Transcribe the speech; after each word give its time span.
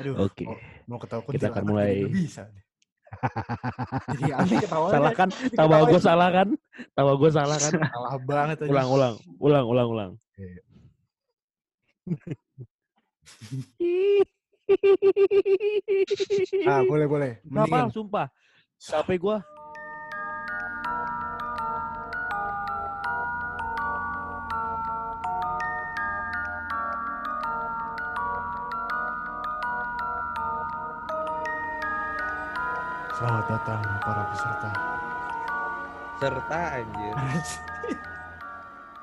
Aduh, 0.00 0.14
Oke. 0.26 0.44
mau, 0.44 0.56
mau 0.90 0.98
ketawa 0.98 1.22
Kita 1.30 1.48
akan 1.50 1.64
mulai. 1.66 2.06
bisa. 2.10 2.50
Jadi 4.14 4.34
aneh 4.34 4.58
ketawanya. 4.58 4.94
salah 4.98 5.12
kan? 5.14 5.28
Tawa 5.54 5.76
gue 5.86 6.00
salah 6.02 6.28
kan? 6.34 6.48
Tawa 6.94 7.12
gue 7.14 7.30
salah 7.30 7.58
kan? 7.62 7.72
Salah 7.78 8.14
banget 8.18 8.56
aja. 8.66 8.70
Ulang, 8.70 8.88
ulang, 8.90 9.14
ulang, 9.38 9.64
ulang, 9.70 9.88
ulang. 9.90 10.10
Iya. 10.38 10.62
Ah, 16.64 16.80
boleh, 16.88 17.04
boleh. 17.04 17.36
Kenapa? 17.44 17.92
Sumpah. 17.92 18.26
Capek 18.80 19.20
gue. 19.20 19.36
Selamat 33.24 33.48
datang 33.48 33.80
para 34.04 34.22
peserta. 34.28 34.70
serta 36.20 36.60
anjir. 36.76 37.14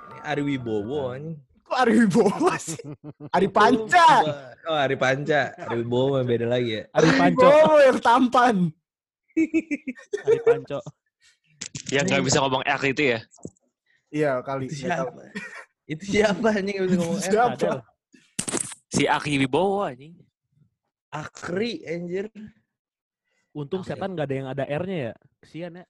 Ini 0.05 0.17
Ari 0.21 0.41
Wibowo 0.45 1.17
anjing. 1.17 1.41
Kok 1.65 1.73
Ari 1.81 1.93
Wibowo 2.05 2.53
sih? 2.61 2.77
Ari 3.33 3.49
Panca. 3.49 4.21
Oh, 4.69 4.77
Ari 4.77 4.93
Panca. 4.93 5.57
Ari 5.57 5.81
Wibowo 5.81 6.21
mah 6.21 6.21
beda 6.21 6.45
lagi 6.45 6.69
ya. 6.69 6.83
Ari 6.93 7.09
Panco. 7.17 7.49
Wibowo 7.49 7.77
yang 7.81 7.97
tampan. 7.97 8.55
Ari 10.21 10.39
Panco. 10.45 10.79
Yang 11.89 12.05
nggak 12.13 12.21
bisa 12.29 12.37
ngomong 12.45 12.61
R 12.61 12.81
itu 12.93 13.03
ya? 13.17 13.19
Iya 14.13 14.31
kali. 14.45 14.69
Itu 14.69 14.85
nggak 14.85 15.01
tahu. 15.01 15.17
siapa? 15.17 15.21
Itu 15.89 16.03
siapa 16.05 16.47
anjing 16.61 16.75
yang 16.77 16.85
bisa 16.85 16.97
ngomong 17.01 17.17
R? 17.17 17.25
Siapa? 17.25 17.73
Si 18.85 19.03
Aki 19.09 19.41
Wibowo 19.41 19.81
anjing. 19.81 20.13
Akri 21.09 21.81
anjir. 21.89 22.29
Untung 23.51 23.83
setan 23.83 24.15
gak 24.15 24.31
ada 24.31 24.35
yang 24.35 24.47
ada 24.47 24.63
R-nya 24.63 24.97
ya. 25.11 25.13
Kesian 25.43 25.73
ya. 25.75 25.85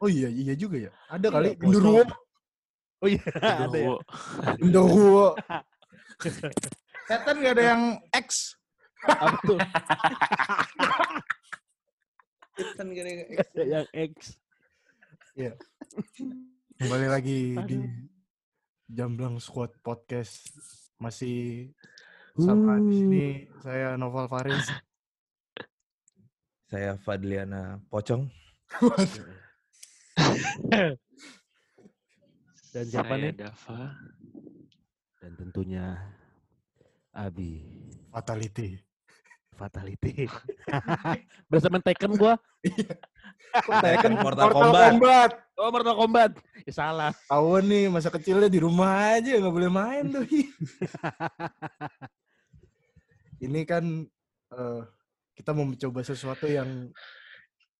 Oh 0.00 0.08
iya, 0.08 0.28
iya 0.32 0.54
juga 0.56 0.88
ya. 0.88 0.92
Ada 1.12 1.28
Iya, 1.28 1.34
kali. 1.36 1.48
Genderuwo. 1.60 2.02
Oh 3.00 3.08
iya, 3.08 3.20
ada 3.68 3.76
ya. 3.76 3.92
Genderuwo. 4.56 5.26
Setan 7.08 7.36
gak 7.44 7.54
ada 7.60 7.64
yang 7.76 7.82
X. 8.16 8.56
Apa 9.04 9.36
tuh? 9.44 9.60
Kan 12.78 12.86
gini. 12.88 13.12
Ada 13.36 13.62
yang 13.66 13.86
X. 13.92 14.40
Kembali 16.80 17.06
lagi 17.10 17.52
di 17.68 17.76
Aduh. 17.76 17.84
Jamblang 18.88 19.36
Squad 19.42 19.76
Podcast. 19.84 20.48
Masih 20.96 21.68
sama 22.34 22.80
di 22.80 22.94
sini 22.96 23.24
saya 23.60 23.98
Noval 24.00 24.30
Faris. 24.30 24.72
Saya 26.64 26.96
Fadliana 27.04 27.76
Pocong. 27.92 28.24
Dan 32.74 32.84
siapa 32.90 33.14
Saya 33.14 33.22
nih? 33.22 33.32
Dava. 33.36 33.82
Dan 35.20 35.32
tentunya 35.38 35.86
Abi. 37.14 37.62
Fatality. 38.10 38.74
Fatality. 39.54 40.26
Berasa 41.48 41.70
main 41.70 41.84
Tekken 41.84 42.18
gua. 42.18 42.34
Tekken 43.62 44.18
Mortal 44.18 44.50
Kombat. 44.50 45.30
Oh, 45.54 45.70
Mortal 45.70 45.94
Kombat. 45.94 46.30
Ya 46.66 46.72
salah. 46.74 47.14
Tahu 47.30 47.62
nih 47.62 47.86
masa 47.86 48.10
kecilnya 48.10 48.50
di 48.50 48.58
rumah 48.58 49.14
aja 49.14 49.38
nggak 49.38 49.54
boleh 49.54 49.70
main 49.70 50.10
tuh. 50.10 50.26
Ini 53.44 53.60
kan 53.68 53.84
eh, 54.50 54.82
kita 55.34 55.50
mau 55.50 55.66
mencoba 55.66 56.00
sesuatu 56.06 56.46
yang 56.46 56.88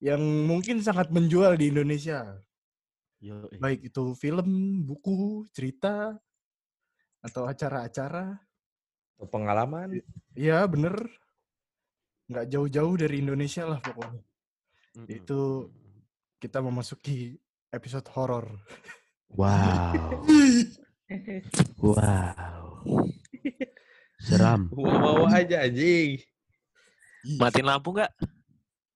yang 0.02 0.20
mungkin 0.20 0.83
sangat 0.84 1.08
menjual 1.08 1.56
di 1.56 1.70
Indonesia. 1.70 2.36
Yo, 3.23 3.48
eh. 3.48 3.56
Baik 3.56 3.89
itu 3.89 4.12
film, 4.20 4.83
buku, 4.84 5.48
cerita, 5.55 6.12
atau 7.24 7.48
acara-acara. 7.48 8.36
Pengalaman. 9.33 9.96
Iya 10.36 10.68
bener. 10.68 11.08
Nggak 12.29 12.46
jauh-jauh 12.52 12.95
dari 13.01 13.24
Indonesia 13.24 13.64
lah 13.64 13.80
pokoknya. 13.80 14.20
Mm-mm. 15.00 15.08
Itu 15.08 15.73
kita 16.36 16.61
memasuki 16.61 17.40
episode 17.73 18.05
horor. 18.12 18.52
Wow. 19.33 20.20
Wow. 21.84 22.80
Seram. 24.18 24.73
Bawa 24.73 25.29
aja 25.36 25.68
anjing. 25.68 26.17
Matiin 27.24 27.64
lampu 27.64 27.89
nggak? 27.92 28.11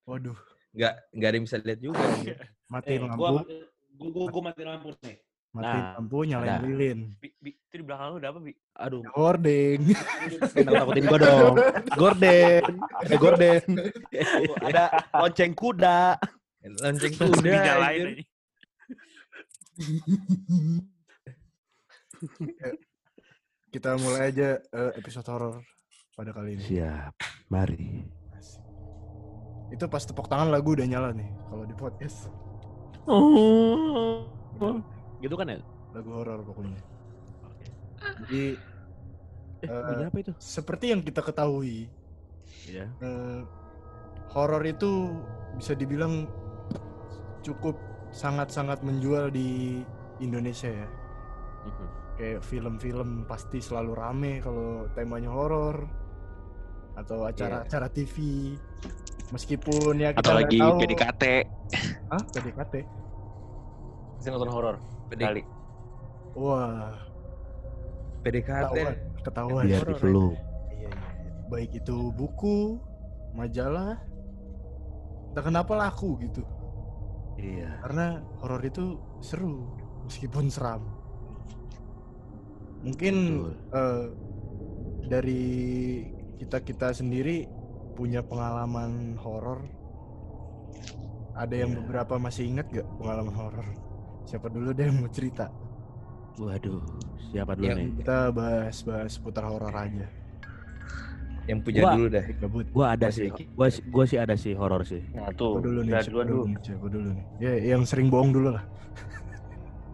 Waduh, 0.04 0.36
Nggak, 0.72 0.94
nggak 1.10 1.28
ada 1.28 1.36
yang 1.36 1.44
bisa 1.44 1.56
lihat 1.58 1.80
juga. 1.80 1.98
matiin 2.72 3.00
Eh, 3.00 3.02
lampu, 3.02 3.18
gua, 3.18 3.30
gua, 3.96 4.08
gua, 4.10 4.26
gua 4.28 4.42
matiin 4.46 4.68
lampu 4.68 4.88
nih. 5.00 5.16
matiin 5.48 5.80
Nah, 5.80 5.92
lampu, 5.96 6.16
nyalain 6.22 6.50
ada. 6.50 6.60
lilin. 6.60 6.98
Bi, 7.16 7.28
bi, 7.36 7.50
itu 7.56 7.74
di 7.74 7.84
belakang 7.84 8.06
lu 8.12 8.16
ada 8.16 8.28
apa, 8.28 8.38
Bi? 8.38 8.52
Aduh, 8.78 9.02
Hording. 9.10 9.80
Jangan 10.52 10.72
takutin 10.84 11.04
gua 11.04 11.18
dong. 11.18 11.54
Gorden. 11.94 12.62
Ada 13.00 13.16
gorden. 13.16 13.62
Ada 14.68 14.82
lonceng 15.14 15.52
kuda. 15.52 15.98
Lonceng 16.78 17.14
kuda. 17.16 17.40
Dinyalain 17.40 18.02
anjing. 18.04 18.28
Kita 23.68 23.94
mulai 23.96 24.32
aja 24.32 24.48
eh, 24.58 24.90
episode 24.96 25.28
horor 25.28 25.54
pada 26.12 26.32
kali 26.32 26.56
ini. 26.56 26.62
Siap. 26.66 27.14
Mari. 27.48 28.04
Itu 29.68 29.84
pas 29.86 30.00
tepuk 30.00 30.26
tangan 30.26 30.48
lagu 30.48 30.72
udah 30.72 30.84
nyala 30.84 31.12
nih 31.12 31.28
kalau 31.48 31.64
di 31.64 31.74
podcast. 31.74 32.32
Oh. 33.08 34.24
Gitu 35.20 35.34
kan 35.34 35.48
ya? 35.48 35.58
Lagu 35.92 36.10
horor 36.12 36.40
pokoknya. 36.44 36.80
Jadi 38.24 38.44
Eh, 39.58 39.66
bunyi 39.66 40.06
apa 40.06 40.18
itu? 40.22 40.32
seperti 40.38 40.94
yang 40.94 41.02
kita 41.02 41.18
ketahui, 41.18 41.90
Ya. 42.70 42.86
eh, 43.02 43.42
horor 44.30 44.62
itu 44.62 45.18
bisa 45.58 45.74
dibilang 45.74 46.30
cukup 47.42 47.74
sangat-sangat 48.14 48.86
menjual 48.86 49.34
di 49.34 49.82
Indonesia 50.22 50.70
ya. 50.70 50.86
Kayak 52.14 52.46
film-film 52.46 53.26
pasti 53.26 53.58
selalu 53.58 53.92
rame 53.98 54.32
kalau 54.38 54.86
temanya 54.94 55.34
horor 55.34 55.90
atau 56.94 57.26
acara-acara 57.26 57.90
TV. 57.90 58.54
Meskipun 59.28 60.00
ya 60.00 60.10
kita 60.16 60.24
Atau 60.24 60.34
lagi 60.40 60.58
tahu, 60.58 60.76
PDKT. 60.80 61.24
ah 62.08 62.22
PDKT. 62.32 62.74
Saya 64.18 64.30
nonton 64.34 64.50
horor. 64.50 64.76
Kali. 65.12 65.42
Wah, 66.32 66.96
PDKT. 68.24 68.76
ketahuan, 68.76 68.94
ketahuan. 69.24 69.64
Biar 69.68 69.84
di 69.84 69.92
horor, 69.92 70.00
flu. 70.00 70.24
Iya, 70.32 70.40
iya, 70.72 70.88
iya. 70.88 70.90
Baik 71.48 71.70
itu 71.76 71.96
buku, 72.12 72.80
majalah, 73.36 74.00
entah 75.32 75.44
kenapa 75.44 75.72
laku 75.76 76.16
gitu. 76.24 76.42
Iya. 77.36 77.84
Karena 77.84 78.24
horor 78.40 78.62
itu 78.64 78.96
seru, 79.20 79.68
meskipun 80.08 80.48
seram. 80.48 80.82
Mungkin 82.80 83.14
Betul. 83.44 83.52
eh, 83.74 84.06
dari 85.08 85.44
kita 86.38 86.62
kita 86.62 86.94
sendiri 86.94 87.48
punya 87.98 88.22
pengalaman 88.22 89.18
horor. 89.18 89.66
Ada 91.34 91.66
yang 91.66 91.74
Iya. 91.74 91.78
beberapa 91.82 92.14
masih 92.16 92.46
ingat 92.46 92.70
gak 92.70 92.86
pengalaman 92.94 93.34
horor? 93.34 93.66
Siapa 94.22 94.46
dulu 94.46 94.70
deh 94.70 94.86
yang 94.86 95.02
mau 95.02 95.10
cerita? 95.10 95.50
Waduh, 96.38 96.78
siapa 97.28 97.58
dulu 97.58 97.66
Yang- 97.66 97.78
nih? 97.82 97.88
Kita 97.98 98.18
bahas-bahas 98.30 99.12
putar 99.18 99.44
horor 99.50 99.74
aja. 99.74 100.06
Yang 101.48 101.58
punya 101.64 101.80
Gua- 101.80 101.94
dulu 101.96 102.06
dah. 102.12 102.24
Gabut. 102.38 102.66
Gua 102.70 102.86
ada 102.92 103.06
Masih 103.08 103.32
sih. 103.34 103.46
Gua 103.56 103.66
si- 103.72 103.84
gua 103.88 104.04
sih 104.06 104.18
ada 104.20 104.34
sih 104.36 104.52
horor 104.54 104.82
sih. 104.84 105.00
Nah, 105.10 105.32
Siapa 105.32 105.34
tuh. 105.34 105.58
dulu 105.58 105.80
nih? 105.82 105.92
Duluan 106.06 106.26
dulu 106.28 106.42
dulu. 106.44 106.86
dulu 106.92 107.08
nih? 107.16 107.24
Ya, 107.40 107.52
yang 107.74 107.82
sering 107.82 108.12
bohong 108.12 108.30
dulu 108.30 108.54
lah. 108.54 108.62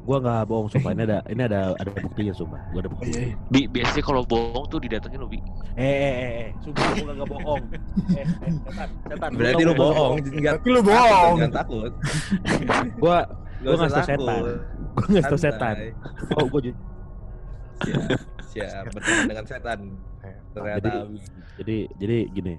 Gua 0.04 0.20
nggak 0.20 0.44
bohong 0.44 0.68
sumpah. 0.68 0.92
Ini 0.92 1.02
ada 1.02 1.18
ini 1.26 1.42
ada 1.42 1.60
ada 1.74 1.90
buktinya 1.90 2.32
sumpah. 2.32 2.60
Gua 2.70 2.80
ada 2.84 2.90
buktinya. 2.92 3.16
iya, 3.16 3.28
iya. 3.32 3.36
Bi, 3.48 3.60
biasanya 3.64 4.04
kalau 4.04 4.22
bohong 4.22 4.64
tuh 4.68 4.78
didatengin 4.78 5.16
lo, 5.16 5.26
Bi. 5.26 5.40
Eh, 5.74 5.80
eh, 5.80 6.14
eh, 6.14 6.30
eh. 6.44 6.48
Sumpah 6.60 6.84
gua 6.94 7.12
nggak 7.14 7.30
bohong. 7.30 7.62
Eh, 8.12 8.20
eh, 8.20 8.52
setan, 8.60 8.88
setan. 9.08 9.30
Berarti 9.32 9.62
lu 9.64 9.72
gua 9.72 9.80
bohong. 9.82 10.12
Tapi 10.20 10.68
lu 10.68 10.80
bohong. 10.80 11.36
Jangan 11.40 11.52
takut. 11.54 11.92
Gua 13.00 13.18
Gak 13.64 13.70
Gua 13.70 13.76
tau 13.80 13.88
takut. 13.88 14.04
setan. 14.04 14.42
gua 14.92 15.04
nggak 15.08 15.40
setan. 15.40 15.76
Oh, 16.36 16.44
gua 16.46 16.60
ju- 16.60 16.80
Siap, 17.74 18.02
siap. 18.46 18.82
Berteman 18.92 19.24
dengan 19.26 19.44
setan. 19.44 19.78
Ternyata 20.52 20.84
Jadi- 20.84 21.20
jadi 21.58 21.76
jadi 21.96 22.18
gini. 22.30 22.54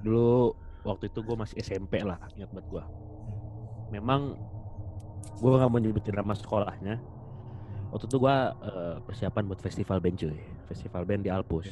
Dulu 0.00 0.50
waktu 0.82 1.06
itu 1.06 1.20
gua 1.20 1.36
masih 1.38 1.60
SMP 1.60 2.00
lah, 2.00 2.16
ingat 2.34 2.50
banget 2.50 2.66
gua. 2.68 2.84
Memang 3.88 4.34
gua 5.40 5.58
nggak 5.58 5.70
mau 5.70 5.80
nyebutin 5.80 6.14
nama 6.16 6.34
sekolahnya. 6.34 6.94
Waktu 7.92 8.04
itu 8.08 8.16
gua 8.16 8.56
eh, 8.64 8.96
persiapan 9.04 9.42
buat 9.48 9.60
festival 9.60 9.98
band 10.00 10.16
cuy. 10.16 10.38
Festival 10.70 11.02
band 11.04 11.22
di 11.26 11.30
Alpus. 11.30 11.68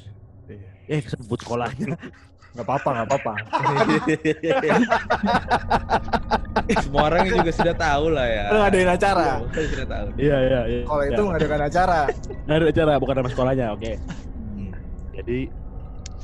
Iya. 0.50 0.98
Eh 0.98 1.00
sebut 1.06 1.38
sekolahnya. 1.40 1.94
Nggak 2.50 2.66
apa-apa, 2.66 2.90
nggak 2.90 3.06
apa-apa. 3.06 3.34
Semua 6.82 7.02
orang 7.06 7.30
juga 7.30 7.50
sudah 7.54 7.74
tahu 7.78 8.10
lah 8.10 8.26
ya. 8.26 8.44
Lu 8.50 8.58
ngadain 8.58 8.90
acara. 8.90 9.38
Orang 9.38 9.68
sudah 9.70 9.86
tahu. 9.86 10.06
Iya 10.18 10.36
iya 10.50 10.60
iya. 10.66 10.82
Kalau 10.82 11.02
itu 11.06 11.22
mengadakan 11.22 11.60
acara. 11.70 12.00
nggak 12.46 12.56
ada 12.58 12.66
acara 12.66 12.92
bukan 12.98 13.14
nama 13.22 13.28
sekolahnya. 13.30 13.66
Oke. 13.70 13.92
Hmm. 14.58 14.72
Jadi 15.14 15.38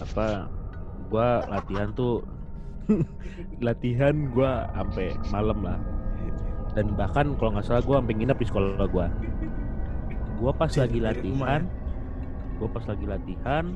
apa? 0.02 0.50
Gua 1.06 1.46
latihan 1.46 1.94
tuh 1.94 2.26
latihan 3.62 4.14
gua 4.34 4.66
sampai 4.74 5.14
malam 5.30 5.58
lah. 5.62 5.78
Dan 6.76 6.92
bahkan 6.92 7.32
kalau 7.40 7.56
nggak 7.56 7.64
salah 7.64 7.80
gua 7.80 8.04
sampai 8.04 8.14
nginep 8.20 8.36
di 8.36 8.46
sekolah 8.46 8.86
gua. 8.92 9.08
Gua 10.36 10.52
pas 10.52 10.68
Cih, 10.68 10.84
lagi 10.84 11.00
latihan, 11.00 11.64
gua 12.60 12.68
pas 12.68 12.84
lagi 12.84 13.08
latihan, 13.08 13.72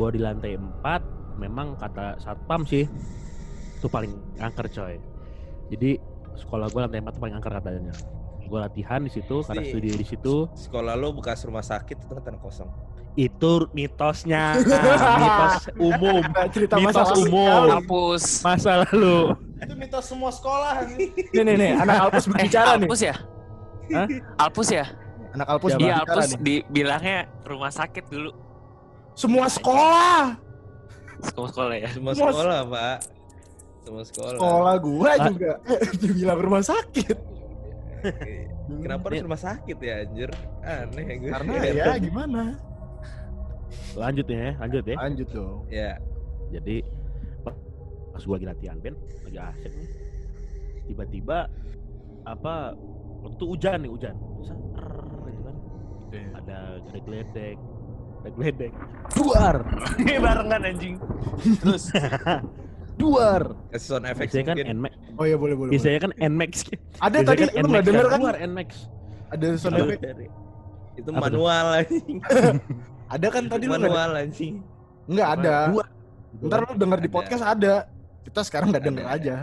gua 0.00 0.08
di 0.08 0.24
lantai 0.24 0.56
4 0.56 1.36
memang 1.36 1.76
kata 1.76 2.16
satpam 2.16 2.64
sih 2.64 2.88
itu 3.76 3.86
paling 3.92 4.16
angker 4.40 4.64
coy. 4.72 4.96
Jadi 5.68 6.00
sekolah 6.40 6.72
gua 6.72 6.88
lantai 6.88 7.04
4 7.04 7.12
tuh 7.12 7.20
paling 7.20 7.36
angker 7.36 7.52
katanya. 7.52 7.92
Gua 8.48 8.64
latihan 8.64 9.04
di 9.04 9.12
situ, 9.12 9.44
karena 9.44 9.60
studio 9.60 9.92
di 9.92 10.06
situ. 10.08 10.48
Sekolah 10.56 10.96
lo 10.96 11.12
bekas 11.12 11.44
rumah 11.44 11.64
sakit 11.64 11.96
itu 12.00 12.08
kan 12.08 12.24
tanah 12.24 12.40
kosong. 12.40 12.72
Itu 13.14 13.70
mitosnya, 13.70 14.58
Nah, 14.58 14.82
mitos 15.22 15.54
umum. 15.76 16.18
Cerita 16.50 16.74
Mitos 16.76 16.98
masa 16.98 17.14
umum. 17.14 17.62
Alpus. 17.70 18.24
Masa 18.42 18.70
lalu. 18.82 19.38
Itu 19.56 19.74
mitos 19.74 20.04
semua 20.04 20.30
sekolah. 20.30 20.82
Nih 20.90 21.14
nih 21.40 21.54
nih, 21.54 21.72
anak 21.78 21.96
Alpus 22.02 22.24
Eh, 22.24 22.30
berbicara 22.32 22.70
nih. 22.74 22.84
Alpus 22.84 23.00
ya? 23.00 23.14
Hah? 23.86 24.06
Alpus 24.40 24.68
ya? 24.68 24.84
Anak 25.30 25.46
Alpus? 25.48 25.70
Iya, 25.72 25.78
berbicara 25.78 26.00
Alpus 26.04 26.26
nih. 26.26 26.38
dibilangnya 26.42 27.18
rumah 27.44 27.70
sakit 27.70 28.04
dulu. 28.08 28.30
Semua 29.14 29.46
sekolah. 29.46 30.34
Sekolah 31.22 31.48
sekolah 31.48 31.74
ya. 31.76 31.88
Semua 31.88 32.12
Semua 32.12 32.30
sekolah, 32.30 32.58
Pak. 32.66 32.96
Semua 33.80 34.02
sekolah. 34.02 34.32
Sekolah 34.34 34.74
gua 34.76 35.10
Ah. 35.12 35.26
juga 35.28 35.52
dibilang 36.02 36.38
rumah 36.40 36.62
sakit. 36.62 37.16
Kenapa 38.74 39.04
harus 39.06 39.22
rumah 39.22 39.38
sakit 39.38 39.76
ya, 39.78 39.94
anjir? 40.02 40.30
Aneh 40.60 41.04
gue. 41.16 41.30
Karena 41.30 41.52
ya 41.62 41.94
gimana? 42.10 42.58
Lanjut 43.94 44.26
ya, 44.26 44.54
lanjut 44.56 44.84
ya. 44.84 44.96
Lanjut 44.96 45.28
dong. 45.30 45.58
Ya. 45.68 45.92
Jadi 46.50 46.82
pas 47.40 47.54
pas 48.10 48.22
gua 48.22 48.34
lagi 48.36 48.46
latihan 48.46 48.76
band, 48.78 48.96
lagi 49.22 49.38
asik 49.38 49.72
nih. 49.72 49.88
Tiba-tiba 50.84 51.38
apa 52.24 52.72
waktu 53.20 53.34
itu 53.34 53.44
hujan 53.48 53.78
nih 53.80 53.90
hujan. 53.90 54.14
Ser, 54.40 54.56
gitu 55.24 55.42
kan. 55.42 55.56
Ada 56.36 56.56
ada 56.78 56.98
geledek, 57.00 57.56
ada 58.20 58.28
geledek. 58.30 58.72
Duar, 59.10 59.56
Barengan 60.24 60.60
anjing. 60.62 60.94
Terus 61.58 61.84
duar. 63.00 63.42
Kasih 63.70 63.88
sound 63.90 64.06
effect 64.06 64.30
Biasanya 64.30 64.46
kan 64.46 64.56
mungkin. 64.56 64.76
Nmax, 64.78 64.94
Oh 65.14 65.24
iya 65.24 65.34
boleh 65.34 65.54
boleh. 65.54 65.56
boleh. 65.58 65.72
biasanya 65.74 65.98
kan 66.00 66.10
Nmax. 66.14 66.52
Ada 67.00 67.16
Biasanya 67.16 67.26
tadi 67.26 67.42
kan 67.44 67.62
lu 67.62 67.68
nggak 67.68 67.84
denger 67.84 68.06
kan? 68.06 68.18
Duar 68.22 68.36
Nmax. 68.44 68.68
Ada 69.30 69.46
sound 69.56 69.76
effect. 69.80 70.02
dari- 70.02 70.30
Itu 70.94 71.08
manual 71.10 71.66
anjing. 71.74 72.18
Ada 73.14 73.26
kan 73.30 73.46
tadi 73.46 73.64
lu 73.64 73.78
nggak 73.78 73.86
manual 73.86 74.10
anjing. 74.18 74.54
Nggak 75.06 75.28
ada. 75.38 75.56
Duar. 75.70 75.86
Ntar 76.42 76.58
lu 76.60 76.74
denger 76.74 76.98
di 76.98 77.06
Ada. 77.06 77.14
podcast 77.14 77.44
ada. 77.46 77.74
Kita 78.26 78.40
sekarang 78.42 78.74
nggak 78.74 78.84
denger 78.84 79.04
Ada. 79.06 79.14
aja. 79.14 79.36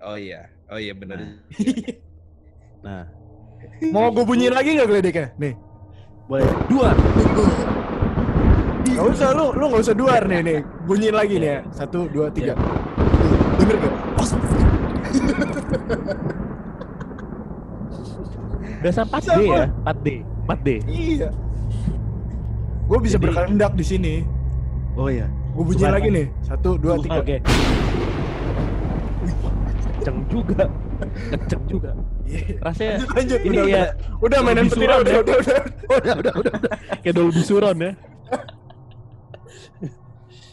Oh 0.00 0.14
iya. 0.14 0.46
Oh 0.70 0.78
iya 0.78 0.94
benar. 0.94 1.18
Nah, 2.84 3.02
Mau 3.90 4.12
gue 4.12 4.22
bunyiin 4.22 4.52
lagi 4.52 4.76
nggak 4.76 4.86
geledeknya? 4.86 5.26
Nih. 5.36 5.54
boleh 6.24 6.48
duar. 6.68 6.96
Gak 8.86 9.06
usah 9.10 9.28
lu, 9.32 9.52
lu 9.52 9.64
gak 9.68 9.82
usah 9.82 9.92
duar 9.92 10.22
nih 10.24 10.40
nih. 10.40 10.58
Bunyiin 10.84 11.12
lagi 11.12 11.34
nih 11.36 11.50
ya. 11.50 11.60
Satu, 11.68 12.06
dua, 12.08 12.28
tiga. 12.30 12.54
Tuh, 12.54 12.64
Denger 13.58 13.76
gak? 13.76 13.92
Oh, 14.14 14.28
Berasa 18.80 19.02
4D 19.02 19.24
Sama. 19.26 19.56
ya, 19.56 19.64
4D, 19.82 20.06
4D. 20.44 20.68
iya. 20.86 21.28
Gue 22.84 22.98
bisa 23.00 23.16
Jadi- 23.16 23.24
berkehendak 23.26 23.72
di 23.74 23.84
sini. 23.84 24.14
Oh 24.94 25.08
iya. 25.08 25.26
Gue 25.54 25.72
Suka- 25.72 25.94
lagi 25.94 26.08
nih. 26.10 26.26
Satu, 26.42 26.76
dua, 26.76 26.94
tiga. 27.00 27.18
Oke. 27.18 27.36
Kenceng 29.94 30.18
juga. 30.28 30.64
Kenceng 31.32 31.62
juga. 31.64 31.90
Iya. 32.24 32.40
Rasanya 32.60 32.92
Lanjut, 33.00 33.14
lanjut. 33.14 33.40
ini 33.40 33.56
udah, 33.56 33.64
ya 33.64 33.76
udah. 33.76 33.88
Udah 34.20 34.38
mainan 34.40 34.66
petir 34.68 34.78
suram 34.84 34.98
udah, 35.00 35.12
ya. 35.12 35.20
udah, 35.20 35.36
udah. 35.36 35.58
udah 36.00 36.14
udah 36.14 36.32
udah 36.34 36.52
udah 36.60 36.74
kayak 37.00 37.14
Dolby 37.14 37.42
Suron 37.42 37.76
ya. 37.78 37.92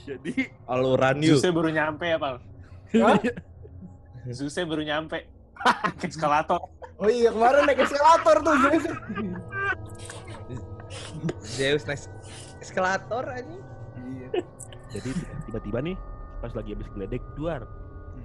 Jadi 0.02 0.34
Aluran 0.68 1.16
yuk. 1.24 1.40
Zuse 1.40 1.50
baru 1.52 1.70
nyampe 1.72 2.06
ya, 2.06 2.18
Pal. 2.20 2.36
Zuse 4.38 4.62
baru 4.64 4.84
nyampe. 4.84 5.18
Eskalator. 6.06 6.60
Oh 7.02 7.10
iya 7.10 7.34
kemarin 7.34 7.66
naik 7.66 7.82
eskalator 7.82 8.38
tuh. 8.40 8.56
Zeus. 8.62 8.84
Zeus 11.42 11.84
naik 11.86 12.02
eskalator 12.62 13.26
anjing. 13.28 13.64
Iya. 14.02 14.30
jadi 14.92 15.10
tiba-tiba 15.50 15.80
nih 15.84 15.96
pas 16.42 16.52
lagi 16.58 16.74
habis 16.74 16.88
geledek 16.96 17.22
duar 17.38 17.68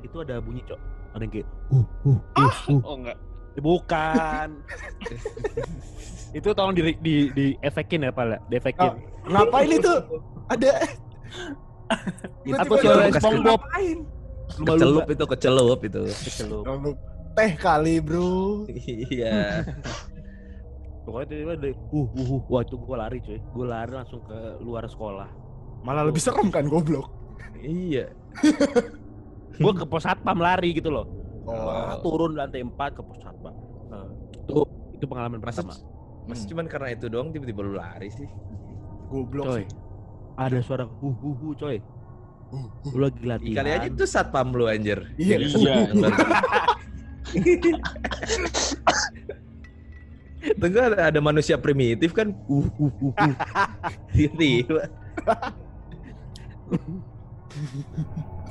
itu 0.01 0.17
ada 0.23 0.41
bunyi 0.41 0.63
cok 0.65 0.81
ada 1.15 1.23
yang 1.25 1.33
kayak 1.33 1.49
uh 1.73 1.87
uh 2.07 2.19
uh, 2.39 2.53
uh. 2.71 2.81
Oh 2.87 2.97
enggak. 2.97 3.19
bukan 3.57 4.49
itu 6.39 6.49
tolong 6.53 6.75
di 6.77 6.93
di 7.01 7.15
di 7.33 7.47
efekin 7.65 8.05
ya 8.05 8.13
pala 8.13 8.37
di 8.53 8.61
efekin 8.61 8.93
Oh, 9.27 9.33
Ngapain 9.35 9.71
itu? 9.75 9.95
Ada. 10.47 10.73
Atau 12.63 12.79
suara 12.79 13.11
SpongeBob. 13.11 13.61
Kecelup 14.47 15.07
itu 15.11 15.25
kecelup 15.27 15.81
itu. 15.83 16.03
Kecelup. 16.31 16.65
Teh 17.35 17.53
kali 17.59 17.99
bro. 17.99 18.71
Iya. 18.71 19.67
Pokoknya 21.07 21.27
tiba-tiba 21.31 21.53
ada 21.55 21.69
uh 21.71 22.09
uh 22.11 22.27
uh 22.27 22.41
wah 22.51 22.61
itu 22.61 22.75
gua 22.77 22.97
lari 23.07 23.19
cuy 23.23 23.39
gua 23.55 23.67
lari 23.71 23.93
langsung 23.95 24.21
ke 24.27 24.39
luar 24.61 24.85
sekolah 24.85 25.31
Malah 25.87 26.03
lebih 26.03 26.19
serem 26.19 26.51
kan 26.51 26.67
goblok. 26.67 27.07
Iya. 27.63 28.11
gua 29.63 29.73
ke 29.73 29.87
pos 29.87 30.03
satpam 30.03 30.37
lari 30.37 30.75
gitu 30.75 30.91
loh 30.91 31.07
Oh. 31.47 32.03
turun 32.03 32.35
lantai 32.35 32.59
4 32.59 32.75
ke 32.91 33.01
pos 33.01 33.23
satpam 33.23 33.55
Nah, 33.87 34.11
itu 34.35 34.67
itu 34.93 35.05
pengalaman 35.07 35.39
Masa 35.39 35.63
pertama 35.63 35.79
Masa 36.27 36.43
Hmm. 36.43 36.49
cuman 36.51 36.67
karena 36.67 36.89
itu 36.91 37.07
doang 37.07 37.31
tiba-tiba 37.31 37.63
lu 37.63 37.79
lari 37.79 38.11
sih? 38.11 38.27
Goblok 39.07 39.47
coy 39.47 39.63
sih. 39.63 39.67
ada 40.35 40.59
suara 40.59 40.91
hu 40.91 41.15
hu 41.15 41.31
hu 41.33 41.49
coy 41.55 41.79
Uh, 42.47 42.67
uh. 42.83 42.91
lu 42.95 43.07
lagi 43.07 43.23
latihan 43.27 43.59
Kali 43.59 43.71
aja 43.75 43.87
itu 43.87 44.05
satpam 44.07 44.51
lu 44.51 44.67
anjir. 44.67 45.07
Iya. 45.19 45.39
Iya. 45.39 45.75
Tunggu 50.37 50.79
ada, 50.79 51.09
ada 51.09 51.21
manusia 51.21 51.57
primitif 51.57 52.13
kan? 52.13 52.37
Uh 52.47 52.69
uh 52.77 52.93
uh. 52.93 53.13
uh. 53.17 53.35
Tiba-tiba. 54.13 54.85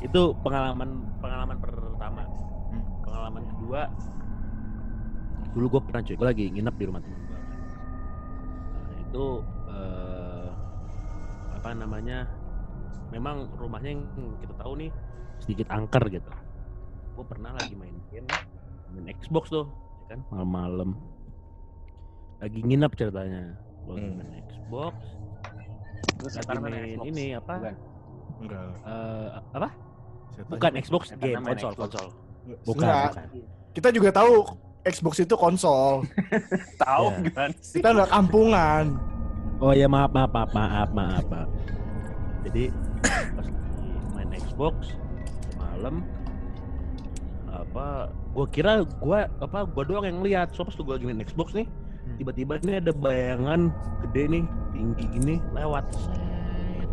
itu 0.06 0.22
pengalaman 0.42 0.90
pengalaman 1.22 1.58
pertama 1.62 2.22
pengalaman 3.06 3.44
kedua 3.54 3.82
dulu 5.54 5.78
gue 5.78 5.82
pernah 5.88 6.02
cuy 6.04 6.16
gue 6.18 6.28
lagi 6.28 6.46
nginep 6.52 6.76
di 6.76 6.86
rumah 6.86 7.02
teman 7.02 7.22
gue 7.26 7.40
nah, 8.86 8.98
itu 9.02 9.26
eh, 9.72 10.50
apa 11.58 11.70
namanya 11.74 12.28
memang 13.10 13.50
rumahnya 13.56 13.98
yang 13.98 14.04
kita 14.44 14.54
tahu 14.60 14.74
nih 14.78 14.92
sedikit 15.42 15.68
angker 15.72 16.04
gitu 16.12 16.32
gue 17.16 17.26
pernah 17.26 17.56
lagi 17.56 17.74
main 17.74 17.96
game 18.12 18.28
main 18.94 19.16
Xbox 19.16 19.50
tuh 19.50 19.66
ya 20.06 20.18
kan 20.18 20.20
malam-malam 20.30 20.98
lagi 22.38 22.60
nginep 22.62 22.92
ceritanya 22.94 23.44
Gua 23.82 23.94
lagi 23.94 24.06
Hmm. 24.06 24.18
main 24.18 24.34
Xbox 24.42 24.96
Terus 26.16 26.34
lagi 26.38 26.48
main 26.56 26.64
main 26.66 26.86
Xbox. 26.90 27.06
ini 27.08 27.26
apa 27.34 27.54
Bukan. 27.56 27.76
Enggak. 28.36 28.70
eh, 28.84 29.28
apa 29.54 29.70
Setan 30.30 30.50
bukan 30.50 30.70
juga. 30.70 30.82
Xbox 30.82 31.04
Setan 31.06 31.20
game 31.22 31.44
konsol 31.46 31.72
Xbox. 31.72 31.78
konsol 31.80 32.08
bukan 32.62 32.84
Enggak. 32.84 33.10
bukan 33.10 33.28
Kita 33.72 33.90
juga 33.92 34.10
tahu 34.12 34.34
Xbox 34.86 35.14
itu 35.18 35.36
konsol. 35.36 36.06
Tahu 36.78 37.06
Ya. 37.10 37.18
gimana 37.20 37.54
sih? 37.60 37.76
Kita 37.76 37.90
nggak 37.92 38.08
kampungan. 38.08 38.86
Oh 39.58 39.74
ya 39.74 39.84
maaf 39.86 40.12
maaf 40.12 40.30
maaf 40.30 40.52
maaf 40.52 40.90
maaf 40.92 41.26
maaf. 41.26 41.50
Jadi 42.44 42.70
pas 43.02 43.48
lagi 43.50 43.52
main 44.14 44.30
Xbox 44.38 44.94
malam 45.56 46.06
apa 47.48 47.86
gua 48.30 48.46
kira 48.46 48.72
gua 48.96 49.26
apa 49.40 49.64
gua 49.66 49.84
doang 49.84 50.06
yang 50.06 50.20
lihat 50.22 50.52
so 50.52 50.62
pas 50.62 50.76
gua 50.76 50.96
lagi 50.96 51.08
main 51.08 51.20
Xbox 51.20 51.52
nih. 51.52 51.66
Tiba-tiba 52.18 52.62
ini 52.64 52.80
ada 52.80 52.92
bayangan 52.96 53.74
gede 54.08 54.24
nih 54.30 54.44
tinggi 54.72 55.06
gini 55.12 55.36
lewat. 55.54 55.84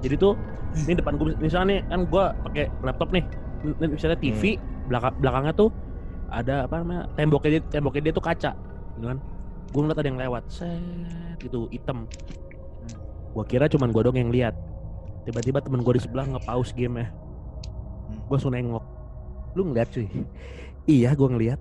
Jadi 0.02 0.14
tuh 0.18 0.34
ini 0.74 0.98
depan 0.98 1.14
gua 1.20 1.36
misalnya 1.38 1.66
nih 1.68 1.80
kan 1.86 2.00
gua 2.08 2.24
pakai 2.42 2.64
laptop 2.82 3.12
nih 3.12 3.24
misalnya 3.78 4.18
TV 4.18 4.58
belakang 4.90 5.14
belakangnya 5.22 5.54
tuh 5.54 5.70
ada 6.32 6.66
apa 6.66 6.80
namanya 6.80 7.02
temboknya 7.14 7.60
dia, 7.60 7.62
temboknya 7.70 8.02
dia 8.10 8.14
tuh 8.16 8.24
kaca 8.24 8.52
gitu 8.98 9.06
kan. 9.06 9.18
Gue 9.72 9.80
ngeliat 9.80 9.98
ada 10.04 10.08
yang 10.08 10.20
lewat 10.20 10.44
set 10.52 11.38
gitu 11.40 11.64
hitam. 11.72 12.04
Gue 13.32 13.44
kira 13.48 13.68
cuman 13.68 13.88
gue 13.88 14.02
dong 14.04 14.16
yang 14.20 14.28
lihat. 14.28 14.52
Tiba-tiba 15.24 15.62
temen 15.64 15.80
gue 15.80 15.94
di 15.96 16.02
sebelah 16.02 16.26
nge-pause 16.28 16.74
game 16.76 17.04
ya 17.04 17.08
Hmm. 18.12 18.20
gue 18.28 18.34
langsung 18.36 18.52
nengok. 18.52 18.84
Lu 19.56 19.62
ngeliat 19.72 19.88
cuy? 19.88 20.08
Iya 20.84 21.14
gue 21.14 21.28
ngeliat 21.30 21.60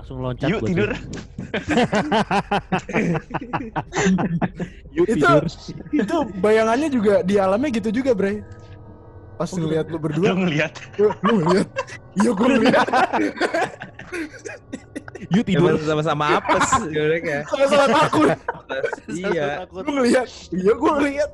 langsung 0.00 0.18
loncat 0.18 0.48
Yuk 0.48 0.60
tidur. 0.64 0.90
Yuk 4.90 5.06
Itu- 5.06 5.14
tidur 5.20 5.42
itu 5.92 6.16
bayangannya 6.40 6.88
juga 6.88 7.14
di 7.20 7.36
alamnya 7.36 7.70
gitu 7.70 7.92
juga 7.92 8.16
bre 8.16 8.40
pas 9.36 9.48
Oh, 9.48 9.56
gitu. 9.56 9.64
ngeliat 9.68 9.86
lu 9.88 9.96
berdua 9.96 10.24
Lu 10.26 10.36
ngeliat. 10.40 10.72
lu 10.98 11.32
ngeliat 11.38 11.68
iya 12.14 12.30
gue 12.30 12.48
ngeliat 12.50 12.86
Yuk 15.30 15.44
tidur 15.44 15.76
Emang 15.76 15.84
sama-sama 15.86 16.24
apes 16.36 16.68
ya 16.88 17.02
mereka. 17.02 17.36
sama-sama 17.46 17.86
takut 17.94 18.28
iya. 19.06 19.46
Lu 19.68 19.90
ngeliat 19.90 20.28
iya 20.50 20.72
gue 20.72 20.90
ngeliat 20.96 21.30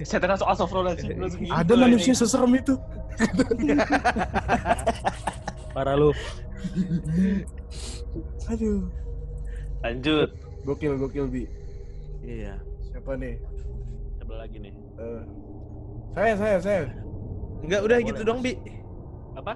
Setan 0.00 0.32
langsung 0.32 0.48
astagfirullahaladzim. 0.48 1.12
Gitu. 1.12 1.52
ada 1.52 1.72
manusia 1.74 2.12
seserem 2.14 2.56
itu 2.56 2.72
parah 5.72 5.92
lu 5.94 6.10
aduh. 8.48 8.82
Lanjut. 9.84 10.30
gokil 10.66 10.98
gokil 10.98 11.26
bi. 11.30 11.44
Iya. 12.24 12.58
Siapa 12.90 13.14
nih? 13.14 13.38
Coba 14.20 14.44
lagi 14.44 14.56
nih? 14.58 14.74
Eh, 14.98 15.22
saya 16.12 16.32
saya 16.34 16.56
saya. 16.58 16.80
Enggak 17.62 17.80
udah 17.86 17.98
Boleh, 17.98 18.08
gitu 18.10 18.22
dong, 18.22 18.38
Bi. 18.42 18.52
apa? 19.34 19.54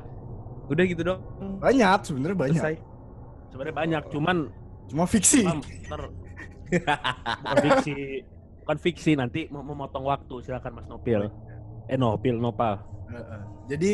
Udah 0.70 0.84
gitu 0.86 1.02
dong. 1.02 1.20
banyak 1.58 2.00
sebenarnya 2.06 2.38
banyak. 2.38 2.62
Selesai. 2.62 2.76
sebenarnya 3.52 3.76
banyak 3.76 4.02
cuman 4.08 4.36
cuma 4.88 5.04
fiksi. 5.04 5.44
Ntar. 5.44 6.02
Bukan 7.42 7.56
fiksi. 7.68 7.96
Bukan 8.62 8.78
fiksi 8.78 9.12
nanti 9.18 9.40
mau 9.52 9.60
memotong 9.60 10.06
waktu. 10.06 10.40
Silakan 10.40 10.80
Mas 10.80 10.86
Nopil. 10.88 11.28
Eh 11.90 11.98
Nopil 11.98 12.38
Nopal. 12.38 12.80
Eh, 13.12 13.18
eh. 13.18 13.42
jadi 13.68 13.92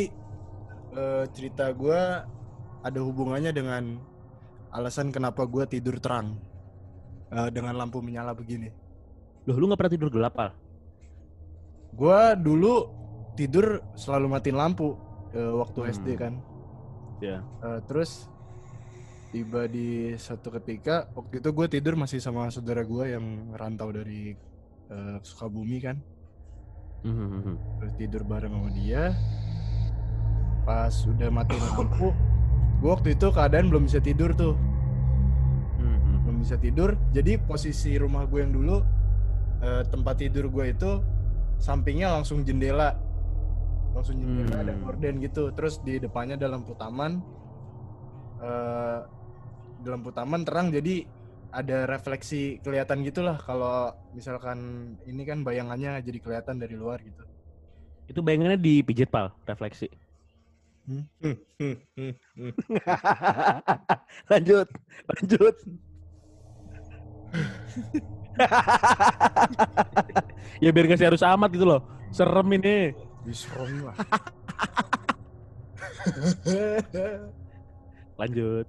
eh, 0.95 1.23
cerita 1.35 1.73
gue 1.75 2.01
ada 2.79 2.99
hubungannya 3.03 3.51
dengan 3.51 3.99
alasan 4.69 5.09
kenapa 5.09 5.43
gue 5.43 5.65
tidur 5.67 5.97
terang 5.97 6.37
Eh, 7.29 7.49
dengan 7.53 7.77
lampu 7.77 8.01
menyala 8.01 8.33
begini 8.33 8.73
loh 9.45 9.53
lu 9.53 9.69
nggak 9.69 9.77
pernah 9.77 9.93
tidur 9.93 10.09
gelap 10.09 10.33
Pal? 10.33 10.49
gue 11.91 12.19
dulu 12.37 12.73
tidur 13.33 13.85
selalu 13.93 14.25
matiin 14.27 14.57
lampu 14.57 14.97
eh, 15.31 15.53
waktu 15.53 15.79
Hmm. 15.79 15.91
SD 15.93 16.07
kan 16.15 16.33
ya 17.19 17.45
Eh, 17.61 17.79
terus 17.85 18.25
tiba 19.29 19.69
di 19.69 20.17
satu 20.17 20.49
ketika 20.57 21.05
waktu 21.13 21.37
itu 21.37 21.49
gue 21.53 21.67
tidur 21.69 21.93
masih 21.93 22.17
sama 22.17 22.49
saudara 22.49 22.81
gue 22.81 23.13
yang 23.13 23.25
rantau 23.53 23.93
dari 23.93 24.33
eh, 24.89 25.17
Sukabumi 25.21 25.77
kan 25.79 26.01
Mhm. 26.99 27.77
terus 27.77 27.93
tidur 27.95 28.25
bareng 28.25 28.51
sama 28.51 28.69
dia 28.73 29.13
pas 30.65 30.91
udah 31.05 31.29
mati 31.29 31.55
lampu 31.55 32.09
gue 32.79 32.89
waktu 32.89 33.15
itu 33.15 33.27
keadaan 33.29 33.67
belum 33.67 33.85
bisa 33.85 33.99
tidur 33.99 34.31
tuh. 34.33 34.55
Mhm. 35.79 36.27
belum 36.27 36.37
bisa 36.43 36.55
tidur. 36.55 36.95
Jadi 37.11 37.39
posisi 37.43 37.95
rumah 37.99 38.23
gue 38.27 38.39
yang 38.39 38.53
dulu 38.55 38.77
eh, 39.59 39.83
tempat 39.91 40.15
tidur 40.23 40.47
gue 40.47 40.71
itu 40.71 41.03
sampingnya 41.59 42.15
langsung 42.15 42.47
jendela. 42.47 42.95
Langsung 43.91 44.15
jendela 44.15 44.63
ada 44.63 44.71
Hmm. 44.71 44.83
gorden 44.87 45.19
gitu. 45.19 45.51
Terus 45.51 45.83
di 45.83 45.99
depannya 45.99 46.39
ada 46.39 46.47
lampu 46.47 46.71
taman. 46.79 47.19
Eh 48.39 48.99
di 49.79 49.87
lampu 49.87 50.11
taman 50.11 50.43
terang 50.43 50.71
jadi 50.71 51.07
ada 51.51 51.87
refleksi 51.89 52.59
kelihatan 52.63 53.03
gitulah. 53.03 53.35
Kalau 53.35 53.91
misalkan 54.15 54.59
ini 55.03 55.27
kan 55.27 55.43
bayangannya 55.43 55.99
jadi 55.99 56.19
kelihatan 56.23 56.55
dari 56.55 56.75
luar 56.79 57.03
gitu. 57.03 57.23
Itu 58.07 58.23
bayangannya 58.23 58.55
dipijit 58.55 59.11
Pal 59.11 59.35
refleksi 59.43 59.91
Hmm, 59.91 59.99
hmm, 59.99 60.07
hmm, 60.55 60.78
hmm. 60.78 60.78
lanjut 64.31 64.67
lanjut 65.05 65.55
ya 70.63 70.69
biar 70.73 70.85
gak 70.89 71.13
harus 71.13 71.21
amat 71.21 71.53
gitu 71.53 71.69
loh 71.69 71.85
serem 72.09 72.49
ini 72.57 72.97
Serem 73.29 73.85
lah. 73.85 73.93
lanjut 78.19 78.65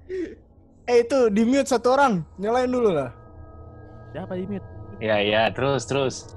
eh 0.91 1.07
itu 1.07 1.31
di 1.31 1.47
mute 1.47 1.71
satu 1.71 1.95
orang, 1.95 2.27
nyalain 2.37 2.67
dulu 2.67 2.91
lah. 2.93 3.15
siapa 4.11 4.35
ini 4.35 4.59
Ya 5.01 5.17
ya 5.25 5.49
terus 5.49 5.89
terus. 5.89 6.37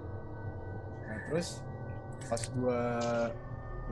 Nah, 1.04 1.20
terus 1.28 1.60
pas 2.32 2.40
gua 2.56 2.80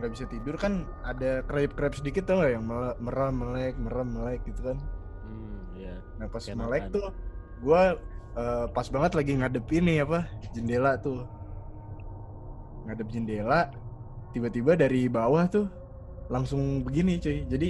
nggak 0.01 0.17
bisa 0.17 0.25
tidur 0.25 0.57
kan 0.57 0.89
ada 1.05 1.45
kerap-kerap 1.45 1.93
sedikit 1.93 2.25
tuh 2.25 2.41
nggak 2.41 2.51
yang 2.57 2.65
merem 2.97 3.35
melek 3.37 3.77
merem 3.77 4.09
melek 4.09 4.41
gitu 4.49 4.73
kan. 4.73 4.77
hmm, 5.29 5.77
ya 5.77 5.93
Nah 6.17 6.25
pas 6.25 6.41
Kayak 6.41 6.57
melek 6.57 6.83
tuh 6.89 7.07
gua 7.61 8.01
eh, 8.33 8.65
pas 8.73 8.87
banget 8.89 9.11
lagi 9.13 9.31
ngadep 9.37 9.65
ini 9.69 10.01
apa 10.01 10.25
jendela 10.57 10.97
tuh. 10.97 11.21
Ngadep 12.89 13.07
jendela 13.13 13.69
tiba-tiba 14.33 14.73
dari 14.73 15.05
bawah 15.05 15.45
tuh 15.45 15.69
langsung 16.33 16.81
begini 16.81 17.21
cuy. 17.21 17.45
Jadi 17.45 17.69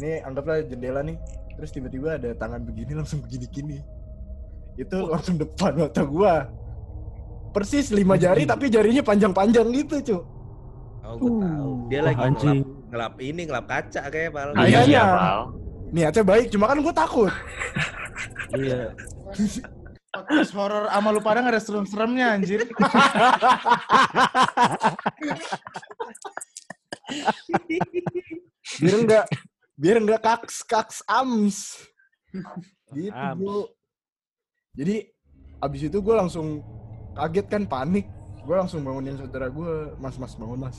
ini 0.00 0.24
anggaplah 0.24 0.64
jendela 0.64 1.04
nih 1.04 1.20
terus 1.60 1.76
tiba-tiba 1.76 2.16
ada 2.16 2.32
tangan 2.32 2.64
begini 2.64 2.96
langsung 3.04 3.20
begini-gini. 3.20 3.84
Itu 4.80 5.12
langsung 5.12 5.36
depan 5.36 5.76
mata 5.76 6.08
gua. 6.08 6.48
Persis 7.52 7.92
lima 7.92 8.16
jari 8.16 8.48
tapi 8.56 8.72
jarinya 8.72 9.04
panjang-panjang 9.04 9.68
gitu 9.76 9.96
cuy 10.00 10.35
Oh, 11.06 11.14
gue 11.16 11.30
tahu. 11.38 11.70
Dia 11.86 11.98
Wah, 11.98 12.06
lagi 12.10 12.22
anjing. 12.26 12.58
ngelap, 12.66 12.90
ngelap 12.90 13.14
ini, 13.22 13.40
ngelap 13.46 13.66
kaca 13.66 14.02
kayak 14.10 14.30
Pal. 14.30 14.50
Ah, 14.52 14.66
iya, 14.66 14.80
iya. 14.84 15.02
Pal. 15.06 15.40
niatnya 15.86 16.26
baik 16.26 16.50
cuma 16.50 16.66
kan 16.66 16.82
gua 16.82 16.90
takut 16.90 17.30
iya 18.58 18.90
Podcast 20.10 20.50
horor 20.50 20.90
sama 20.90 21.14
lu 21.14 21.22
pada 21.22 21.46
gak 21.46 21.52
ada 21.54 21.62
serem-seremnya 21.62 22.26
anjir. 22.34 22.66
biar 28.80 28.96
enggak 28.98 29.24
biar 29.76 29.96
enggak 30.02 30.20
kaks 30.22 30.66
kaks 30.66 30.96
ams 31.06 31.86
gitu 32.92 33.12
Ams. 33.14 33.38
Bu. 33.40 33.70
jadi 34.74 35.06
abis 35.62 35.88
itu 35.88 35.98
gue 36.02 36.14
langsung 36.14 36.60
kaget 37.16 37.46
kan 37.48 37.62
panik 37.64 38.06
gue 38.46 38.54
langsung 38.54 38.80
bangunin 38.86 39.18
saudara 39.18 39.50
gue 39.50 39.70
mas 39.98 40.14
mas 40.16 40.32
bangun 40.38 40.58
mas. 40.70 40.78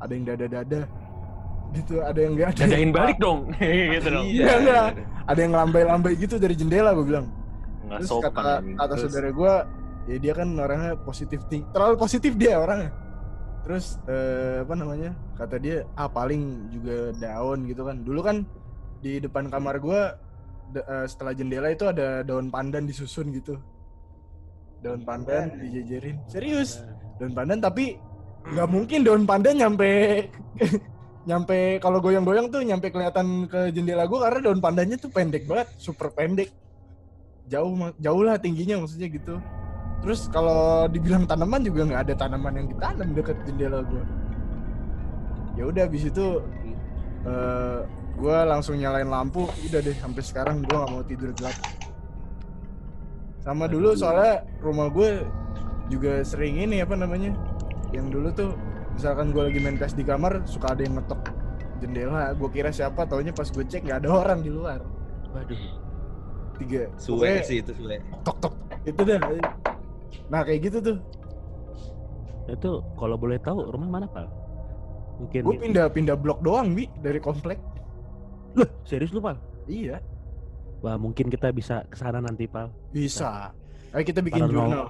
Ada 0.00 0.12
yang 0.16 0.24
dada 0.24 0.46
dada 0.48 0.80
gitu 1.72 1.94
ada 2.00 2.18
yang 2.18 2.32
enggak 2.36 2.48
ada. 2.56 2.60
Dadain 2.64 2.90
balik 2.98 3.18
dong. 3.20 3.38
gitu 3.94 4.08
dong. 4.08 4.26
Iya, 4.26 4.52
enggak. 4.60 4.88
ada 5.22 5.40
yang 5.40 5.54
lambai 5.54 5.82
lambai 5.84 6.12
gitu 6.16 6.34
dari 6.40 6.54
jendela 6.56 6.96
gue 6.96 7.04
bilang. 7.04 7.28
Nggak 7.88 7.98
terus 8.00 8.10
sopan. 8.10 8.32
kata 8.32 8.52
kata 8.64 8.94
Terus, 8.96 9.02
saudara 9.04 9.30
gue 9.30 9.54
ya 10.02 10.16
dia 10.18 10.32
kan 10.34 10.48
orangnya 10.58 10.92
positif 10.98 11.40
ting 11.46 11.62
terlalu 11.70 11.94
positif 12.00 12.32
dia 12.40 12.56
orangnya. 12.56 12.90
Terus 13.62 14.00
eh, 14.08 14.64
apa 14.64 14.74
namanya 14.74 15.10
kata 15.36 15.56
dia 15.60 15.84
ah 15.94 16.08
paling 16.08 16.72
juga 16.72 17.12
daun 17.20 17.68
gitu 17.68 17.84
kan. 17.84 18.00
Dulu 18.00 18.20
kan 18.24 18.36
di 19.04 19.20
depan 19.20 19.52
kamar 19.52 19.76
gue 19.78 20.00
setelah 21.04 21.36
jendela 21.36 21.68
itu 21.68 21.84
ada 21.84 22.24
daun 22.24 22.48
pandan 22.48 22.88
disusun 22.88 23.28
gitu 23.36 23.60
daun 24.82 25.02
pandan 25.06 25.56
dijejerin. 25.62 26.18
Serius? 26.26 26.82
Daun 27.16 27.32
pandan 27.32 27.62
tapi 27.62 27.96
nggak 28.42 28.68
mungkin 28.68 29.06
daun 29.06 29.22
pandan 29.22 29.54
nyampe 29.54 30.26
nyampe 31.30 31.78
kalau 31.78 32.02
goyang-goyang 32.02 32.50
tuh 32.50 32.66
nyampe 32.66 32.90
kelihatan 32.90 33.46
ke 33.46 33.70
jendela 33.70 34.10
gue 34.10 34.18
karena 34.18 34.42
daun 34.42 34.58
pandannya 34.58 34.98
tuh 34.98 35.08
pendek 35.08 35.46
banget 35.46 35.70
super 35.78 36.10
pendek. 36.10 36.50
Jauh 37.46 37.94
jauh 38.02 38.22
lah 38.26 38.36
tingginya 38.42 38.82
maksudnya 38.82 39.08
gitu. 39.08 39.38
Terus 40.02 40.26
kalau 40.26 40.90
dibilang 40.90 41.30
tanaman 41.30 41.62
juga 41.62 41.86
nggak 41.86 42.02
ada 42.10 42.14
tanaman 42.18 42.58
yang 42.58 42.66
ditanam 42.74 43.08
deket 43.14 43.38
jendela 43.46 43.86
gue 43.86 44.02
ya 45.56 45.68
udah 45.68 45.82
abis 45.84 46.08
itu 46.08 46.26
eh 47.28 47.78
gue 48.12 48.36
langsung 48.44 48.76
nyalain 48.76 49.08
lampu 49.08 49.48
udah 49.48 49.80
deh 49.80 49.96
sampai 49.96 50.22
sekarang 50.24 50.56
gue 50.64 50.74
nggak 50.76 50.90
mau 50.92 51.04
tidur 51.04 51.30
gelap 51.36 51.56
sama 53.42 53.66
dulu 53.66 53.98
soalnya 53.98 54.46
rumah 54.62 54.86
gue 54.88 55.26
juga 55.90 56.22
sering 56.22 56.62
ini 56.62 56.78
apa 56.80 56.94
namanya 56.94 57.34
yang 57.90 58.08
dulu 58.08 58.30
tuh 58.32 58.54
misalkan 58.94 59.34
gue 59.34 59.42
lagi 59.42 59.58
main 59.58 59.76
PS 59.76 59.98
di 59.98 60.04
kamar 60.06 60.46
suka 60.46 60.72
ada 60.72 60.82
yang 60.86 60.96
ngetok 60.96 61.20
jendela 61.82 62.30
gue 62.38 62.48
kira 62.54 62.70
siapa 62.70 63.02
taunya 63.04 63.34
pas 63.34 63.50
gue 63.50 63.66
cek 63.66 63.82
nggak 63.82 64.06
ada 64.06 64.08
orang 64.10 64.38
di 64.40 64.50
luar. 64.54 64.78
Waduh. 65.34 65.58
Tiga. 66.62 66.86
Suwe 66.94 67.42
Pokoknya 67.42 67.42
sih 67.42 67.58
itu 67.58 67.72
suwe. 67.74 67.98
tok 68.22 68.36
tok. 68.38 68.54
Itu 68.86 69.02
dah. 69.02 69.18
Nah 70.30 70.40
kayak 70.46 70.70
gitu 70.70 70.78
tuh. 70.78 70.96
Itu 72.46 72.86
kalau 72.94 73.18
boleh 73.18 73.42
tahu 73.42 73.66
rumah 73.74 73.98
mana 74.00 74.06
Pal 74.06 74.30
mungkin 75.20 75.44
gue 75.44 75.56
pindah 75.60 75.86
pindah 75.92 76.16
blok 76.18 76.42
doang 76.42 76.74
bi 76.74 76.86
dari 77.02 77.18
komplek. 77.18 77.58
Loh, 78.54 78.68
serius 78.86 79.10
lu 79.10 79.18
Pal 79.18 79.38
iya 79.66 79.98
Wah, 80.82 80.98
mungkin 80.98 81.30
kita 81.30 81.54
bisa 81.54 81.86
ke 81.86 81.94
sana 81.94 82.18
nanti, 82.18 82.44
Pal. 82.44 82.68
Bisa. 82.90 83.54
Ayo 83.94 84.02
kita 84.02 84.18
bikin 84.18 84.44
Paranormal. 84.44 84.66
jurnal. 84.66 84.86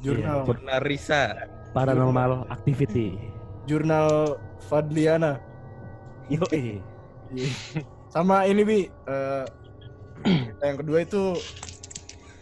Jurnal. 0.00 0.38
Pernah 0.48 0.78
Risa. 0.80 1.22
Paranormal 1.70 2.48
activity. 2.48 3.20
Jurnal 3.68 4.40
Fadliana. 4.66 5.36
Yo, 6.26 6.40
Iya. 6.50 6.80
Sama 8.08 8.42
ini 8.42 8.62
bi, 8.64 8.78
eh, 8.88 9.44
yang 10.66 10.76
kedua 10.80 11.04
itu 11.04 11.36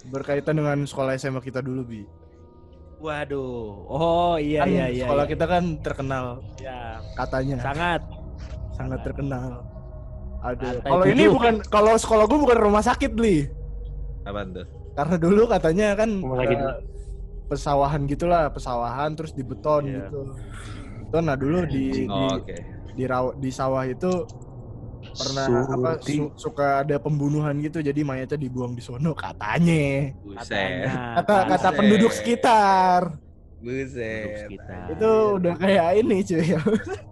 berkaitan 0.09 0.57
dengan 0.57 0.87
sekolah 0.87 1.19
SMA 1.19 1.43
kita 1.43 1.61
dulu 1.61 1.83
bi. 1.85 2.03
Waduh. 2.99 3.85
Oh, 3.87 4.35
iya 4.37 4.65
Kan 4.65 4.71
iya 4.71 4.87
iya. 4.89 5.05
sekolah 5.05 5.25
iya. 5.25 5.31
kita 5.31 5.45
kan 5.47 5.65
terkenal 5.79 6.27
Ya, 6.59 6.99
katanya 7.15 7.57
sangat. 7.61 8.03
sangat 8.73 9.01
terkenal. 9.03 9.63
Ada. 10.41 10.69
Kalau 10.81 11.05
ini 11.05 11.25
tujuh. 11.25 11.35
bukan 11.35 11.55
kalau 11.67 11.95
sekolah 11.95 12.25
gue 12.25 12.39
bukan 12.41 12.59
rumah 12.61 12.81
sakit 12.81 13.13
li. 13.15 13.47
Apaan 14.23 14.53
tuh? 14.53 14.67
Karena 14.93 15.17
dulu 15.17 15.43
katanya 15.47 15.95
kan 15.95 16.11
Rumah 16.17 16.39
sakit. 16.41 16.59
eh, 16.59 16.77
pesawahan 17.47 18.01
gitulah, 18.05 18.45
pesawahan 18.49 19.11
terus 19.13 19.31
di 19.31 19.41
beton 19.41 19.83
Iya. 19.85 20.07
gitu. 20.07 20.21
Itu 21.05 21.17
nah 21.19 21.35
dulu 21.35 21.65
di 21.65 21.85
di, 21.89 22.03
Oh, 22.07 22.35
Oke. 22.35 22.55
di, 22.93 23.05
raw- 23.05 23.35
di 23.35 23.49
sawah 23.49 23.83
itu 23.83 24.27
pernah 25.09 25.47
apa 25.65 25.91
su- 26.01 26.35
suka 26.35 26.83
ada 26.83 26.99
pembunuhan 26.99 27.55
gitu 27.59 27.79
jadi 27.81 28.03
mayatnya 28.03 28.37
dibuang 28.37 28.75
di 28.75 28.81
sono 28.81 29.11
katanya. 29.13 30.13
Buset. 30.21 30.45
Katanya. 30.45 30.93
Kata 31.17 31.35
kata 31.47 31.57
Buset. 31.65 31.75
penduduk 31.75 32.13
sekitar. 32.13 33.01
Penduduk 33.57 33.87
Buset. 33.89 34.39
sekitar. 34.45 34.87
Itu 34.93 35.11
udah 35.37 35.55
kayak 35.57 35.87
ini 35.97 36.17
cuy. 36.21 36.47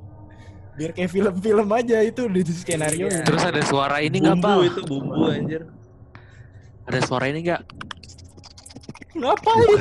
Biar 0.77 0.91
kayak 0.93 1.11
film-film 1.11 1.69
aja 1.73 1.97
itu 2.05 2.23
di 2.29 2.41
skenario. 2.53 3.09
Iya. 3.09 3.25
Terus 3.25 3.43
ada 3.49 3.63
suara 3.65 3.97
ini 4.05 4.21
nggak 4.21 4.37
bumbu 4.37 4.61
itu 4.69 4.81
bumbu 4.85 5.25
anjir. 5.33 5.63
Ada 6.85 7.01
suara 7.03 7.25
ini 7.33 7.41
nggak? 7.49 7.63
Ngapain? 9.17 9.81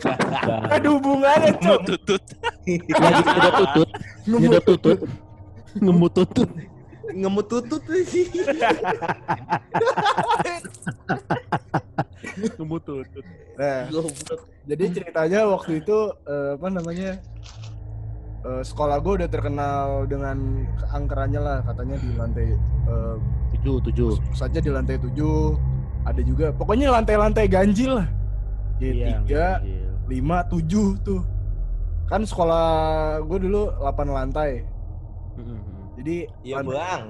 Ada 0.74 0.88
hubungannya, 0.88 1.52
Cok. 1.60 1.80
Tutut. 1.84 2.22
Lagi 2.64 3.20
nyedot 3.28 3.54
tutut, 3.60 3.88
nyedot 4.24 4.64
tutut, 4.64 4.98
ngemut 5.76 6.12
tutut. 6.16 6.50
Ngemut 7.12 7.46
tutut 7.52 7.82
sih. 8.08 8.24
Ngemut 12.56 12.82
tutut. 12.88 13.24
Nah, 13.52 13.84
Goblok. 13.92 14.40
jadi 14.64 14.84
ceritanya 14.96 15.40
waktu 15.52 15.84
itu 15.84 15.98
eh, 16.24 16.56
apa 16.56 16.68
namanya? 16.72 17.20
Eh, 18.42 18.62
sekolah 18.62 18.98
gue 18.98 19.12
udah 19.18 19.28
terkenal 19.28 19.86
dengan 20.04 20.36
keangkerannya 20.76 21.40
lah 21.40 21.58
katanya 21.62 21.96
di 21.96 22.08
lantai 22.12 22.46
eh, 22.86 23.16
Tujuh, 23.52 23.76
tujuh. 23.84 24.10
saja 24.32 24.58
di 24.58 24.68
lantai 24.68 24.96
7 24.96 25.14
ada 26.02 26.20
juga 26.20 26.50
pokoknya 26.50 26.90
lantai-lantai 26.90 27.46
ganjil 27.46 27.94
lah 27.96 28.08
Iya, 28.76 29.22
tiga 29.22 29.46
lima 30.04 30.42
tujuh 30.44 30.98
tuh 31.00 31.22
kan 32.04 32.22
sekolah 32.22 32.66
gue 33.22 33.38
dulu 33.40 33.70
8 33.78 33.86
lantai 34.08 34.66
Mm-mm. 35.32 35.60
jadi 35.94 36.16
Iya 36.42 36.56
lan- 36.58 36.66
bang. 36.68 37.02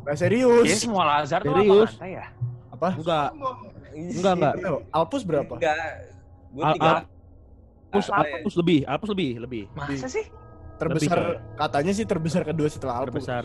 nggak 0.00 0.16
serius 0.16 0.62
Kayaknya 0.62 0.78
semua 0.78 1.02
Lazar 1.04 1.40
tuh 1.40 1.50
Serius? 1.50 1.90
apa 1.90 1.98
lantai 1.98 2.10
ya? 2.12 2.26
apa 2.70 2.88
Enggak, 2.94 3.28
enggak, 3.92 4.34
enggak. 4.36 4.54
Alpus 4.90 5.22
berapa 5.22 5.54
Enggak. 5.54 5.92
Gue 6.50 6.64
tiga. 6.72 6.86
al- 6.92 7.06
Alpus, 7.90 8.06
Apa? 8.08 8.22
Alpus 8.28 8.54
lebih, 8.56 8.78
Alpus 8.84 9.08
lebih, 9.08 9.30
lebih. 9.40 9.62
Masa 9.72 10.06
sih? 10.06 10.26
Terbesar 10.74 11.18
Lebih, 11.18 11.38
katanya 11.56 11.92
sih 11.94 12.06
terbesar 12.06 12.42
kedua 12.42 12.68
setelah 12.68 12.94
Alpus. 13.00 13.22
Terbesar 13.24 13.44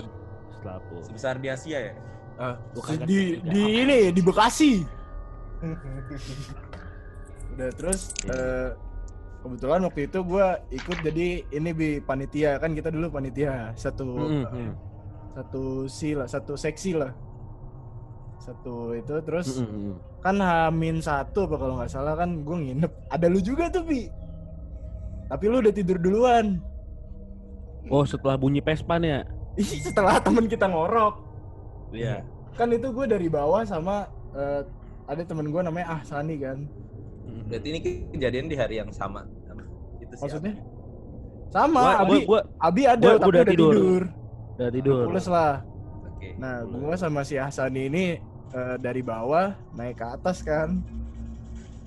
setelah 0.58 0.74
Alpus. 0.82 1.04
Sebesar 1.08 1.34
di 1.38 1.48
Asia 1.48 1.78
ya. 1.80 1.94
Ah, 2.40 2.56
Bukan 2.72 3.04
di 3.04 3.36
kan, 3.36 3.52
di 3.52 3.64
ini 3.84 3.98
di 4.16 4.22
Bekasi. 4.24 4.74
Udah 7.56 7.70
terus 7.76 8.16
eh, 8.32 8.72
kebetulan 9.44 9.84
waktu 9.84 10.08
itu 10.08 10.20
gue 10.24 10.48
ikut 10.72 10.98
jadi 11.04 11.28
ini 11.52 11.70
bi 11.76 11.90
panitia. 12.00 12.56
Kan 12.58 12.74
kita 12.74 12.90
dulu 12.90 13.12
panitia 13.12 13.76
satu 13.76 14.06
Mm-mm. 14.06 14.72
satu 15.36 15.88
si 15.92 16.16
lah 16.16 16.28
satu 16.32 16.56
seksi 16.56 16.96
lah. 16.96 17.12
Satu 18.40 18.96
itu 18.96 19.20
terus 19.28 19.60
Mm-mm. 19.60 20.00
kan 20.24 20.40
Hamin 20.40 21.04
satu 21.04 21.46
apa 21.46 21.56
kalau 21.60 21.76
nggak 21.78 21.92
salah 21.92 22.16
kan 22.16 22.40
gue 22.42 22.56
nginep. 22.56 22.92
Ada 23.12 23.28
lu 23.28 23.44
juga 23.44 23.68
tuh 23.68 23.84
bi. 23.84 24.08
Tapi 25.28 25.44
lu 25.46 25.60
udah 25.62 25.74
tidur 25.76 26.00
duluan 26.00 26.58
Oh, 27.88 28.04
setelah 28.04 28.36
bunyi 28.36 28.60
pespan 28.60 29.00
ya? 29.00 29.24
Ih, 29.56 29.80
setelah 29.80 30.20
temen 30.20 30.46
kita 30.46 30.66
ngorok 30.66 31.16
Iya. 31.90 32.22
kan 32.54 32.70
itu 32.70 32.86
gue 32.88 33.06
dari 33.06 33.26
bawah 33.26 33.64
sama 33.64 34.06
eh, 34.32 34.62
ada 35.06 35.24
temen 35.24 35.48
gue 35.48 35.58
namanya 35.60 35.96
Ahsani 35.96 36.36
kan 36.38 36.60
Mm-mm. 37.24 37.48
Berarti 37.48 37.68
ini 37.68 37.80
kejadian 38.10 38.46
di 38.46 38.54
hari 38.54 38.78
yang 38.78 38.90
sama. 38.90 39.26
Itu 39.98 40.14
sih. 40.14 40.22
maksudnya 40.22 40.54
sama 41.50 41.82
Gua, 41.82 41.94
Abi 42.00 42.18
gua, 42.20 42.26
gua 42.26 42.42
Abi 42.60 42.82
ada 42.84 43.00
gua- 43.00 43.10
gua 43.10 43.18
tapi 43.18 43.30
udah 43.30 43.42
udah 43.42 43.46
tidur. 43.48 43.74
tidur, 43.74 44.04
udah 44.54 44.70
tidur. 44.70 45.04
Pules 45.08 45.28
lah 45.28 45.54
Oke. 46.06 46.30
nah 46.36 46.56
gue 46.62 46.96
sama 46.96 47.22
si 47.22 47.36
Ahsani 47.36 47.82
ini 47.86 48.06
eh, 48.50 48.76
dari 48.78 49.02
bawah 49.02 49.50
naik 49.74 49.98
ke 49.98 50.06
atas 50.06 50.42
kan 50.42 50.78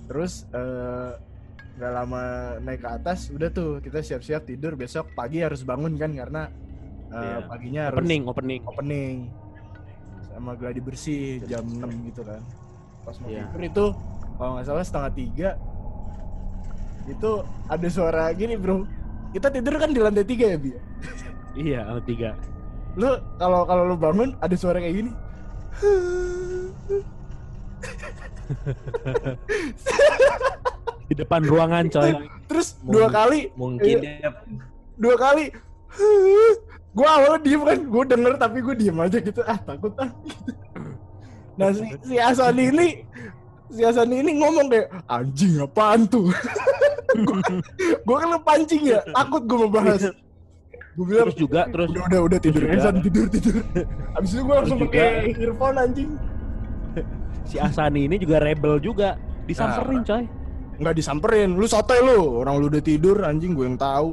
terus 0.04 0.46
eh, 0.50 1.12
nggak 1.72 1.90
lama 1.90 2.22
naik 2.60 2.78
ke 2.78 2.88
atas 2.90 3.28
udah 3.28 3.48
tuh 3.48 3.78
kita 3.78 4.00
siap-siap 4.00 4.42
tidur 4.44 4.74
besok 4.74 5.08
pagi 5.12 5.40
harus 5.40 5.62
bangun 5.62 5.94
kan 5.94 6.10
karena 6.12 6.42
eh, 7.08 7.16
Iya. 7.16 7.36
paginya 7.44 7.80
harus 7.88 7.96
Opening, 7.98 8.22
opening. 8.24 8.60
opening 8.64 9.16
sama 10.28 10.50
gladi 10.54 10.80
bersih 10.80 11.40
jam 11.44 11.64
6 11.64 12.08
gitu 12.08 12.20
kan 12.22 12.40
pas 13.02 13.14
mau 13.16 13.26
Iya. 13.26 13.46
tidur 13.46 13.60
itu 13.62 13.84
kalau 14.34 14.50
nggak 14.54 14.66
salah 14.66 14.82
setengah 14.82 15.12
tiga 15.12 15.48
itu 17.04 17.30
ada 17.66 17.86
suara 17.88 18.22
gini 18.30 18.54
bro 18.54 18.86
kita 19.32 19.48
tidur 19.48 19.74
kan 19.76 19.90
di 19.90 19.98
lantai 19.98 20.22
tiga 20.22 20.44
ya 20.46 20.56
bi 20.56 20.70
Iya, 21.52 21.84
sama 21.84 22.00
tiga. 22.02 22.30
lu 22.94 23.08
kalau 23.36 23.60
kalau 23.64 23.82
lu 23.86 23.94
bangun 23.96 24.30
ada 24.38 24.54
suara 24.54 24.76
kayak 24.76 24.94
gini 24.98 25.10
Di 31.02 31.14
depan 31.14 31.40
ruangan, 31.42 31.84
coy. 31.88 32.12
terus 32.46 32.76
dua 32.80 33.06
Mungkin- 33.06 33.12
kali 33.12 33.40
Mungkin 33.54 33.96
Iya. 33.96 34.18
dia 34.20 34.30
dua 34.94 35.14
kali 35.16 35.44
gue 36.92 37.08
awalnya 37.08 37.40
diem 37.40 37.62
kan 37.62 37.78
gue 37.80 38.04
denger 38.06 38.32
tapi 38.36 38.58
gue 38.60 38.74
diem 38.76 38.98
aja 38.98 39.18
gitu 39.18 39.40
ah 39.42 39.56
takut 39.58 39.92
ah 39.96 40.10
nah 41.54 41.68
si 41.68 41.84
si 42.02 42.16
Asani 42.16 42.68
ini 42.68 42.86
si 43.68 43.80
Asani 43.80 44.20
ini 44.20 44.36
ngomong 44.36 44.68
kayak 44.68 44.88
anjing 45.06 45.56
apaan 45.58 46.04
tuh 46.04 46.28
gue 48.06 48.16
kan 48.16 48.36
pancing 48.40 48.82
ya 48.86 49.00
takut 49.10 49.42
gue 49.42 49.56
mau 49.58 49.70
bahas 49.70 50.12
gue 50.92 51.04
bilang 51.08 51.24
Terus 51.24 51.36
juga, 51.38 51.60
terus 51.66 51.88
udah 51.88 52.04
udah 52.04 52.20
udah 52.22 52.38
tidur 52.38 52.60
Terus 52.60 52.72
juga. 52.76 52.84
San 52.84 52.96
tidur 53.00 53.26
tidur 53.28 53.54
abis 54.12 54.30
itu 54.30 54.42
gue 54.44 54.54
langsung 54.54 54.78
pakai 54.78 55.06
earphone 55.34 55.76
anjing 55.78 56.10
si 57.42 57.56
Asani 57.56 58.04
ini 58.04 58.16
juga 58.16 58.36
rebel 58.38 58.76
juga. 58.78 59.16
Disamperin, 59.42 60.04
coy. 60.04 60.24
Nggak 60.76 60.94
disamperin 60.94 61.52
lu 61.52 61.64
sotoy 61.64 62.00
lu 62.00 62.40
orang 62.40 62.56
lu 62.56 62.66
udah 62.66 62.80
tidur 62.80 63.20
anjing 63.22 63.52
gue 63.52 63.66
yang 63.66 63.76
tahu 63.76 64.12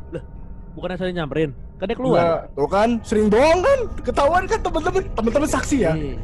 Bukan 0.70 0.96
Asani 0.96 1.12
nyamperin. 1.12 1.52
Kan 1.76 1.92
dia 1.92 1.98
keluar. 1.98 2.16
Nggak, 2.16 2.40
tuh 2.56 2.70
kan 2.70 2.90
sering 3.04 3.28
bohong 3.28 3.60
kan 3.60 3.80
ketahuan 4.00 4.44
kan 4.46 4.60
temen-temen 4.62 5.04
temen-temen 5.12 5.50
saksi 5.50 5.78
ya 5.82 5.92
Ih, 5.98 6.16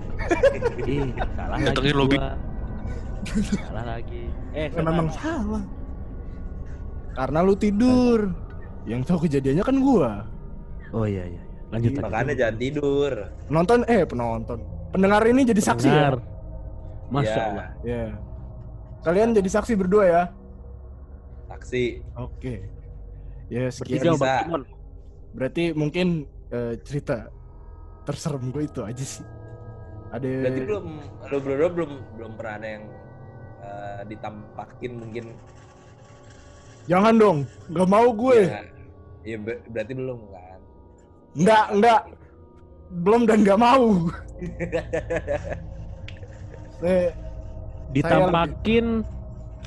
ih, 0.86 1.10
salah 1.36 1.58
lagi. 1.58 1.65
Datengin 1.65 1.95
lobby. 1.98 2.17
Salah 3.58 3.86
lagi. 3.89 4.24
Eh, 4.54 4.67
Ya, 4.69 4.80
memang 4.80 5.08
salah. 5.12 5.63
Karena 7.15 7.39
lu 7.41 7.54
tidur. 7.58 8.32
Yang 8.86 9.02
tahu 9.10 9.28
kejadiannya 9.28 9.63
kan 9.65 9.76
gua. 9.82 10.12
Oh 10.93 11.04
iya 11.04 11.26
iya. 11.26 11.41
Lanjut 11.74 11.91
lanjut. 11.91 12.04
makanya 12.06 12.34
jangan 12.38 12.56
tidur. 12.56 13.12
Nonton 13.50 13.80
eh 13.89 14.04
penonton. 14.06 14.60
Pendengar 14.93 15.21
ini 15.26 15.41
jadi 15.43 15.62
saksi 15.63 15.88
ya. 15.89 15.93
Pendengar. 16.13 16.15
Masya 17.12 17.34
Ya, 17.34 17.43
Allah. 17.43 17.67
Ya. 17.84 18.04
Kalian 19.05 19.37
jadi 19.37 19.49
saksi 19.53 19.77
berdua 19.77 20.03
ya. 20.09 20.23
Taksi. 21.45 22.01
Oke. 22.17 22.65
Ya 23.53 23.69
Bertiga 23.69 24.17
sekian. 24.17 24.17
bisa. 24.17 24.33
Berarti 25.37 25.63
mungkin 25.77 26.07
eh, 26.49 26.73
cerita 26.81 27.29
terserem 28.01 28.49
gue 28.49 28.65
itu 28.65 28.81
aja 28.81 29.05
sih. 29.05 29.25
Ada 30.09 30.25
Berarti 30.25 30.61
belum 30.65 30.85
lu 31.29 31.37
berdua 31.37 31.69
belum 31.69 31.91
belum 32.17 32.31
pernah 32.33 32.53
ada 32.57 32.67
yang 32.67 32.85
eh, 33.61 33.99
ditampakin 34.09 34.91
mungkin. 34.97 35.25
Jangan 36.85 37.13
dong, 37.17 37.37
nggak 37.69 37.89
mau 37.89 38.07
gue. 38.09 38.39
Ya, 38.45 38.61
ya 39.25 39.37
ber- 39.41 39.61
berarti 39.69 39.93
belum 39.93 40.19
kan. 40.29 40.59
Nggak, 41.35 41.65
nggak. 41.77 42.01
Belum 43.01 43.21
dan 43.25 43.39
nggak 43.45 43.59
mau. 43.61 43.85
Eh, 46.83 47.07
Ditampakin 47.95 49.08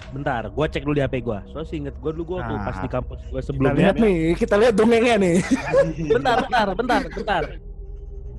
Bentar, 0.09 0.49
gua 0.49 0.67
cek 0.71 0.83
dulu 0.89 0.95
di 0.97 1.03
HP 1.05 1.21
gua. 1.21 1.45
Soalnya 1.53 1.75
inget 1.75 1.95
gua 2.01 2.11
dulu 2.15 2.25
gua 2.37 2.39
tuh 2.49 2.57
Nah, 2.57 2.65
pas 2.65 2.77
di 2.81 2.89
kampus 2.89 3.21
gua 3.29 3.41
kita 3.43 3.49
sebelumnya. 3.51 3.77
lihat 3.77 3.97
nih, 4.01 4.19
kita 4.39 4.55
lihat 4.57 4.75
dongengnya 4.79 5.17
nih. 5.21 5.37
bentar, 6.17 6.37
bentar, 6.49 6.67
bentar, 6.73 7.01
bentar. 7.13 7.43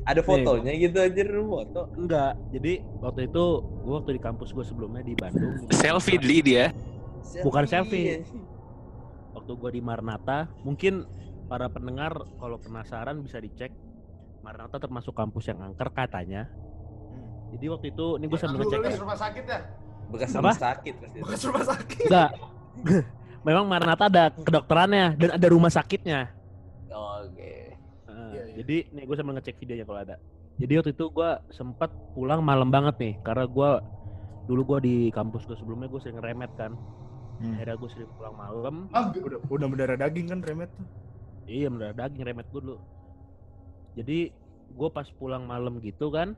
Ada 0.09 0.21
fotonya 0.25 0.73
gitu 0.73 0.97
anjir 0.97 1.27
foto. 1.29 1.81
Enggak. 1.93 2.33
Jadi 2.49 2.81
waktu 2.97 3.29
itu 3.29 3.43
gue 3.61 3.93
waktu 3.93 4.11
di 4.17 4.21
kampus 4.23 4.49
gue 4.57 4.65
sebelumnya 4.65 5.05
di 5.05 5.13
Bandung. 5.13 5.53
Selfie 5.69 6.17
deli 6.17 6.41
dia. 6.41 6.73
Bukan 7.45 7.69
selfie. 7.69 8.25
Waktu 9.37 9.51
gue 9.53 9.69
di 9.77 9.81
Marnata, 9.85 10.49
mungkin 10.65 11.05
para 11.45 11.69
pendengar 11.69 12.17
kalau 12.41 12.57
penasaran 12.57 13.21
bisa 13.21 13.37
dicek. 13.37 13.69
Marnata 14.41 14.81
termasuk 14.81 15.13
kampus 15.13 15.53
yang 15.53 15.61
angker 15.61 15.93
katanya. 15.93 16.49
Jadi 17.49 17.65
waktu 17.67 17.85
itu, 17.89 18.05
ini 18.17 18.25
gue 18.25 18.39
sambil 18.39 18.57
ngecek. 18.61 18.79
Bekas 18.79 18.97
rumah 18.99 19.17
sakit 19.17 19.43
ya? 19.45 19.59
Bekas 20.09 20.29
Apa? 20.31 20.39
rumah 20.41 20.57
sakit 20.57 20.93
pasti. 20.97 21.17
Bekas 21.21 21.41
rumah 21.45 21.63
sakit. 21.65 22.07
Enggak. 22.09 22.29
Memang 23.47 23.65
Marnata 23.65 24.05
ada 24.05 24.23
kedokterannya 24.33 25.05
dan 25.15 25.29
ada 25.33 25.47
rumah 25.47 25.71
sakitnya. 25.71 26.27
Oke. 26.89 27.77
Nah, 28.05 28.29
Iya, 28.29 28.41
iya. 28.45 28.55
Jadi 28.59 28.75
nih 28.91 29.03
gue 29.07 29.15
sambil 29.15 29.33
ngecek 29.39 29.55
videonya 29.57 29.85
kalau 29.87 29.99
ada. 30.01 30.15
Jadi 30.59 30.73
waktu 30.75 30.91
itu 30.91 31.05
gue 31.07 31.29
sempat 31.49 31.87
pulang 32.11 32.43
malam 32.43 32.67
banget 32.67 32.95
nih 32.99 33.13
karena 33.23 33.47
gue 33.47 33.69
dulu 34.43 34.75
gue 34.75 34.79
di 34.83 34.95
kampus 35.09 35.47
gue 35.47 35.55
sebelumnya 35.55 35.87
gue 35.87 36.01
sering 36.03 36.19
remet 36.19 36.51
kan. 36.59 36.75
Hmm. 37.39 37.55
Akhirnya 37.55 37.79
gue 37.79 37.89
sering 37.89 38.11
pulang 38.19 38.35
malam. 38.35 38.75
Ah, 38.91 39.07
Udah, 39.15 39.39
udah 39.39 39.67
berdarah 39.71 39.95
daging 39.95 40.27
kan 40.27 40.39
remet 40.43 40.67
tuh. 40.75 40.83
Iya 41.47 41.71
bener 41.71 41.95
daging 41.95 42.27
remet 42.27 42.47
gue 42.51 42.59
dulu. 42.59 42.77
Jadi 43.95 44.35
gue 44.69 44.89
pas 44.91 45.07
pulang 45.15 45.47
malam 45.47 45.79
gitu 45.79 46.11
kan, 46.11 46.35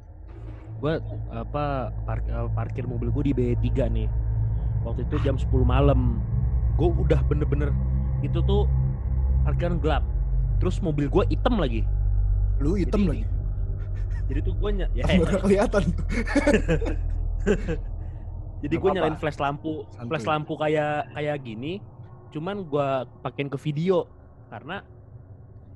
gue 0.81 0.93
apa 1.29 1.63
par- 2.03 2.25
eh, 2.25 2.49
parkir 2.51 2.83
mobil 2.83 3.07
gue 3.07 3.23
di 3.29 3.33
B3 3.33 3.85
nih. 3.87 4.09
Waktu 4.81 5.05
itu 5.05 5.15
jam 5.21 5.37
10 5.37 5.61
malam. 5.61 6.17
Gue 6.73 6.89
udah 6.89 7.21
bener-bener 7.23 7.69
itu 8.19 8.41
tuh 8.41 8.65
parkiran 9.43 9.77
gelap. 9.77 10.01
Terus 10.57 10.81
mobil 10.81 11.05
gue 11.05 11.23
hitam 11.29 11.55
lagi. 11.55 11.85
Lu 12.57 12.73
hitam 12.73 13.05
Jadi- 13.05 13.09
lagi. 13.13 13.25
Jadi 14.29 14.39
tuh 14.41 14.53
gue 14.55 14.69
ny- 14.71 14.91
ya, 14.95 15.03
Baru 15.19 15.37
kelihatan 15.43 15.83
jadi 18.61 18.75
gue 18.77 18.89
nyalain 18.93 19.17
flash 19.17 19.41
lampu, 19.41 19.89
Santuy. 19.89 20.07
flash 20.07 20.23
lampu 20.23 20.53
kayak 20.53 21.09
kayak 21.11 21.37
gini. 21.41 21.81
Cuman 22.29 22.63
gue 22.63 22.87
pakein 23.19 23.49
ke 23.49 23.57
video 23.59 24.05
karena 24.47 24.85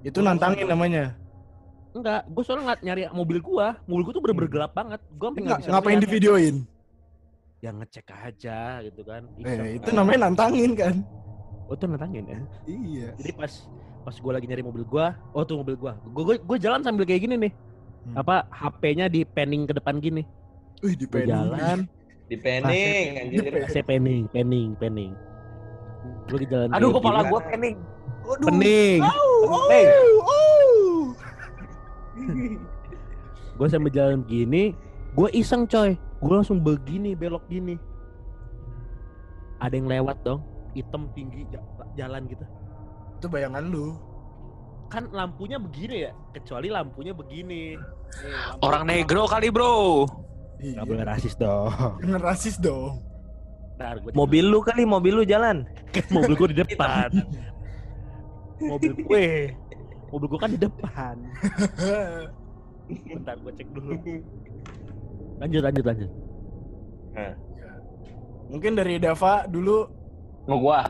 Itu 0.05 0.21
nantangin 0.21 0.69
namanya. 0.69 1.17
Enggak, 1.95 2.21
gue 2.27 2.43
soalnya 2.43 2.63
nggak 2.67 2.79
nyari 2.83 3.01
mobil 3.09 3.37
gua, 3.39 3.67
mobil 3.85 4.03
gua 4.03 4.13
tuh 4.13 4.21
bener-bener 4.21 4.47
Hmm. 4.47 4.55
gelap 4.57 4.71
banget. 4.73 4.99
Gue 5.11 5.27
Nggak, 5.33 5.59
ngapain 5.65 5.97
di 5.97 6.07
videoin? 6.07 6.55
Ya 7.59 7.71
ngecek 7.71 8.07
aja 8.11 8.59
gitu 8.83 9.01
kan. 9.01 9.23
Eh, 9.37 9.47
Iseng. 9.47 9.65
itu 9.79 9.89
namanya 9.89 10.19
nantangin 10.27 10.71
kan. 10.73 10.95
Oh 11.65 11.73
itu 11.73 11.85
nantangin 11.85 12.23
ya. 12.25 12.39
Iya. 12.65 13.09
Jadi 13.15 13.31
pas 13.33 13.51
pas 14.03 14.13
gue 14.13 14.31
lagi 14.31 14.45
nyari 14.45 14.61
mobil 14.61 14.83
gua, 14.83 15.15
oh 15.31 15.41
tuh 15.41 15.57
mobil 15.57 15.73
gua. 15.73 15.97
Gue 16.05 16.37
gue 16.37 16.57
jalan 16.59 16.83
sambil 16.83 17.03
kayak 17.03 17.25
gini 17.25 17.35
nih. 17.39 17.53
Hmm. 18.05 18.21
Apa 18.21 18.45
HP-nya 18.51 19.07
di 19.07 19.25
panning 19.25 19.65
ke 19.65 19.73
depan 19.73 19.97
gini. 19.97 20.21
Wih, 20.79 20.93
di 20.93 21.07
Gue 21.07 21.25
jalan, 21.25 21.89
Di 22.25 22.35
penning 22.35 23.05
anjir. 23.17 23.43
saya 23.65 23.81
panning, 23.81 24.29
panning, 24.29 24.75
panning. 24.75 25.11
Gue 26.27 26.37
lagi 26.37 26.47
jalan. 26.47 26.69
Aduh 26.69 26.89
kepala 26.91 27.19
gini. 27.19 27.31
gua 27.31 27.41
pening. 27.41 27.75
Waduh. 28.21 28.45
Pening. 28.45 28.99
Oh, 29.01 29.69
Hey. 29.69 29.85
oh. 29.87 30.14
Gue 33.55 33.67
sambil 33.67 33.89
jalan 33.89 34.23
gini, 34.23 34.75
gue 35.13 35.29
iseng 35.31 35.63
coy. 35.65 35.95
Gue 36.17 36.33
langsung 36.33 36.59
begini, 36.59 37.13
belok 37.13 37.43
gini. 37.45 37.75
Ada 39.57 39.73
yang 39.73 39.87
lewat 39.87 40.17
dong, 40.21 40.43
hitam 40.71 41.07
tinggi 41.11 41.47
ja- 41.47 41.63
jalan 41.95 42.27
gitu. 42.27 42.43
Itu 43.15 43.27
bayangan 43.27 43.63
lu. 43.63 43.95
Kan 44.85 45.09
lampunya 45.09 45.57
begini 45.57 46.05
ya, 46.05 46.11
kecuali 46.31 46.67
lampunya 46.67 47.11
begini. 47.11 47.75
Lampu- 47.75 48.61
Orang 48.61 48.83
negro 48.85 49.25
kali 49.25 49.49
bro. 49.49 50.05
Iya. 50.55 50.79
Nggak 50.79 50.85
boleh 50.85 51.05
rasis 51.05 51.33
dong. 51.35 51.71
Jangan 52.01 52.21
rasis 52.21 52.55
dong. 52.57 52.99
Ntar 53.75 53.99
gua 53.99 54.11
Mobil 54.13 54.43
lu 54.45 54.59
kali, 54.61 54.83
mobil 54.83 55.13
lu 55.13 55.23
jalan. 55.23 55.67
mobil 56.15 56.33
gue 56.33 56.47
di 56.51 56.57
depan. 56.63 57.11
mobil 58.57 58.91
gue, 58.95 59.25
mobil 60.13 60.27
gue 60.29 60.39
kan 60.39 60.51
di 60.51 60.59
depan. 60.59 61.15
Bentar 63.15 63.35
gue 63.41 63.51
cek 63.57 63.67
dulu. 63.73 63.93
Lanjut, 65.41 65.61
lanjut, 65.67 65.83
lanjut. 65.83 66.11
Mungkin 68.47 68.71
dari 68.77 68.95
Dava 69.01 69.43
dulu. 69.51 69.83
Mau 70.47 70.57
gua. 70.61 70.87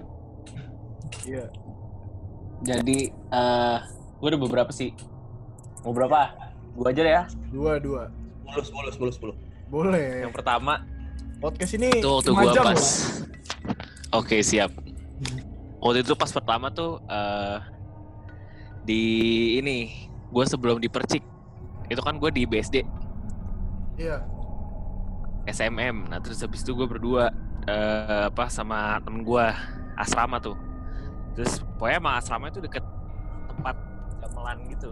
Iya. 1.26 1.50
Jadi 2.62 3.10
eh 3.10 3.80
gua 4.22 4.28
ada 4.30 4.38
beberapa 4.38 4.70
sih. 4.70 4.94
Mau 5.82 5.96
berapa? 5.96 6.36
Gua 6.78 6.94
aja 6.94 7.02
deh 7.02 7.14
ya. 7.14 7.24
Dua, 7.50 7.82
dua. 7.82 8.14
10 8.54 8.70
10 8.70 9.02
10 9.02 9.34
10. 9.34 9.74
Boleh. 9.74 10.30
Yang 10.30 10.34
pertama 10.38 10.86
Podcast 11.42 11.74
ini 11.76 11.90
itu 12.00 12.08
waktu 12.08 12.32
gua 12.32 12.54
pas. 12.64 12.84
Oke 14.16 14.40
siap. 14.46 14.72
Waktu 15.84 16.06
itu 16.06 16.14
pas 16.16 16.32
pertama 16.32 16.72
tuh 16.72 17.02
eh 17.08 17.58
di 18.86 19.04
ini 19.58 20.08
gua 20.30 20.46
sebelum 20.46 20.78
dipercik 20.78 21.22
itu 21.90 22.02
kan 22.02 22.18
gua 22.18 22.30
di 22.30 22.46
BSD 22.46 22.86
Iya. 23.96 24.20
SMM. 25.48 26.12
Nah 26.12 26.20
terus 26.20 26.44
habis 26.44 26.66
itu 26.66 26.76
gue 26.76 26.84
berdua 26.84 27.32
eh, 27.64 28.28
apa 28.28 28.52
sama 28.52 29.00
temen 29.00 29.24
gue 29.24 29.46
asrama 29.96 30.42
tuh. 30.44 30.58
Terus 31.32 31.64
pokoknya 31.80 31.98
emang 32.04 32.16
asrama 32.20 32.52
itu 32.52 32.60
deket 32.60 32.84
tempat 33.48 33.76
gamelan 34.20 34.58
gitu, 34.68 34.92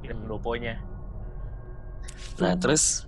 deket 0.00 0.16
pendoponya. 0.24 0.80
Nah 2.40 2.54
terus 2.56 3.04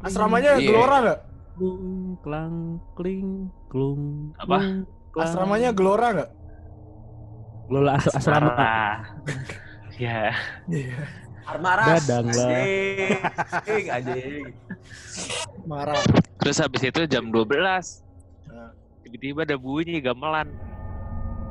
Asramanya 0.00 0.56
Iya. 0.56 0.68
Gelora 0.72 0.96
nggak? 1.00 1.20
klung, 1.56 2.20
klang, 2.20 2.56
kling, 2.92 3.28
klung. 3.72 4.32
Apa? 4.36 4.60
klung, 4.60 4.84
klang. 5.12 5.24
Asramanya 5.24 5.70
Gelora 5.72 6.08
nggak? 6.12 6.30
Lola 7.66 7.98
as 7.98 8.06
asrama. 8.14 8.54
ya. 9.98 10.30
Iya. 10.70 10.96
Armaras. 11.46 12.02
Dadang 12.06 12.26
lah. 12.34 12.50
Anjing, 12.50 13.86
anjing. 13.90 14.44
Marah. 15.62 16.02
Terus 16.42 16.58
habis 16.58 16.82
itu 16.82 17.00
jam 17.06 17.30
12 17.30 18.02
Nah. 18.46 18.70
tiba-tiba 19.02 19.42
ada 19.42 19.58
bunyi 19.58 19.98
gamelan, 19.98 20.46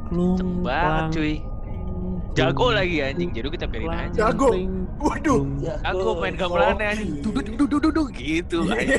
Klung, 0.08 0.63
banget 0.63 1.19
cuy. 1.19 1.36
Jago 2.36 2.71
klung, 2.71 2.75
lagi 2.80 2.97
anjing, 3.04 3.30
jadi 3.36 3.47
kita 3.51 3.67
klang, 3.67 4.12
aja. 4.12 4.32
Jago. 4.32 4.47
Waduh. 4.99 5.41
Aku 5.84 6.15
main 6.19 6.36
gamelannya 6.39 6.88
anjing, 6.95 7.19
duduk 7.19 7.43
duduk 7.60 7.80
duduk 7.91 8.08
gitu. 8.15 8.63
anjing. 8.71 8.95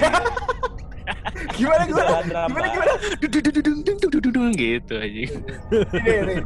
Gimana 1.56 1.82
gimana? 1.88 2.10
Gimana 2.48 2.66
gimana? 2.68 2.92
Duduk 3.20 3.40
duduk 3.48 3.62
duduk 3.64 3.96
duduk 4.00 4.20
duduk 4.28 4.44
gitu 4.56 4.94
anjing. 5.00 5.32
Nih 6.04 6.18
nih. 6.24 6.38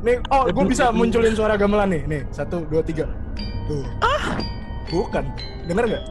Nih, 0.00 0.16
oh 0.32 0.48
gue 0.48 0.64
bisa 0.64 0.88
munculin 0.88 1.36
suara 1.36 1.60
gamelan 1.60 1.92
nih. 1.92 2.02
Nih, 2.08 2.22
satu, 2.32 2.64
dua, 2.68 2.80
tiga. 2.80 3.04
Tuh. 3.68 3.84
Ah. 4.00 4.40
Bukan. 4.88 5.24
Denger 5.68 5.84
nggak? 5.86 6.04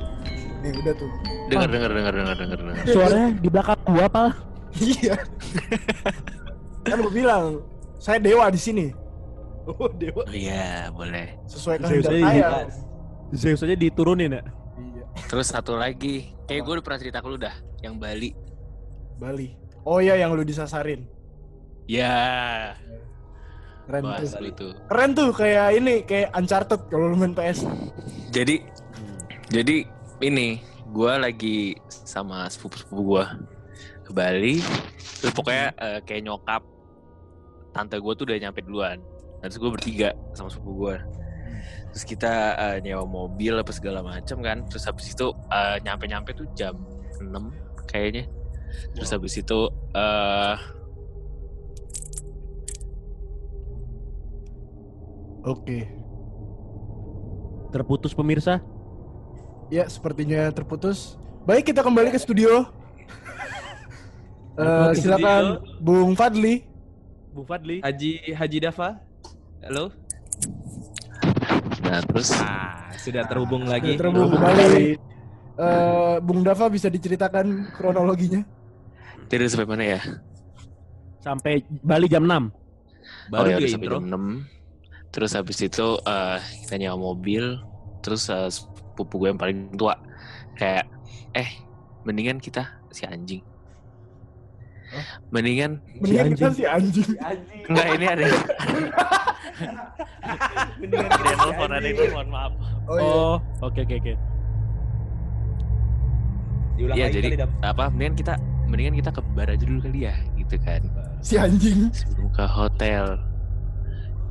Nih, 0.62 0.72
udah 0.78 0.94
tuh. 0.94 1.10
Dengar 1.50 1.70
dengar 1.70 1.90
dengar 1.90 2.14
dengar 2.14 2.36
dengar 2.38 2.58
dengar. 2.62 2.86
Suaranya 2.86 3.30
di 3.42 3.48
belakang 3.50 3.80
gua 3.90 4.06
apa? 4.06 4.26
Iya. 4.78 5.18
kan 6.86 6.98
gue 7.02 7.14
bilang, 7.14 7.66
saya 7.98 8.22
dewa 8.22 8.54
di 8.54 8.62
sini. 8.62 8.94
Oh, 9.66 9.90
dewa. 9.90 10.22
Oh 10.26 10.30
Iya, 10.30 10.94
boleh. 10.94 11.42
Sesuai 11.50 11.82
kehendak 11.82 12.14
aja 12.14 12.26
saya. 12.30 12.48
Zeus 13.34 13.62
aja 13.66 13.74
diturunin 13.74 14.38
ya. 14.38 14.42
Iya. 14.78 15.04
Terus 15.30 15.50
satu 15.50 15.78
lagi, 15.78 16.34
kayak 16.46 16.62
gue 16.66 16.74
udah 16.78 16.86
pernah 16.86 17.02
cerita 17.02 17.22
ke 17.22 17.28
lu 17.30 17.38
dah, 17.38 17.54
yang 17.82 17.98
Bali. 17.98 18.34
Bali. 19.18 19.58
Oh 19.86 19.98
iya 19.98 20.18
yang 20.18 20.34
lu 20.38 20.46
disasarin. 20.46 21.06
Ya, 21.90 22.78
Keren 23.90 24.06
bahas 24.06 24.30
tuh. 24.38 24.54
tuh. 24.54 24.72
Keren 24.86 25.10
tuh 25.18 25.30
kayak 25.34 25.68
ini 25.82 25.94
kayak 26.06 26.30
Uncharted 26.38 26.82
kalau 26.94 27.10
lu 27.10 27.18
main 27.18 27.34
PS. 27.34 27.66
Jadi, 28.30 28.62
jadi 29.50 29.82
ini 30.22 30.62
gue 30.94 31.14
lagi 31.18 31.74
sama 31.90 32.46
sepupu-sepupu 32.46 33.02
gue 33.18 33.26
ke 34.06 34.12
Bali. 34.14 34.62
Terus 35.26 35.34
pokoknya 35.34 35.74
eh, 35.74 36.00
kayak 36.06 36.22
nyokap 36.22 36.62
tante 37.74 37.98
gue 37.98 38.14
tuh 38.14 38.30
udah 38.30 38.38
nyampe 38.38 38.62
duluan. 38.62 39.02
Terus 39.42 39.58
gue 39.58 39.70
bertiga 39.74 40.14
sama 40.38 40.54
sepupu 40.54 40.86
gue. 40.86 40.96
Terus 41.90 42.06
kita 42.06 42.34
eh, 42.62 42.78
nyewa 42.86 43.10
mobil 43.10 43.58
apa 43.58 43.74
segala 43.74 44.06
macam 44.06 44.38
kan. 44.46 44.70
Terus 44.70 44.86
habis 44.86 45.18
itu 45.18 45.34
eh, 45.50 45.82
nyampe-nyampe 45.82 46.38
tuh 46.38 46.46
jam 46.54 46.78
6 47.18 47.26
kayaknya. 47.90 48.30
Terus 48.94 49.10
habis 49.10 49.34
itu 49.34 49.66
eh 49.98 50.78
Oke. 55.44 55.88
Terputus 57.70 58.12
pemirsa. 58.12 58.60
Ya, 59.70 59.86
sepertinya 59.86 60.50
terputus. 60.50 61.16
Baik, 61.46 61.72
kita 61.72 61.86
kembali 61.86 62.10
ke 62.10 62.20
studio. 62.20 62.66
Eh, 64.60 64.88
Ke 64.92 65.00
silakan 65.00 65.64
Bung 65.80 66.18
Fadli. 66.18 66.68
Bu 67.32 67.48
Fadli. 67.48 67.80
Haji 67.80 68.36
Haji 68.36 68.58
Dava. 68.60 69.00
Halo. 69.64 69.94
Nah 71.80 72.04
terus 72.04 72.36
Ah, 72.36 72.92
sudah 73.00 73.24
terhubung 73.24 73.64
lagi. 73.64 73.96
Sudah 73.96 74.02
terhubung 74.04 74.30
kembali. 74.36 75.00
Eh, 75.56 76.16
Bung 76.20 76.44
Dava 76.44 76.68
bisa 76.68 76.88
diceritakan 76.88 77.72
kronologinya? 77.72 78.44
jadi 79.30 79.46
sampai 79.46 79.70
mana 79.70 79.86
ya? 79.86 80.02
Sampai 81.22 81.62
Bali 81.86 82.10
jam 82.10 82.26
6. 82.26 82.50
Baru 83.30 83.46
oh 83.46 83.52
ya 83.54 83.58
sampai 83.64 83.88
intro. 83.88 84.02
jam 84.02 84.06
6 84.10 84.59
Terus 85.10 85.34
habis 85.34 85.58
itu 85.60 85.98
eh, 86.00 86.40
kita 86.66 86.76
nyewa 86.78 87.14
mobil 87.14 87.58
Terus 88.00 88.30
eh, 88.30 88.48
sepupu 88.48 89.20
gue 89.20 89.28
yang 89.30 89.42
paling 89.42 89.74
tua 89.74 89.98
Kayak 90.56 90.86
Eh 91.34 91.50
mendingan 92.04 92.38
kita 92.38 92.66
si 92.90 93.06
anjing 93.06 93.42
Mendingan 95.30 95.78
Mendingan 96.02 96.34
kita 96.34 96.50
anjing. 96.50 97.06
si 97.06 97.18
anjing. 97.22 97.62
Enggak 97.70 97.88
ini 97.94 98.06
ada 98.06 98.24
Mendingan 100.82 101.10
yang 101.10 101.38
nelfon 101.38 101.70
ada 101.70 101.86
yang 101.86 101.98
nelfon 101.98 102.28
maaf 102.30 102.54
Oh, 102.90 102.98
iya. 102.98 103.06
Oh, 103.06 103.38
oke 103.62 103.86
oke 103.86 103.96
oke. 104.02 104.14
Diulang 106.74 106.98
Iya 106.98 107.06
lagi 107.06 107.16
jadi 107.22 107.28
kali, 107.38 107.46
apa 107.62 107.84
mendingan 107.94 108.16
kita 108.18 108.34
mendingan 108.66 108.96
kita 108.98 109.10
ke 109.14 109.22
bar 109.38 109.46
aja 109.46 109.62
dulu 109.62 109.78
kali 109.78 110.10
ya 110.10 110.16
gitu 110.38 110.58
kan 110.62 110.82
si 111.22 111.38
anjing. 111.38 111.90
sebelum 111.94 112.34
ke 112.34 112.46
hotel 112.50 113.14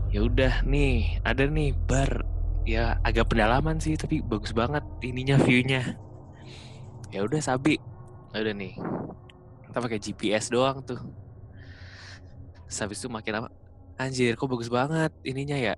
ya 0.09 0.21
udah 0.23 0.65
nih 0.65 1.21
ada 1.21 1.45
nih 1.45 1.77
bar 1.85 2.25
ya 2.65 2.97
agak 3.01 3.29
pendalaman 3.29 3.77
sih 3.77 3.95
tapi 3.95 4.21
bagus 4.21 4.53
banget 4.53 4.85
ininya 5.01 5.37
viewnya 5.39 5.97
ya 7.09 7.25
udah 7.25 7.41
sabi 7.41 7.77
Ya 8.29 8.45
udah 8.45 8.53
nih 8.53 8.77
kita 9.65 9.79
pakai 9.81 9.99
GPS 9.99 10.49
doang 10.49 10.85
tuh 10.85 11.01
Terus 12.69 12.79
habis 12.79 13.01
itu 13.01 13.09
makin 13.09 13.33
lama 13.35 13.49
anjir 13.97 14.37
kok 14.37 14.45
bagus 14.47 14.69
banget 14.69 15.09
ininya 15.25 15.57
ya 15.57 15.75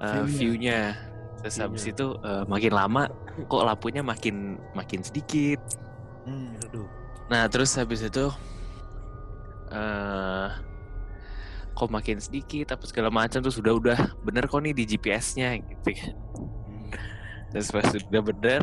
eh, 0.00 0.24
View-nya. 0.24 0.32
viewnya 0.32 0.78
terus 1.38 1.60
habis 1.60 1.84
View-nya. 1.84 1.92
itu 1.92 2.06
eh, 2.20 2.44
makin 2.48 2.72
lama 2.72 3.02
kok 3.44 3.62
lampunya 3.62 4.00
makin 4.00 4.36
makin 4.72 5.00
sedikit 5.00 5.60
Hmm. 6.24 6.56
Aduh. 6.64 6.88
Nah 7.28 7.44
terus 7.52 7.76
habis 7.76 8.00
itu 8.00 8.32
eh 9.68 10.48
kok 11.74 11.90
makin 11.90 12.22
sedikit 12.22 12.78
apa 12.78 12.86
segala 12.86 13.10
macam 13.10 13.42
terus 13.42 13.58
udah 13.58 13.74
udah 13.74 13.98
bener 14.22 14.46
kok 14.46 14.62
nih 14.62 14.74
di 14.74 14.84
GPS-nya 14.86 15.58
gitu 15.58 15.90
kan. 15.90 16.14
Terus 17.50 17.68
pas 17.70 17.86
udah 17.90 18.22
bener 18.22 18.62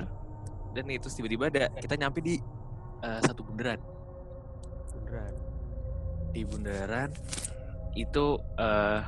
dan 0.71 0.87
itu 0.87 1.07
tiba-tiba 1.11 1.51
ada 1.51 1.67
kita 1.75 1.99
nyampe 1.99 2.23
di 2.23 2.39
eh, 3.03 3.19
satu 3.27 3.43
bundaran. 3.43 3.79
Beneran. 4.95 5.33
Di 6.31 6.41
bundaran 6.47 7.09
itu 7.99 8.39
eh 8.55 9.03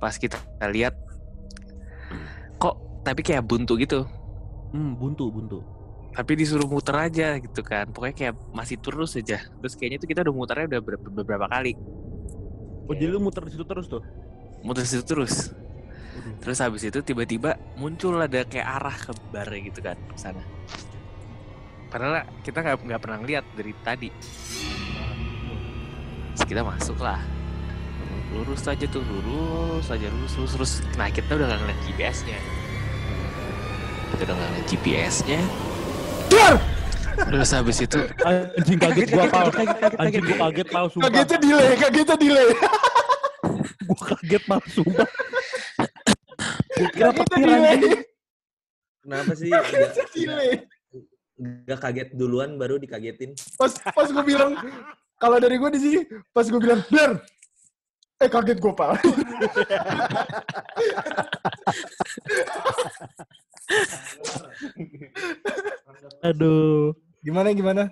pas 0.00 0.14
kita 0.16 0.40
lihat 0.72 0.96
kok 2.58 2.74
tapi 3.06 3.22
kayak 3.22 3.46
buntu 3.46 3.78
gitu. 3.78 4.02
Hmm, 4.74 4.98
buntu 4.98 5.30
buntu. 5.30 5.58
Tapi 6.10 6.34
disuruh 6.34 6.66
muter 6.66 6.94
aja 6.98 7.38
gitu 7.38 7.62
kan. 7.62 7.86
Pokoknya 7.94 8.16
kayak 8.18 8.34
masih 8.50 8.82
terus 8.82 9.14
aja. 9.14 9.38
Terus 9.38 9.78
kayaknya 9.78 10.02
itu 10.02 10.06
kita 10.10 10.26
udah 10.26 10.34
muternya 10.34 10.66
udah 10.66 10.80
beberapa 11.22 11.46
kali. 11.46 11.78
Oh, 12.88 12.94
jadi 12.94 13.10
lu 13.12 13.20
muter 13.20 13.44
di 13.44 13.52
situ 13.52 13.64
terus 13.66 13.86
tuh? 13.90 14.02
muter 14.60 14.84
situ 14.84 15.04
terus. 15.04 15.52
Terus 16.40 16.58
habis 16.60 16.84
itu 16.84 17.00
tiba-tiba 17.00 17.56
muncul 17.80 18.16
ada 18.20 18.44
kayak 18.44 18.68
arah 18.80 18.96
ke 18.96 19.12
bar 19.32 19.48
gitu 19.48 19.80
kan 19.80 19.96
ke 19.96 20.16
sana. 20.20 20.44
Padahal 21.88 22.28
kita 22.44 22.60
nggak 22.60 22.76
nggak 22.84 23.00
pernah 23.00 23.18
lihat 23.24 23.44
dari 23.56 23.72
tadi. 23.80 24.08
Terus 26.36 26.44
kita 26.44 26.62
masuk 26.64 27.00
lah. 27.00 27.20
Lurus 28.30 28.62
aja 28.68 28.86
tuh 28.86 29.02
lurus 29.02 29.90
aja 29.90 30.06
lurus 30.06 30.38
lurus 30.38 30.52
terus 30.54 30.72
nah 30.94 31.10
kita 31.10 31.34
udah 31.34 31.50
nggak 31.50 31.60
ngeliat 31.66 31.80
GPS-nya 31.82 32.38
kita 34.14 34.22
udah 34.22 34.34
nggak 34.38 34.48
ngeliat 34.54 34.66
GPS-nya 34.70 35.40
terus 37.16 37.50
habis 37.54 37.78
itu 37.82 38.00
Anjing 38.24 38.78
kaget 38.78 39.08
gua 39.12 39.26
pal. 39.30 39.48
Anjing 39.98 40.24
gua 40.24 40.36
kaget 40.48 40.68
pal 40.70 40.86
sumpah. 40.90 41.10
Kagetnya 41.10 41.38
delay, 41.42 41.72
kagetnya 41.78 42.16
delay. 42.16 42.48
Gua 43.86 44.00
kaget 44.14 44.42
pal 44.46 44.62
sumpah. 44.70 45.08
Gua 46.78 46.88
kira 46.94 47.10
petir 47.14 47.48
anjing. 47.48 48.00
Kenapa 49.00 49.32
sih 49.34 49.50
Kagetnya 49.50 50.04
delay. 50.14 50.50
nggak 51.40 51.80
kaget 51.80 52.08
duluan 52.12 52.60
baru 52.60 52.76
dikagetin? 52.76 53.32
Pas 53.56 53.72
pas 53.72 54.08
gue 54.12 54.24
bilang 54.28 54.60
kalau 55.16 55.40
dari 55.40 55.56
gue 55.56 55.70
di 55.72 55.80
sini, 55.80 56.00
pas 56.36 56.44
gue 56.44 56.60
bilang 56.60 56.84
ber, 56.92 57.16
eh 58.20 58.28
kaget 58.28 58.60
gue 58.60 58.72
pak. 58.76 59.00
Aduh. 66.20 66.92
Gimana 67.22 67.52
gimana? 67.52 67.84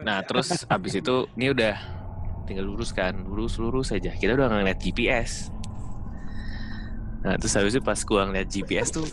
nah 0.00 0.22
terus 0.22 0.62
habis 0.70 0.94
itu 0.94 1.26
ini 1.34 1.50
udah 1.50 1.74
tinggal 2.46 2.70
lurus 2.70 2.94
kan 2.94 3.26
lurus 3.26 3.58
lurus 3.58 3.90
aja 3.90 4.14
kita 4.14 4.38
udah 4.38 4.46
ngeliat 4.46 4.78
GPS 4.78 5.50
nah 7.20 7.34
terus 7.34 7.50
habis 7.58 7.74
itu 7.74 7.82
pas 7.82 7.98
gua 8.06 8.30
ngeliat 8.30 8.46
GPS 8.46 8.94
tuh 8.94 9.06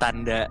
tanda 0.00 0.48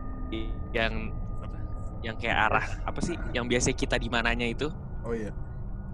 yang 0.70 1.10
apa, 1.42 1.58
yang 2.06 2.16
kayak 2.22 2.38
arah 2.38 2.66
apa 2.86 3.00
sih 3.02 3.18
yang 3.34 3.50
biasa 3.50 3.74
kita 3.74 3.98
di 3.98 4.06
mananya 4.08 4.46
itu 4.46 4.70
Oh 5.02 5.12
iya. 5.12 5.34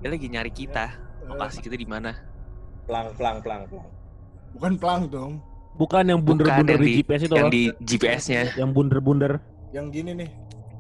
dia 0.03 0.12
lagi 0.12 0.27
nyari 0.27 0.51
kita 0.51 0.99
lokasi 1.25 1.63
kita 1.63 1.79
di 1.79 1.88
mana 1.88 2.13
Plang 2.84 3.13
plang 3.15 3.38
plang 3.39 3.63
plang. 3.69 3.86
Bukan 4.49 4.71
pelang 4.75 5.01
dong. 5.08 5.32
Bukan 5.77 6.03
yang 6.10 6.19
bunder-bunder 6.19 6.82
di, 6.82 6.86
di- 6.86 6.95
GPS 7.05 7.21
itu 7.23 7.36
yang 7.38 7.47
loh. 7.47 7.53
di 7.53 7.63
GPS-nya 7.79 8.41
Yang 8.58 8.69
bunder-bunder, 8.73 9.34
Yang 9.69 9.86
gini 9.93 10.12
nih. 10.15 10.29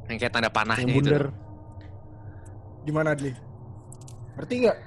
yang 0.05 0.17
kayak 0.17 0.33
tanda 0.33 0.49
panahnya 0.49 0.81
yang 0.81 0.89
itu 0.91 1.05
bunder. 1.05 1.23
Di 2.81 2.91
mana 2.91 3.13
Dli? 3.13 3.29
Ngerti 4.35 4.53
nggak? 4.59 4.77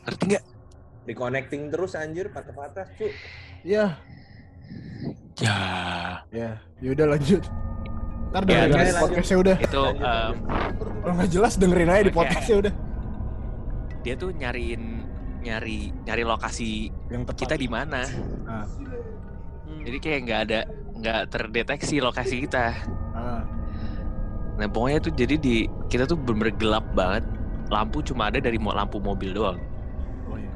ngerti 0.00 0.24
nggak 0.26 0.44
Reconnecting 1.02 1.62
terus 1.68 1.92
anjir 1.92 2.26
patah-patah 2.28 2.86
cu. 2.94 3.06
Iya. 3.62 3.94
ya 5.36 5.56
Ya, 6.28 6.50
yaudah 6.78 7.06
lanjut. 7.08 7.42
Ntar 8.30 8.42
Ya, 8.44 8.48
dengerin 8.62 8.74
aja 8.76 8.84
lanjut. 8.88 9.00
podcastnya 9.00 9.36
udah. 9.38 9.56
itu 9.58 9.80
Lanjut, 9.80 10.00
lanjut. 10.00 10.36
Kalau 11.00 11.14
nggak 11.14 11.30
jelas 11.30 11.52
dengerin 11.56 11.88
aja 11.88 12.02
di 12.02 12.12
podcastnya 12.12 12.56
udah. 12.58 12.74
dia 14.00 14.14
tuh 14.16 14.32
nyariin 14.32 14.82
nyari 15.40 15.78
nyari 16.02 16.22
lokasi 16.22 16.88
Yang 17.06 17.22
tepat. 17.26 17.36
kita 17.38 17.54
di 17.54 17.68
mana 17.68 18.00
Ah, 18.44 18.64
jadi 19.78 19.98
kayak 19.98 20.20
nggak 20.24 20.40
ada 20.42 20.60
nggak 21.00 21.32
terdeteksi 21.32 21.98
lokasi 22.04 22.44
kita 22.44 22.76
ah. 23.16 23.42
Nah 24.60 24.68
pokoknya 24.68 25.00
tuh 25.00 25.12
jadi 25.16 25.40
di 25.40 25.64
kita 25.88 26.04
tuh 26.04 26.20
bener 26.20 26.52
gelap 26.60 26.84
banget. 26.92 27.24
Lampu 27.72 28.04
cuma 28.04 28.28
ada 28.28 28.36
dari 28.42 28.60
lampu 28.60 29.00
mobil 29.00 29.32
doang. 29.32 29.56
Oh 30.28 30.36
iya. 30.36 30.52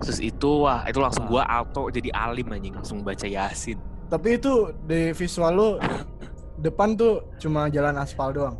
Terus 0.00 0.18
itu 0.24 0.64
wah 0.64 0.80
itu 0.88 0.96
langsung 0.96 1.28
gua 1.28 1.44
auto 1.44 1.92
jadi 1.92 2.08
alim 2.16 2.48
anjing 2.48 2.72
langsung 2.72 3.04
baca 3.04 3.28
yasin. 3.28 3.76
Tapi 4.08 4.40
itu 4.40 4.72
di 4.88 5.12
visual 5.12 5.52
lo 5.52 5.68
depan 6.64 6.96
tuh 6.96 7.20
cuma 7.36 7.68
jalan 7.68 8.00
aspal 8.00 8.32
doang. 8.32 8.56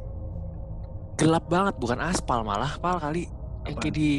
Gelap 1.16 1.48
banget 1.48 1.74
bukan 1.80 2.02
aspal 2.04 2.44
malah 2.44 2.76
pal 2.76 3.00
kali 3.00 3.30
yang 3.64 3.78
Apaan? 3.78 3.82
kayak 3.88 3.94
di 3.96 4.10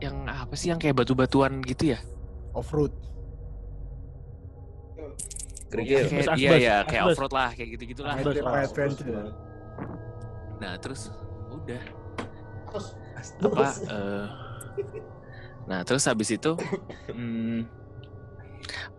yang 0.00 0.16
apa 0.30 0.54
sih 0.56 0.72
yang 0.72 0.80
kayak 0.80 1.04
batu-batuan 1.04 1.60
gitu 1.68 1.92
ya? 1.92 1.98
Off 2.56 2.72
road. 2.72 2.94
Kerikil. 5.74 5.98
Asbes, 6.06 6.26
iya 6.38 6.50
ya 6.54 6.76
kayak 6.86 7.02
off 7.10 7.18
road 7.18 7.34
lah 7.34 7.50
kayak 7.50 7.68
gitu-gitulah. 7.74 8.14
Asbes. 8.14 8.38
Kayak 8.38 8.66
adventure. 8.70 9.26
Nah 10.62 10.72
terus 10.78 11.10
udah 11.50 11.82
apa 13.40 13.68
eh, 13.88 14.26
nah 15.64 15.80
terus 15.86 16.04
habis 16.04 16.28
itu 16.34 16.52
hmm, 17.14 17.64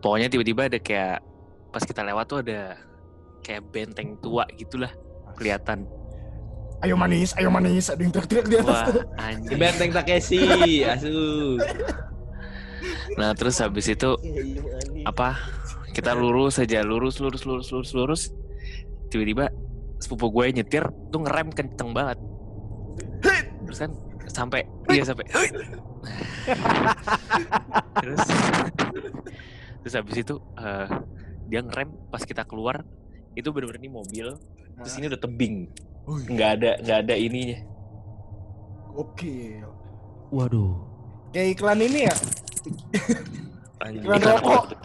pokoknya 0.02 0.28
tiba-tiba 0.32 0.66
ada 0.66 0.80
kayak 0.82 1.22
pas 1.70 1.84
kita 1.84 2.02
lewat 2.02 2.26
tuh 2.26 2.40
ada 2.42 2.80
kayak 3.46 3.62
benteng 3.70 4.18
tua 4.18 4.48
gitulah 4.56 4.90
kelihatan 5.38 5.86
Ayo 6.84 7.00
manis, 7.00 7.32
ayo 7.40 7.48
manis. 7.48 7.88
Ada 7.88 8.04
yang 8.04 8.12
teriak-teriak 8.14 8.46
di 8.52 8.56
atas 8.60 8.68
wah 8.68 8.86
tuh. 8.92 9.02
anjing 9.16 9.58
Benteng 9.58 9.92
Takeshi, 9.96 10.84
asu. 10.92 11.56
nah 13.16 13.32
terus 13.32 13.56
habis 13.64 13.88
itu 13.88 14.12
apa 15.08 15.40
kita 15.96 16.12
lurus 16.12 16.60
aja 16.60 16.84
lurus 16.84 17.24
lurus 17.24 17.48
lurus 17.48 17.72
lurus 17.72 17.92
lurus. 17.96 18.22
Tiba-tiba 19.08 19.48
sepupu 20.04 20.28
gue 20.28 20.60
nyetir 20.60 20.84
tuh 21.08 21.24
ngerem 21.24 21.48
kenceng 21.56 21.96
banget. 21.96 22.20
Terus 23.64 23.80
kan 23.80 23.92
sampai 24.28 24.68
iya 24.92 25.08
sampai. 25.08 25.24
Terus 28.04 28.20
terus 29.80 29.94
habis 29.96 30.16
itu 30.20 30.36
eh, 30.60 30.88
dia 31.48 31.64
ngerem 31.64 31.96
pas 32.12 32.20
kita 32.28 32.44
keluar 32.44 32.84
itu 33.40 33.48
bener-bener 33.56 33.80
ini 33.80 33.92
mobil 33.92 34.28
terus 34.76 34.94
ini 35.00 35.08
udah 35.08 35.22
tebing. 35.24 35.72
Nggak 36.06 36.50
ada 36.60 36.72
nggak 36.84 36.98
ada 37.08 37.16
ininya. 37.16 37.60
Oke. 39.00 39.64
Waduh. 40.36 40.76
Kayak 41.32 41.48
iklan 41.56 41.80
ini 41.80 42.00
ya. 42.08 42.16
Iklan 43.96 44.22
rokok. 44.24 44.76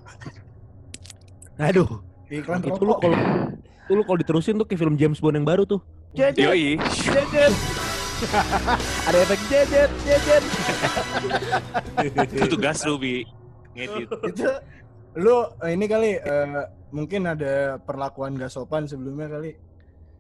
Aduh, 1.61 1.89
Iklan 2.31 2.63
itu 2.63 2.81
lu 2.81 2.95
kalau 2.97 3.17
itu 3.61 3.93
lu 3.93 4.03
kalau 4.07 4.19
diterusin 4.19 4.55
tuh 4.57 4.65
kayak 4.65 4.81
film 4.81 4.95
James 4.97 5.19
Bond 5.19 5.37
yang 5.37 5.45
baru 5.45 5.67
tuh. 5.67 5.81
Jejet, 6.15 6.41
Yoi. 6.41 6.79
jejet. 6.81 7.53
Ada 9.09 9.19
efek 9.25 9.41
jejet, 9.49 9.91
jejet. 10.05 10.43
Itu 12.33 12.47
tugas 12.51 12.79
lu, 12.85 12.97
Bi. 12.97 13.25
Ngedit. 13.71 14.09
itu 14.27 14.47
lu 15.15 15.37
eh, 15.63 15.71
ini 15.73 15.87
kali 15.87 16.11
eh, 16.19 16.65
mungkin 16.91 17.23
ada 17.25 17.79
perlakuan 17.79 18.35
gak 18.35 18.51
sopan 18.51 18.83
sebelumnya 18.85 19.31
kali 19.31 19.55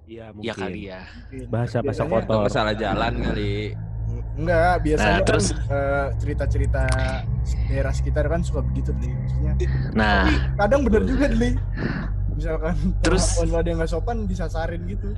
Iya, 0.07 0.35
mungkin. 0.35 0.46
Ya 0.46 0.55
kali 0.55 0.81
ya. 0.87 1.00
Mungkin. 1.07 1.46
Bahasa-bahasa 1.50 2.03
Biasanya- 2.03 2.26
kotor. 2.26 2.42
Atau 2.42 2.50
salah 2.50 2.74
jalan 2.74 3.12
kali. 3.22 3.55
Enggak 4.35 4.75
biasanya 4.81 5.19
Nah, 5.19 5.27
terus- 5.27 5.53
kan, 5.53 5.61
eh, 5.69 6.07
cerita-cerita 6.16 6.83
daerah 7.66 7.93
sekitar 7.93 8.25
kan 8.27 8.40
suka 8.40 8.61
begitu 8.62 8.90
deh 8.97 9.11
maksudnya 9.11 9.53
Nah, 9.93 10.25
kadang 10.57 10.81
bener 10.87 11.03
juga 11.05 11.27
deh 11.29 11.55
misalkan 12.31 12.75
Terus- 13.03 13.37
lu 13.43 13.55
ada 13.55 13.69
yang 13.69 13.79
gak 13.79 13.90
sopan 13.90 14.25
disasarin 14.25 14.87
gitu 14.87 15.12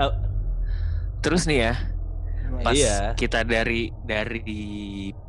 terus 1.22 1.46
nih 1.46 1.70
ya, 1.70 1.75
pas 2.61 2.75
Iya. 2.75 3.14
kita 3.14 3.46
dari 3.46 3.94
dari 4.03 4.42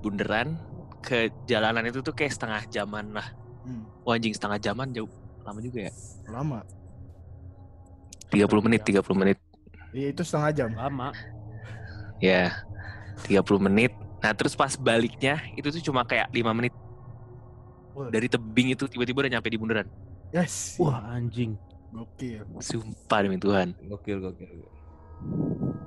bundaran 0.02 0.58
ke 1.00 1.30
jalanan 1.46 1.86
itu 1.86 2.02
tuh 2.02 2.10
kayak 2.10 2.34
setengah 2.34 2.66
jaman 2.66 3.14
lah. 3.14 3.30
Hmm, 3.62 3.86
Wah, 4.02 4.18
anjing 4.18 4.34
setengah 4.34 4.58
jaman 4.58 4.90
jauh 4.90 5.06
lama 5.46 5.62
juga 5.62 5.86
ya. 5.86 5.94
lama 6.26 6.66
30 8.28 8.66
menit, 8.66 8.82
30 8.82 9.14
menit. 9.14 9.38
Iya 9.94 10.10
itu 10.10 10.26
setengah 10.26 10.50
jam 10.52 10.70
Lama. 10.74 11.14
Ya. 12.18 12.50
30 13.28 13.66
menit. 13.70 13.92
Nah, 14.24 14.32
terus 14.32 14.56
pas 14.56 14.74
baliknya 14.80 15.44
itu 15.60 15.68
tuh 15.68 15.84
cuma 15.92 16.08
kayak 16.08 16.32
5 16.32 16.58
menit. 16.58 16.74
Dari 17.94 18.26
tebing 18.26 18.74
itu 18.74 18.90
tiba-tiba 18.90 19.28
udah 19.28 19.32
nyampe 19.38 19.50
di 19.54 19.58
bundaran. 19.60 19.86
yes 20.34 20.82
Wah, 20.82 21.14
anjing. 21.14 21.54
gokil 21.94 22.42
Sumpah 22.58 23.20
demi 23.22 23.38
Tuhan. 23.38 23.78
Gokil, 23.86 24.18
gokil. 24.18 24.50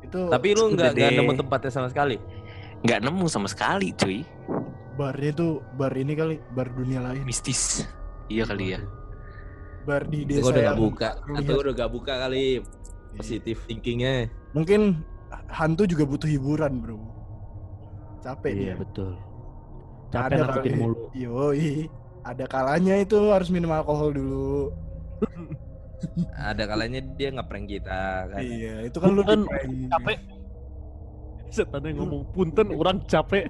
itu 0.06 0.20
Tapi 0.30 0.48
lu 0.54 0.70
nggak 0.70 0.94
nemu 0.94 1.32
tempatnya 1.34 1.70
sama 1.74 1.90
sekali. 1.90 2.14
Nggak 2.86 3.00
nemu 3.02 3.26
sama 3.26 3.50
sekali, 3.50 3.90
cuy. 3.90 4.22
barnya 4.96 5.28
tuh 5.36 5.60
bar 5.76 5.92
ini 5.92 6.16
kali 6.16 6.40
bar 6.56 6.72
dunia 6.72 7.04
lain 7.04 7.20
Mistis. 7.26 7.84
Iya 8.32 8.48
kali 8.48 8.78
ya. 8.78 8.80
bar 9.84 10.08
di 10.08 10.24
Gue 10.24 10.40
desa 10.40 10.50
udah 10.50 10.62
gak 10.72 10.80
buka. 10.80 11.08
Atau 11.36 11.54
udah 11.62 11.74
gak 11.76 11.90
buka 11.92 12.12
kali. 12.16 12.64
Positif 13.16 13.64
thinkingnya. 13.68 14.28
mungkin 14.56 15.04
hantu 15.48 15.84
juga 15.88 16.04
butuh 16.08 16.28
hiburan 16.28 16.80
bro 16.80 17.15
capek 18.26 18.50
Iya, 18.50 18.58
dia 18.58 18.74
betul. 18.76 19.12
Ada 20.08 20.18
Capek 20.18 20.36
nakutin 20.40 20.72
kali. 20.72 20.80
mulu. 20.80 20.96
Yoi, 21.22 21.70
ada 22.22 22.44
kalanya 22.46 22.94
itu 22.96 23.18
harus 23.30 23.48
minum 23.48 23.70
alkohol 23.70 24.10
dulu. 24.10 24.74
Ada 26.34 26.62
kalanya 26.66 27.00
dia 27.14 27.30
ngeprank 27.30 27.66
kita 27.68 28.00
kan. 28.28 28.40
Iya, 28.40 28.74
itu 28.84 28.96
kan 28.96 29.08
lu 29.08 29.22
Punten, 29.22 29.40
di-prank. 29.40 29.72
capek. 29.90 30.18
Setannya 31.46 31.90
ngomong 31.94 32.22
punten, 32.34 32.68
orang 32.74 32.98
capek. 33.06 33.46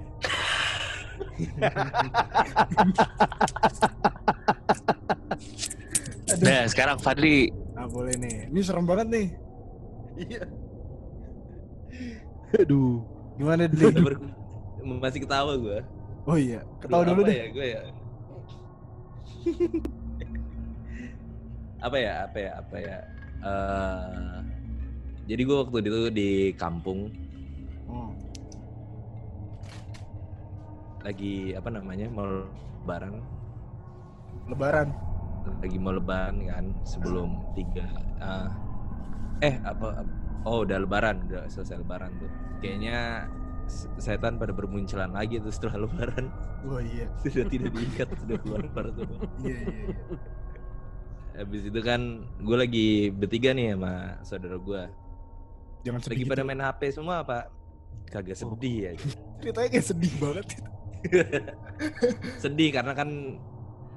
Nah, 6.37 6.61
sekarang 6.67 6.97
Fadli 6.99 7.49
Nah, 7.73 7.85
boleh 7.85 8.17
nih. 8.17 8.49
Ini 8.49 8.59
serem 8.65 8.85
banget 8.85 9.07
nih. 9.07 9.27
Iya. 10.17 10.41
Aduh. 12.57 13.05
Gimana 13.37 13.69
deh? 13.69 13.93
Masih 14.83 15.21
ketawa 15.23 15.53
gue. 15.57 15.79
Oh 16.27 16.35
iya, 16.37 16.61
ketawa 16.83 17.03
dulu 17.07 17.21
deh. 17.25 17.35
ya 17.39 17.45
gue 17.49 17.65
ya. 17.71 17.81
apa 21.77 21.97
ya 22.01 22.13
apa 22.25 22.37
ya 22.41 22.51
apa 22.57 22.77
ya 22.81 22.97
Eh, 23.37 24.37
jadi 25.29 25.41
gue 25.45 25.57
waktu 25.61 25.77
itu 25.85 26.09
di 26.09 26.29
kampung 26.57 27.13
Oh, 27.85 28.09
lagi 31.05 31.53
apa 31.53 31.69
namanya 31.69 32.09
mau 32.09 32.25
lebaran 32.81 33.21
lebaran. 34.49 34.89
lagi 35.61 35.77
mau 35.77 35.93
lebaran 35.93 36.35
kan 36.49 36.65
sebelum 36.81 37.37
tiga 37.53 37.85
ah, 38.19 38.49
eh 39.39 39.61
apa 39.61 40.01
oh 40.49 40.65
udah 40.65 40.81
lebaran 40.81 41.23
udah 41.29 41.45
selesai 41.47 41.77
lebaran 41.79 42.11
tuh 42.17 42.31
kayaknya 42.59 43.29
setan 43.97 44.35
pada 44.35 44.49
bermunculan 44.49 45.09
lagi 45.09 45.37
tuh 45.37 45.49
setelah 45.49 45.83
lebaran 45.83 46.31
Wah 46.63 46.79
iya. 46.79 47.05
sudah 47.21 47.45
tidak 47.45 47.71
diikat 47.71 48.07
sudah 48.17 48.37
keluar 48.37 48.61
keluar 48.65 48.87
tuh 48.91 49.07
Iya, 49.39 49.55
iya, 49.57 49.83
iya. 49.85 49.97
habis 51.37 51.61
itu 51.63 51.79
kan 51.79 52.01
gue 52.37 52.57
lagi 52.57 52.87
bertiga 53.09 53.51
nih 53.51 53.73
sama 53.73 53.93
saudara 54.21 54.57
gue 54.57 54.81
Jangan 55.83 55.99
sedih. 56.01 56.13
lagi 56.17 56.23
pada 56.25 56.41
gitu. 56.41 56.47
main 56.47 56.61
HP 56.61 56.81
semua 56.91 57.15
pak 57.21 57.43
kagak 58.07 58.35
sedih 58.35 58.75
ya 58.79 58.91
Ceritanya 59.39 59.69
kayak 59.69 59.85
sedih 59.85 60.13
banget. 60.17 60.45
sedih 62.37 62.69
karena 62.71 62.93
kan 62.93 63.09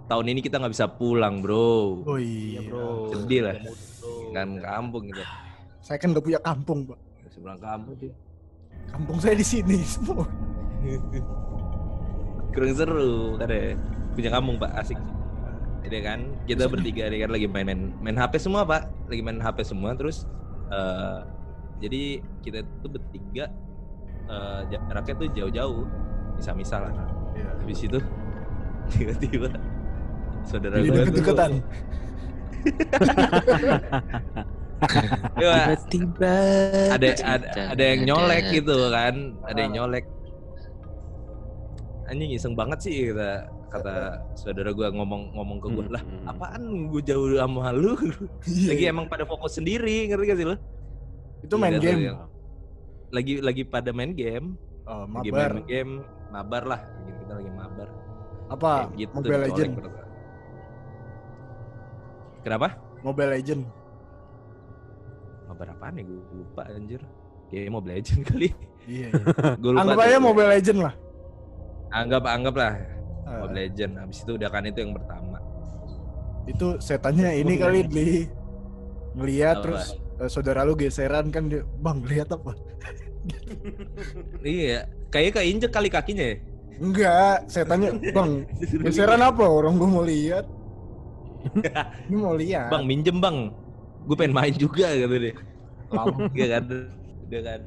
tahun 0.05 0.27
ini 0.29 0.41
kita 0.41 0.59
nggak 0.59 0.75
bisa 0.75 0.87
pulang 0.91 1.41
bro 1.41 2.03
Oh 2.05 2.19
iya, 2.19 2.59
Iya, 2.59 2.69
bro. 2.69 3.09
sedih 3.15 3.41
lah 3.43 3.57
kan 4.31 4.59
kampung 4.59 5.07
gitu 5.07 5.23
Saya 5.81 5.97
kan 5.97 6.13
gak 6.13 6.23
punya 6.23 6.39
kampung, 6.39 6.85
Pak. 6.85 6.99
seberang 7.31 7.59
kampung 7.59 7.95
sih 7.97 8.13
Kampung 8.91 9.19
saya 9.23 9.39
di 9.39 9.47
sini 9.47 9.79
semua. 9.87 10.27
kurang 12.51 12.75
seru 12.75 13.39
ya 13.39 13.79
punya 14.15 14.31
kampung 14.31 14.57
pak. 14.59 14.71
Asik. 14.75 14.99
Jadi 15.87 15.97
kan? 16.05 16.21
Kita 16.45 16.69
bertiga 16.69 17.09
ini 17.09 17.25
kan 17.25 17.31
lagi 17.33 17.47
main 17.49 17.67
main 17.67 17.81
main 18.03 18.17
HP 18.19 18.43
semua 18.43 18.67
pak. 18.67 18.91
Lagi 19.09 19.23
main 19.23 19.41
HP 19.41 19.59
semua 19.65 19.95
terus 19.95 20.27
eh, 20.69 21.21
jadi 21.81 22.21
kita 22.45 22.59
tuh 22.85 22.91
bertiga 22.99 23.49
eh, 24.29 24.61
jaraknya 24.71 25.15
tuh 25.17 25.29
jauh-jauh. 25.33 25.85
Misal-misal 26.37 26.91
lah. 26.91 26.95
Iya. 27.31 27.47
habis 27.63 27.79
itu 27.87 27.99
tiba-tiba 28.91 29.55
saudara 30.43 30.83
gue 30.83 30.91
deket-deketan. 30.91 31.63
Iya, 35.37 35.53
tiba-tiba 35.69 36.35
ada 36.91 37.09
ada 37.21 37.49
ada 37.71 37.85
yang 37.85 38.01
nyolek 38.05 38.45
gitu 38.51 38.77
kan 38.89 39.15
ada 39.43 39.59
yang 39.59 39.73
nyolek 39.75 40.05
anjing 42.07 42.31
iseng 42.31 42.55
banget 42.55 42.79
sih 42.81 43.13
kata 43.13 43.31
kata 43.71 43.95
saudara 44.35 44.73
gua 44.73 44.91
ngomong 44.91 45.31
ngomong 45.33 45.59
ke 45.59 45.69
gua 45.71 45.85
Hmm, 45.85 45.95
lah 45.95 46.03
hmm. 46.03 46.27
apaan 46.27 46.63
gue 46.89 47.03
jauh 47.05 47.29
sama 47.35 47.71
lu 47.71 47.95
Iya, 48.43 48.67
lagi 48.67 48.83
iya. 48.83 48.91
emang 48.91 49.07
pada 49.07 49.23
fokus 49.23 49.55
sendiri 49.55 50.09
ngerti 50.09 50.25
gak 50.27 50.39
sih 50.39 50.47
lu 50.47 50.57
Itu 51.41 51.55
main 51.55 51.73
Iya, 51.73 51.81
game. 51.81 52.19
lagi 53.11 53.39
lagi 53.39 53.63
pada 53.65 53.91
main 53.91 54.11
game 54.11 54.59
Oh, 54.85 55.07
lagi 55.07 55.31
mabar. 55.31 55.51
main 55.55 55.67
game 55.67 55.93
mabar 56.29 56.63
lah 56.67 56.81
Lagi- 56.83 57.17
kita 57.17 57.33
lagi 57.37 57.51
mabar 57.53 57.89
Apa? 58.49 58.73
Kayak 58.91 58.99
gitu, 58.99 59.13
Mobile 59.15 59.43
Legend. 59.47 59.73
kenapa 62.43 62.69
Mobile 63.01 63.31
Legend. 63.33 63.63
Mabar 65.61 65.77
apaan 65.77 65.95
ya 65.95 66.05
gue 66.09 66.17
lupa 66.33 66.63
anjir 66.67 67.01
kayak 67.47 67.69
Mobile 67.69 67.93
Legend 68.01 68.23
kali 68.33 68.49
Iya. 68.89 69.09
iya. 69.13 69.21
gue 69.61 69.71
lupa 69.71 69.81
Anggap 69.85 69.99
aja 70.01 70.17
Mobile 70.19 70.51
Legend 70.51 70.79
lah. 70.81 70.95
anggap 71.91 72.23
anggap 72.25 72.55
lah 72.57 72.73
Ah, 73.23 73.45
Mobile 73.45 73.61
Legend 73.61 73.93
habis 73.95 74.19
itu 74.25 74.33
udah 74.35 74.49
kan 74.49 74.65
itu 74.65 74.79
yang 74.81 74.97
pertama 74.97 75.37
itu 76.49 76.67
setannya 76.81 77.31
ini 77.37 77.55
kali 77.55 77.81
di 77.85 78.09
ngeliat 79.13 79.57
Apa? 79.57 79.65
terus 79.69 79.85
eh, 80.17 80.27
saudara 80.27 80.65
lu 80.65 80.73
geseran 80.73 81.29
kan 81.29 81.47
dia, 81.47 81.61
bang 81.79 82.01
lihat 82.03 82.33
apa? 82.33 82.57
Iya, 84.41 84.89
kayaknya 85.09 85.33
keinjek 85.37 85.71
kali 85.71 85.89
kakinya 85.89 86.25
ya. 86.25 86.37
Enggak, 86.81 87.37
setannya 87.47 87.91
bang 88.11 88.31
geseran 88.89 89.21
apa? 89.21 89.45
Orang 89.45 89.77
gua 89.77 89.89
mau 89.91 90.03
lihat. 90.03 90.49
Ini 92.09 92.17
mau 92.17 92.35
lihat. 92.35 92.73
Bang 92.73 92.85
minjem 92.85 93.21
bang, 93.21 93.53
gue 94.05 94.17
pengen 94.17 94.35
main 94.35 94.55
juga 94.55 94.91
gitu 94.91 95.13
deh. 95.13 95.35
Lama. 95.91 96.17
Iya 96.39 96.47
kan, 96.59 96.63
udah 97.27 97.41
kan. 97.43 97.61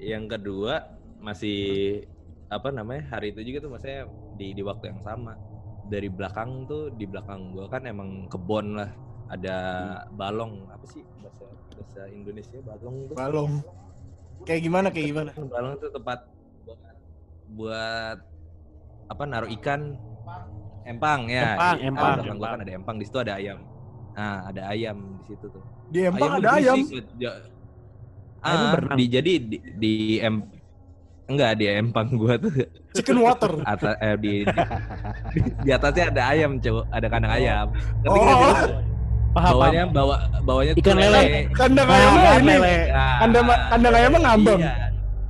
Yang 0.00 0.24
kedua 0.36 0.74
masih 1.20 1.60
apa 2.50 2.68
namanya 2.74 3.06
hari 3.16 3.30
itu 3.30 3.40
juga 3.46 3.58
tuh 3.64 3.70
maksudnya 3.76 4.00
di 4.34 4.56
di 4.56 4.62
waktu 4.64 4.90
yang 4.90 5.00
sama 5.06 5.36
dari 5.86 6.08
belakang 6.10 6.66
tuh 6.66 6.90
di 6.90 7.06
belakang 7.06 7.54
gua 7.54 7.70
kan 7.70 7.86
emang 7.86 8.26
kebon 8.26 8.74
lah 8.74 8.90
ada 9.30 9.56
balong 10.10 10.66
apa 10.66 10.82
sih 10.90 11.06
bahasa 11.22 11.46
bahasa 11.78 12.00
Indonesia 12.10 12.58
balong 12.64 13.06
tuh 13.06 13.14
balong. 13.14 13.52
Kayak 14.42 14.62
gimana? 14.66 14.86
Kayak 14.90 15.06
gimana? 15.14 15.30
balong 15.36 15.72
itu 15.78 15.86
tempat 15.92 16.18
buat, 16.64 16.78
buat 17.54 18.18
apa 19.10 19.22
naruh 19.28 19.50
ikan 19.60 19.94
empang 20.82 21.28
ya 21.30 21.54
Empang, 21.54 21.76
empang, 21.86 22.14
belakang 22.18 22.24
gua 22.26 22.34
empang. 22.34 22.50
kan 22.50 22.60
ada 22.66 22.72
empang 22.74 22.96
di 22.98 23.04
situ 23.06 23.18
ada 23.20 23.32
ayam 23.38 23.58
nah 24.16 24.38
ada 24.50 24.62
ayam 24.74 24.96
di 25.20 25.24
situ 25.28 25.46
tuh 25.46 25.62
Di 25.90 26.00
empang 26.06 26.30
Ayamnya 26.30 26.40
ada 26.40 26.50
ayam. 26.56 26.76
Ah, 28.40 28.72
berenang. 28.72 28.96
di 28.96 29.04
jadi 29.04 29.32
di, 29.36 29.56
di 29.76 29.94
em 30.16 30.40
enggak 31.26 31.60
di 31.60 31.64
empang 31.68 32.08
gua 32.16 32.40
tuh 32.40 32.50
Chicken 32.90 33.20
water. 33.20 33.52
atas 33.68 33.94
eh, 34.00 34.16
di, 34.16 34.32
di 34.42 35.40
di 35.60 35.70
atasnya 35.70 36.08
ada 36.08 36.22
ayam 36.32 36.56
cowok 36.56 36.84
ada 36.88 37.06
kandang 37.06 37.32
ayam 37.32 37.66
Ngerti 38.00 38.08
Oh. 38.08 38.24
nggak 38.24 38.38
sih 38.40 38.48
lu? 38.50 38.74
Paham, 39.30 39.52
bawahnya 39.54 39.82
paham. 39.84 39.94
bawa 39.94 40.16
bawahnya 40.42 40.72
tuh 40.74 40.82
Ikan 40.82 40.96
lele. 40.98 41.22
Kandang 41.54 41.86
Nah, 41.86 41.94
ayamnya 41.94 42.30
ini. 42.34 42.46
lele. 42.50 42.74
Kandang 43.20 43.44
kandang 43.46 43.94
ayamnya 43.94 44.20
ngambang. 44.26 44.60
Iya, 44.60 44.74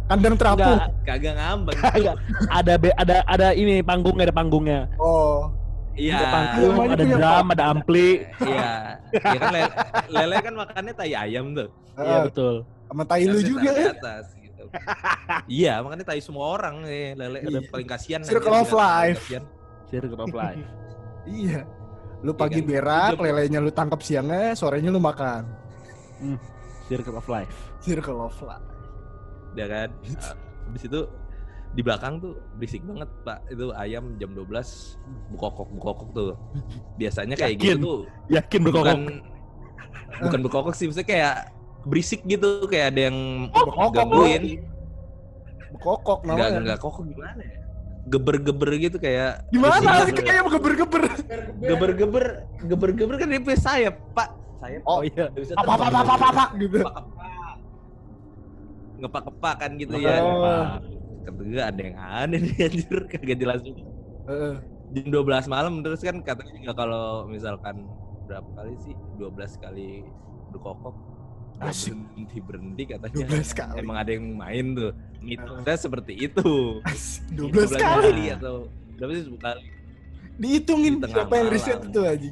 Kandang 0.09 0.35
terapung. 0.41 0.73
Enggak. 0.73 0.89
kagak 1.05 1.35
ngambang. 1.37 1.77
Enggak. 1.99 2.17
ada 2.49 2.73
ada 2.97 3.17
ada 3.27 3.47
ini 3.53 3.75
panggungnya 3.83 4.25
ada 4.25 4.35
panggungnya. 4.35 4.81
Oh. 4.97 5.53
Iya. 6.01 6.17
Ada 6.17 6.27
panggung, 6.33 6.75
ada 6.81 6.95
punya 6.97 7.17
drum, 7.21 7.47
ada 7.53 7.65
ampli. 7.69 8.09
Iya. 8.41 8.73
Iya 9.13 9.39
kan 9.39 9.51
lele, 9.51 9.71
lele 10.09 10.37
kan 10.41 10.55
makannya 10.57 10.95
tai 10.95 11.13
ayam 11.13 11.45
tuh. 11.53 11.69
Iya 11.95 12.15
Eh, 12.17 12.21
betul. 12.25 12.55
sama 12.89 13.03
tai 13.05 13.23
lu 13.23 13.39
juga 13.39 13.71
ya. 13.71 13.93
atas 13.93 14.27
gitu. 14.35 14.65
iya, 15.47 15.75
makanya 15.79 16.05
tai 16.05 16.19
semua 16.19 16.47
orang 16.51 16.83
eh, 16.85 17.13
lele 17.13 17.39
udah 17.45 17.61
Iya. 17.61 17.71
paling 17.71 17.87
kasihan. 17.87 18.21
Circle 18.25 18.49
anjir, 18.51 18.65
of 18.65 18.73
life. 18.73 19.21
kasihan. 19.21 19.45
Circle 19.87 20.21
of 20.21 20.33
life. 20.33 20.65
Iya. 21.29 21.61
Lu 22.21 22.33
pagi 22.33 22.61
kan? 22.61 22.67
berak, 22.67 23.13
lelenya 23.17 23.61
lu 23.61 23.69
tangkap 23.69 24.01
siangnya, 24.01 24.53
sorenya 24.53 24.89
lu 24.89 24.97
makan. 24.99 25.45
Circle 26.89 27.13
of 27.15 27.27
life. 27.27 27.53
Circle 27.81 28.19
of 28.19 28.37
life. 28.41 28.67
Ya 29.53 29.67
kan. 29.67 29.89
Habis 30.67 30.83
itu 30.87 31.01
di 31.71 31.81
belakang 31.81 32.19
tuh 32.19 32.35
berisik 32.55 32.83
banget 32.83 33.07
pak 33.23 33.47
itu 33.47 33.71
ayam 33.73 34.19
jam 34.19 34.35
12 34.35 34.51
bukokok 35.31 35.69
bukokok 35.73 36.09
tuh 36.11 36.29
biasanya 36.97 37.35
kayak 37.35 37.55
Yakin? 37.55 37.63
gitu 37.63 37.79
tuh 37.81 38.01
Yakin 38.29 38.61
berkokok. 38.61 38.83
bukan 38.83 39.01
bukan 40.21 40.39
berkokok 40.43 40.75
sih 40.75 40.87
maksudnya 40.87 41.07
kayak 41.09 41.35
berisik 41.83 42.21
gitu 42.25 42.67
kayak 42.67 42.91
ada 42.91 43.01
yang 43.07 43.19
Berkokok, 43.49 43.91
gangguin 43.93 44.43
Kokok 45.73 46.19
nggak 46.23 46.37
namanya. 46.37 46.61
nggak 46.61 46.79
kokok 46.79 47.05
gimana 47.07 47.41
ya 47.41 47.57
geber-geber 48.03 48.71
gitu 48.77 48.97
kayak 48.97 49.47
Gimana? 49.49 49.79
berisik 49.79 50.13
gitu. 50.13 50.23
Kayak 50.25 50.43
geber-geber. 50.51 51.03
geber-geber 51.63 52.25
geber-geber 52.61 53.15
kan 53.17 53.29
dia 53.29 53.41
punya 53.41 53.59
sayap 53.61 53.95
pak 54.11 54.29
sayap 54.59 54.83
Oh, 54.85 55.01
iya. 55.01 55.31
Bisa 55.31 55.55
Apa 55.55 55.73
apa 55.73 55.85
apa 55.87 56.01
apa 56.11 56.27
apa, 56.27 56.45
gitu. 56.59 56.83
Kepak-kepak. 56.83 57.05
ngepak-kepak 58.99 59.55
kan 59.57 59.71
gitu 59.79 59.95
Oh. 59.97 60.67
Ketiga 61.39 61.63
ada 61.71 61.81
yang 61.81 61.97
aneh 61.99 62.41
nih 62.43 62.57
anjir 62.67 62.99
kagak 63.07 63.39
jelas 63.39 63.61
juga 63.63 63.83
Heeh. 64.31 64.55
jam 64.91 65.07
12 65.11 65.47
malam 65.47 65.75
terus 65.81 66.01
kan 66.03 66.17
katanya 66.23 66.53
juga 66.59 66.73
kalau 66.75 67.05
misalkan 67.27 67.87
berapa 68.27 68.49
kali 68.55 68.75
sih 68.83 68.95
12 69.19 69.65
kali 69.65 69.89
berkokok 70.51 70.95
nggak 71.61 71.71
Asik. 71.71 71.93
berhenti 71.93 72.39
berhenti 72.41 72.83
katanya 72.89 73.25
12 73.27 73.53
kali. 73.61 73.75
emang 73.79 73.97
ada 73.99 74.11
yang 74.11 74.27
main 74.33 74.67
tuh 74.73 74.91
mitosnya 75.21 75.77
seperti 75.77 76.13
itu 76.17 76.81
Asik, 76.87 77.23
12 77.37 77.75
12 77.75 77.79
kali. 77.79 78.25
atau 78.33 78.55
berapa 78.97 79.13
sih 79.15 79.25
10 79.29 79.39
kali 79.39 79.65
Dihitungin 80.41 81.05
Di 81.05 81.13
siapa 81.13 81.37
yang 81.37 81.53
malam. 81.53 81.53
riset 81.53 81.81
itu 81.85 82.01
aja. 82.01 82.31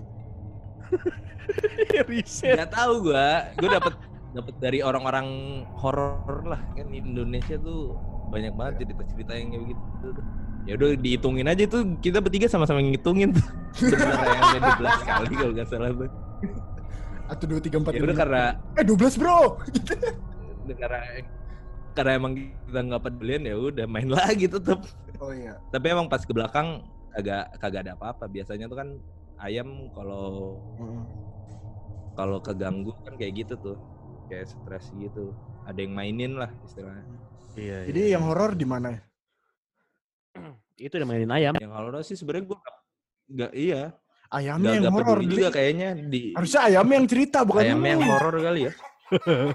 Riset. 2.09 2.57
Gak 2.57 2.73
tahu 2.73 2.93
gua, 3.05 3.53
gua 3.61 3.69
dapet 3.77 3.95
dapet 4.33 4.55
dari 4.61 4.81
orang-orang 4.81 5.29
horor 5.77 6.41
lah 6.45 6.61
kan 6.73 6.89
Indonesia 6.89 7.57
tuh 7.61 7.97
banyak 8.29 8.53
banget 8.55 8.75
cerita-cerita 8.85 9.33
yang 9.35 9.49
kayak 9.53 9.63
begitu 9.65 9.81
tuh. 10.13 10.25
Ya 10.69 10.73
udah 10.77 10.89
dihitungin 11.01 11.47
aja 11.49 11.65
tuh 11.65 11.83
kita 12.05 12.21
bertiga 12.21 12.45
sama-sama 12.45 12.85
ngitungin 12.85 13.33
tuh. 13.33 13.47
Benar 13.93 14.27
yang 14.29 14.43
ada 14.45 14.61
12 14.77 15.09
kali 15.09 15.35
kalau 15.35 15.53
nggak 15.57 15.69
salah 15.69 15.91
tuh. 15.97 16.11
Atau 17.29 17.45
2 17.49 17.61
3 17.61 17.81
4 17.85 17.97
Ya 17.97 18.03
udah 18.05 18.17
karena 18.17 18.43
Eh 18.77 18.85
12, 18.85 19.21
Bro. 19.21 19.41
karena 20.69 21.01
karena 21.97 22.13
emang 22.15 22.33
kita 22.37 22.81
nggak 22.85 23.03
pedulian 23.03 23.43
ya 23.49 23.55
udah 23.57 23.87
main 23.89 24.07
lagi 24.13 24.47
tetep. 24.47 24.79
Oh 25.19 25.33
iya. 25.35 25.57
Tapi 25.73 25.87
emang 25.91 26.07
pas 26.07 26.23
ke 26.23 26.31
belakang 26.31 26.85
agak 27.17 27.59
kagak 27.59 27.89
ada 27.89 27.93
apa-apa. 27.99 28.29
Biasanya 28.29 28.71
tuh 28.71 28.79
kan 28.79 28.89
ayam 29.43 29.91
kalau 29.97 30.57
Heeh. 30.79 31.03
kalau 32.15 32.39
keganggu 32.39 32.93
kan 33.03 33.17
kayak 33.17 33.45
gitu 33.45 33.55
tuh. 33.59 33.77
Kayak 34.29 34.53
stres 34.53 34.93
gitu. 34.95 35.33
Ada 35.65 35.81
yang 35.85 35.93
mainin 35.97 36.37
lah 36.37 36.53
istilahnya. 36.65 37.28
Iya. 37.57 37.79
Jadi 37.89 38.01
yang 38.13 38.23
horor 38.29 38.53
di 38.59 38.67
mana? 38.69 38.93
itu 40.77 40.95
udah 40.95 41.09
mainin 41.09 41.33
ayam. 41.33 41.55
Yang 41.57 41.73
horor 41.73 41.95
sih 42.05 42.17
sebenarnya 42.19 42.45
gua 42.51 42.59
nggak 43.29 43.53
iya 43.53 43.93
Ayamnya 44.29 44.81
yang 44.81 44.93
horor 44.93 45.21
juga 45.25 45.49
kayaknya 45.53 45.89
di 46.09 46.33
Harusnya 46.33 46.61
ayamnya 46.69 46.97
yang 47.01 47.09
cerita 47.09 47.39
bukan 47.45 47.65
ayamnya 47.65 47.91
yang 47.97 48.05
horor 48.09 48.37
kali 48.41 48.61
ya 48.69 48.73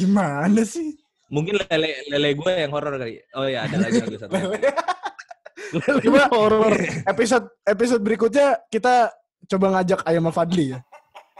Gimana 0.00 0.62
sih? 0.64 0.96
mungkin 1.32 1.56
lele 1.64 2.04
lele 2.12 2.36
gue 2.36 2.52
yang 2.52 2.72
horor 2.76 3.00
kali 3.00 3.16
oh 3.32 3.48
ya 3.48 3.64
ada 3.64 3.80
lagi 3.80 4.04
lagi 4.04 4.20
satu 4.20 4.36
Coba 6.04 6.28
horor. 6.28 6.76
Episode 7.08 7.48
episode 7.64 8.04
berikutnya 8.04 8.60
kita 8.68 9.08
coba 9.48 9.80
ngajak 9.80 10.04
Ayam 10.04 10.28
Fadli 10.28 10.76
ya. 10.76 10.84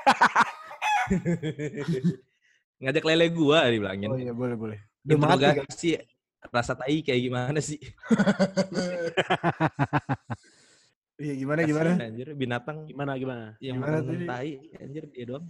ngajak 2.83 3.05
lele 3.05 3.27
gue 3.29 3.59
dibilangin 3.71 4.09
Oh 4.09 4.19
iya 4.19 4.33
boleh 4.33 4.57
boleh. 4.57 4.79
Kan? 5.03 5.15
interogasi 5.15 6.03
rasa 6.45 6.75
tai 6.75 6.99
kayak 7.01 7.23
gimana 7.23 7.59
sih 7.59 7.79
Iya 11.15 11.39
gimana 11.39 11.61
gimana? 11.63 11.91
Kasian, 11.93 12.09
anjir 12.09 12.29
binatang 12.35 12.77
Gimana 12.83 13.15
gimana? 13.15 13.55
yang 13.59 13.79
Gimana 13.79 14.03
tadi? 14.03 14.27
tai 14.27 14.51
anjir 14.77 15.05
dia 15.07 15.25
doang 15.25 15.47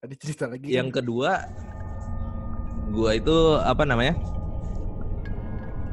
Ada 0.00 0.14
cerita 0.16 0.44
lagi. 0.46 0.66
yang 0.66 0.88
kedua 0.88 1.46
gua 2.90 3.10
itu 3.12 3.36
apa 3.56 3.86
namanya 3.86 4.18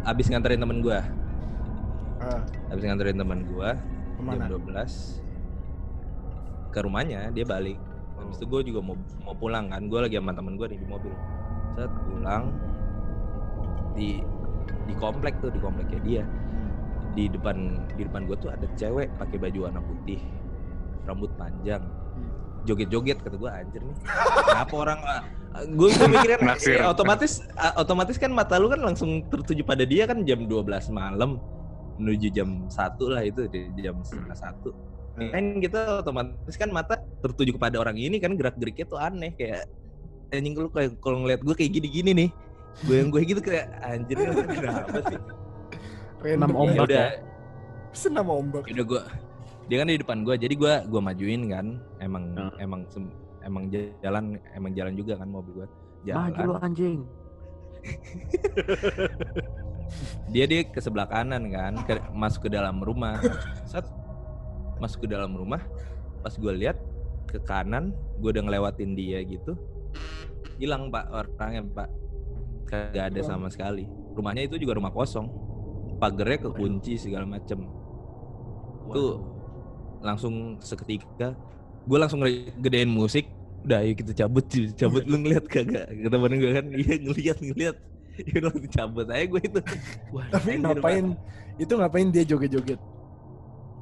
abis 0.04 0.26
nganterin 0.28 0.58
temen 0.58 0.80
gua 0.80 1.06
Ah, 2.18 2.42
abis 2.74 2.82
nganterin 2.82 3.14
temen 3.14 3.46
gua 3.46 3.78
ke 4.18 4.22
mana? 4.24 4.50
jam 4.50 4.58
12 4.58 5.22
ke 6.68 6.80
rumahnya 6.82 7.30
dia 7.30 7.46
balik 7.46 7.78
habis 8.18 8.36
itu 8.38 8.46
gue 8.46 8.62
juga 8.74 8.80
mau 8.82 8.96
mau 9.24 9.36
pulang 9.36 9.70
kan. 9.70 9.82
Gue 9.86 10.00
lagi 10.02 10.18
sama 10.18 10.34
temen 10.34 10.58
gue 10.58 10.68
nih 10.68 10.80
di 10.82 10.88
mobil. 10.88 11.14
Saat 11.76 11.92
pulang. 12.06 12.44
Di 13.94 14.22
di 14.88 14.94
komplek 14.96 15.38
tuh 15.40 15.50
di 15.52 15.60
kompleknya 15.60 16.00
dia. 16.02 16.24
Di 17.14 17.30
depan 17.30 17.58
di 17.98 18.06
depan 18.06 18.26
gue 18.26 18.38
tuh 18.38 18.50
ada 18.54 18.66
cewek 18.78 19.10
pakai 19.18 19.38
baju 19.38 19.60
warna 19.70 19.82
putih. 19.82 20.22
Rambut 21.06 21.32
panjang. 21.38 21.82
Joget-joget 22.68 23.24
kata 23.24 23.40
gue 23.40 23.48
anjir 23.48 23.80
nih 23.80 23.96
kenapa 24.44 24.76
orang 24.76 25.00
gue 25.72 25.88
gue 25.88 26.36
Naksir. 26.44 26.84
ya, 26.84 26.92
otomatis 26.92 27.40
a- 27.56 27.80
otomatis 27.80 28.20
kan 28.20 28.28
mata 28.28 28.60
lu 28.60 28.68
kan 28.68 28.84
langsung 28.84 29.24
tertuju 29.32 29.64
pada 29.64 29.88
dia 29.88 30.04
kan 30.04 30.20
jam 30.28 30.44
12 30.44 30.68
malam. 30.92 31.40
Menuju 31.98 32.28
jam 32.30 32.68
satu 32.70 33.10
lah 33.10 33.24
itu 33.24 33.48
di 33.48 33.72
jam 33.80 33.98
setengah 34.04 34.36
satu 34.36 34.70
Hmm. 35.18 35.34
kan 35.34 35.44
kita 35.58 35.80
otomatis 36.00 36.56
kan 36.56 36.70
mata 36.70 36.94
tertuju 37.20 37.58
kepada 37.58 37.82
orang 37.82 37.98
ini 37.98 38.22
kan 38.22 38.38
gerak 38.38 38.54
geriknya 38.54 38.86
tuh 38.86 39.02
aneh 39.02 39.34
kayak 39.34 39.66
anjing 40.30 40.54
lu 40.54 40.70
kayak 40.70 40.94
kalau 41.02 41.26
ngeliat 41.26 41.42
gue 41.42 41.56
kayak 41.56 41.72
gini-gini 41.74 42.12
nih. 42.14 42.30
Gue 42.86 42.96
yang 43.02 43.10
gue 43.10 43.22
gitu 43.26 43.42
kayak 43.42 43.66
anjir 43.82 44.14
kenapa 44.14 45.00
sih? 45.10 45.20
Enam 46.22 46.50
ya. 46.50 46.58
ombak 46.58 46.86
udah 46.86 47.06
Senam 47.90 48.28
ombak. 48.30 48.70
ya 48.70 48.78
udah 48.78 48.86
gue 48.86 49.02
dia 49.68 49.78
kan 49.82 49.90
di 49.90 49.98
depan 49.98 50.18
gue 50.22 50.36
jadi 50.38 50.54
gue 50.54 50.74
gua 50.86 51.02
majuin 51.02 51.42
kan. 51.50 51.66
Emang 51.98 52.24
Nah. 52.32 52.54
emang 52.62 52.86
sem- 52.88 53.10
emang 53.42 53.74
jalan 53.74 54.38
emang 54.54 54.72
jalan 54.72 54.94
juga 54.94 55.18
kan 55.18 55.28
mobil 55.28 55.52
gue 55.56 55.68
jalan. 56.06 56.30
Maju 56.30 56.42
lu 56.46 56.56
anjing. 56.62 56.96
dia 60.30 60.46
dia 60.46 60.62
ke 60.62 60.78
sebelah 60.78 61.08
kanan 61.08 61.48
kan 61.48 61.74
ke- 61.82 62.04
masuk 62.12 62.46
ke 62.46 62.50
dalam 62.52 62.78
rumah. 62.78 63.18
Saat 63.66 63.88
masuk 64.78 65.06
ke 65.06 65.08
dalam 65.12 65.34
rumah 65.34 65.62
pas 66.22 66.34
gue 66.34 66.54
lihat 66.54 66.78
ke 67.28 67.38
kanan 67.44 67.92
gue 68.22 68.30
udah 68.32 68.44
ngelewatin 68.46 68.96
dia 68.96 69.22
gitu 69.26 69.58
hilang 70.58 70.90
pak 70.90 71.06
orangnya 71.14 71.62
pak. 71.64 71.90
Kagak 72.68 73.14
ada 73.14 73.22
sama 73.24 73.48
sekali. 73.48 73.88
Rumahnya 74.18 74.50
itu 74.50 74.60
juga 74.60 74.76
rumah 74.76 74.92
kosong. 74.92 75.30
Pagernya 75.98 76.50
kekunci 76.50 77.00
segala 77.00 77.24
macem. 77.24 77.64
Tuh 78.92 79.24
langsung 80.04 80.62
seketika 80.62 81.34
gue 81.88 81.98
langsung 81.98 82.20
gedein 82.60 82.92
musik. 82.92 83.30
Udah 83.64 83.82
ayo 83.86 83.96
kita 83.96 84.12
cabut 84.26 84.46
cabut. 84.76 85.04
Lu 85.08 85.22
ngeliat 85.22 85.46
kagak? 85.48 85.88
Kata 85.88 86.10
temen 86.12 86.34
gue 86.38 86.52
kan 86.52 86.66
iya 86.76 86.96
ngeliat 87.00 87.40
ngeliat. 87.40 87.78
Ya 88.18 88.42
udah 88.42 88.50
langsung 88.50 88.74
cabut 88.74 89.08
aja 89.14 89.26
gue 89.30 89.42
itu. 89.46 89.60
Wah, 90.14 90.26
Tapi 90.34 90.58
ngapain? 90.58 91.14
Itu 91.62 91.78
ngapain 91.78 92.10
dia 92.10 92.26
joget-joget? 92.26 92.82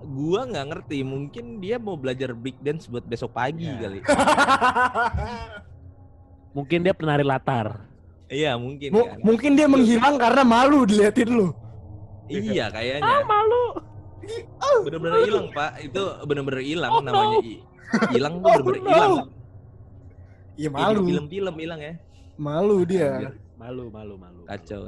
Gua 0.05 0.45
nggak 0.45 0.65
ngerti 0.67 1.01
mungkin 1.01 1.57
dia 1.57 1.75
mau 1.75 1.93
belajar 1.93 2.31
break 2.31 2.59
dance 2.59 2.85
buat 2.85 3.03
besok 3.03 3.31
pagi 3.31 3.65
Ya. 3.65 3.75
kali 3.81 3.99
Mungkin 6.55 6.77
dia 6.81 6.93
penari 6.93 7.21
latar. 7.21 7.83
iya 8.25 8.55
mungkin 8.55 8.89
Mu- 8.89 9.05
kan 9.05 9.17
mungkin 9.21 9.49
dia 9.53 9.65
menghilang 9.65 10.17
karena 10.17 10.41
malu 10.41 10.81
diliatin 10.83 11.29
lu. 11.29 11.47
iya 12.25 12.67
kayaknya 12.69 13.21
malu. 13.23 13.63
bener-bener 14.81 15.17
hilang 15.21 15.45
pak 15.51 15.69
itu 15.79 16.01
bener-bener 16.25 16.59
hilang 16.59 16.91
Oh, 16.91 16.99
namanya 16.99 17.37
no. 17.37 17.41
hilang 18.09 18.33
tuh 18.41 18.47
Oh, 18.47 18.53
bener-bener 18.57 18.81
no. 18.81 18.89
hilang 18.89 19.13
Iya 20.55 20.67
Kayak 20.67 20.81
di 20.81 20.89
malu. 20.89 20.99
film-film 21.05 21.55
hilang 21.59 21.79
ya 21.79 21.93
Malu 22.35 22.75
dia. 22.83 23.07
Anjir. 23.13 23.31
Malu, 23.55 23.83
malu, 23.87 24.13
malu. 24.17 24.41
kacau 24.43 24.81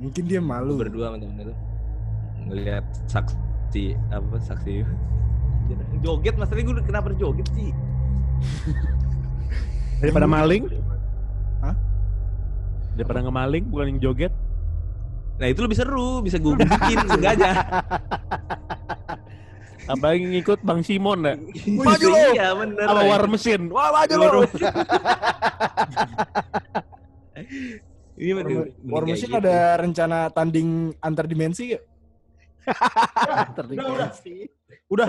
Mungkin 0.00 0.22
dia 0.24 0.40
malu. 0.40 0.72
berdua 0.78 1.12
itu 1.14 1.52
ngelihat 2.48 2.84
saksi 3.04 3.36
apa 4.08 4.36
saksi 4.40 4.80
joget 6.00 6.34
masalahnya 6.34 6.64
gue 6.72 6.84
kenapa 6.88 7.12
joget 7.14 7.48
sih 7.52 7.70
Daripada 9.98 10.30
maling? 10.30 10.70
Hah? 11.58 11.74
Daripada 12.94 13.18
ngemaling, 13.18 13.66
bukan 13.66 13.86
yang 13.90 14.00
joget. 14.00 14.30
nah 15.38 15.46
itu 15.46 15.58
lebih 15.58 15.74
seru 15.74 16.22
bisa 16.22 16.38
gue 16.38 16.54
bikin 16.54 16.98
seenggaknya 17.10 17.50
Apalagi 19.88 20.22
ngikut 20.28 20.60
Bang 20.62 20.82
Simon 20.82 21.24
ya. 21.24 21.34
maju 21.72 22.06
lo 22.10 22.18
iya 22.30 22.48
bener 22.52 22.86
Sama 22.86 23.02
war 23.08 23.24
mesin. 23.26 23.60
Wah, 23.72 23.88
maju 23.88 24.14
lo. 24.20 24.28
Iya, 28.14 28.32
War, 28.36 28.46
War 28.92 29.02
kayak 29.02 29.18
gitu. 29.18 29.34
ada 29.34 29.56
rencana 29.80 30.18
tanding 30.28 30.92
antar 31.00 31.24
dimensi 31.24 31.72
gak? 31.72 31.82
Udah, 33.74 33.86
udah. 33.92 34.10
Udah. 34.88 35.08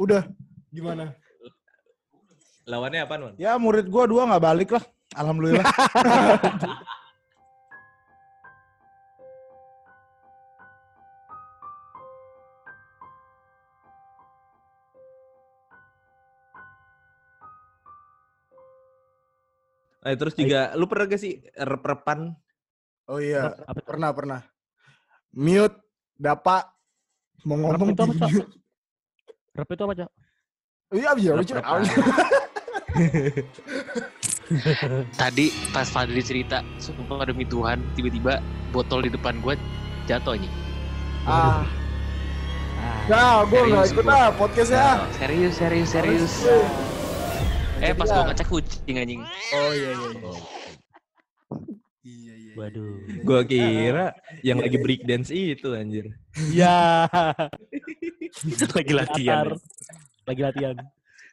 Udah. 0.00 0.22
Gimana? 0.74 1.14
lawannya 2.64 3.04
apa 3.04 3.20
man 3.20 3.36
Ya 3.36 3.60
murid 3.60 3.92
gua 3.92 4.08
dua 4.08 4.24
nggak 4.24 4.44
balik 4.44 4.70
lah. 4.72 4.84
Alhamdulillah. 5.14 5.68
Nah, 20.04 20.16
terus 20.20 20.34
juga 20.34 20.72
lu 20.74 20.88
pernah 20.88 21.06
gak 21.06 21.20
sih 21.20 21.44
rep-repan 21.52 22.32
Oh 23.04 23.20
iya, 23.20 23.52
Apa 23.68 23.84
pernah 23.84 24.16
pernah. 24.16 24.40
Mute, 25.36 25.76
dapat 26.16 26.64
mau 27.44 27.56
ngomong 27.58 27.88
itu 27.92 28.02
apa, 28.02 28.14
Cok? 28.16 28.30
Rap 29.54 29.68
itu 29.70 29.82
apa, 29.84 29.94
Cok? 29.94 30.10
Iya, 30.90 31.10
iya, 31.16 31.32
iya. 31.36 31.56
Tadi 35.14 35.46
pas 35.70 35.88
Fadli 35.88 36.20
cerita, 36.20 36.60
sumpah 36.76 37.24
demi 37.24 37.44
Tuhan, 37.44 37.80
tiba-tiba 37.94 38.42
botol 38.70 39.02
di 39.02 39.10
depan 39.10 39.40
gue 39.40 39.54
jatuh 40.04 40.36
nih. 40.36 40.50
Ah, 41.24 41.64
Ah, 42.76 43.00
nah, 43.08 43.36
gue 43.48 43.64
Serius 43.64 43.90
ikut 43.90 44.04
gua. 44.04 44.12
ah 44.12 44.28
podcastnya. 44.28 44.76
ah. 44.76 44.96
serius, 45.16 45.56
serius, 45.56 45.88
serius. 45.88 46.32
Eh 47.80 47.92
pas 47.92 48.04
gue 48.04 48.14
ah. 48.14 48.28
ngecek 48.28 48.46
kucing 48.46 48.96
anjing. 49.00 49.20
Oh 49.54 49.70
iya 49.72 49.90
iya. 49.96 50.08
Iya. 52.04 52.12
Iya 52.14 52.34
iya. 52.36 52.52
waduh. 52.60 52.94
Gua 53.24 53.40
kira 53.48 54.06
yang 54.46 54.60
lagi 54.60 54.76
break 54.76 55.08
dance 55.08 55.32
itu 55.32 55.72
anjir. 55.72 56.12
Ya. 56.52 57.08
Lagi 58.76 58.92
latihan. 58.92 59.46
Qatar. 59.46 59.48
Lagi 60.28 60.42
latihan. 60.44 60.76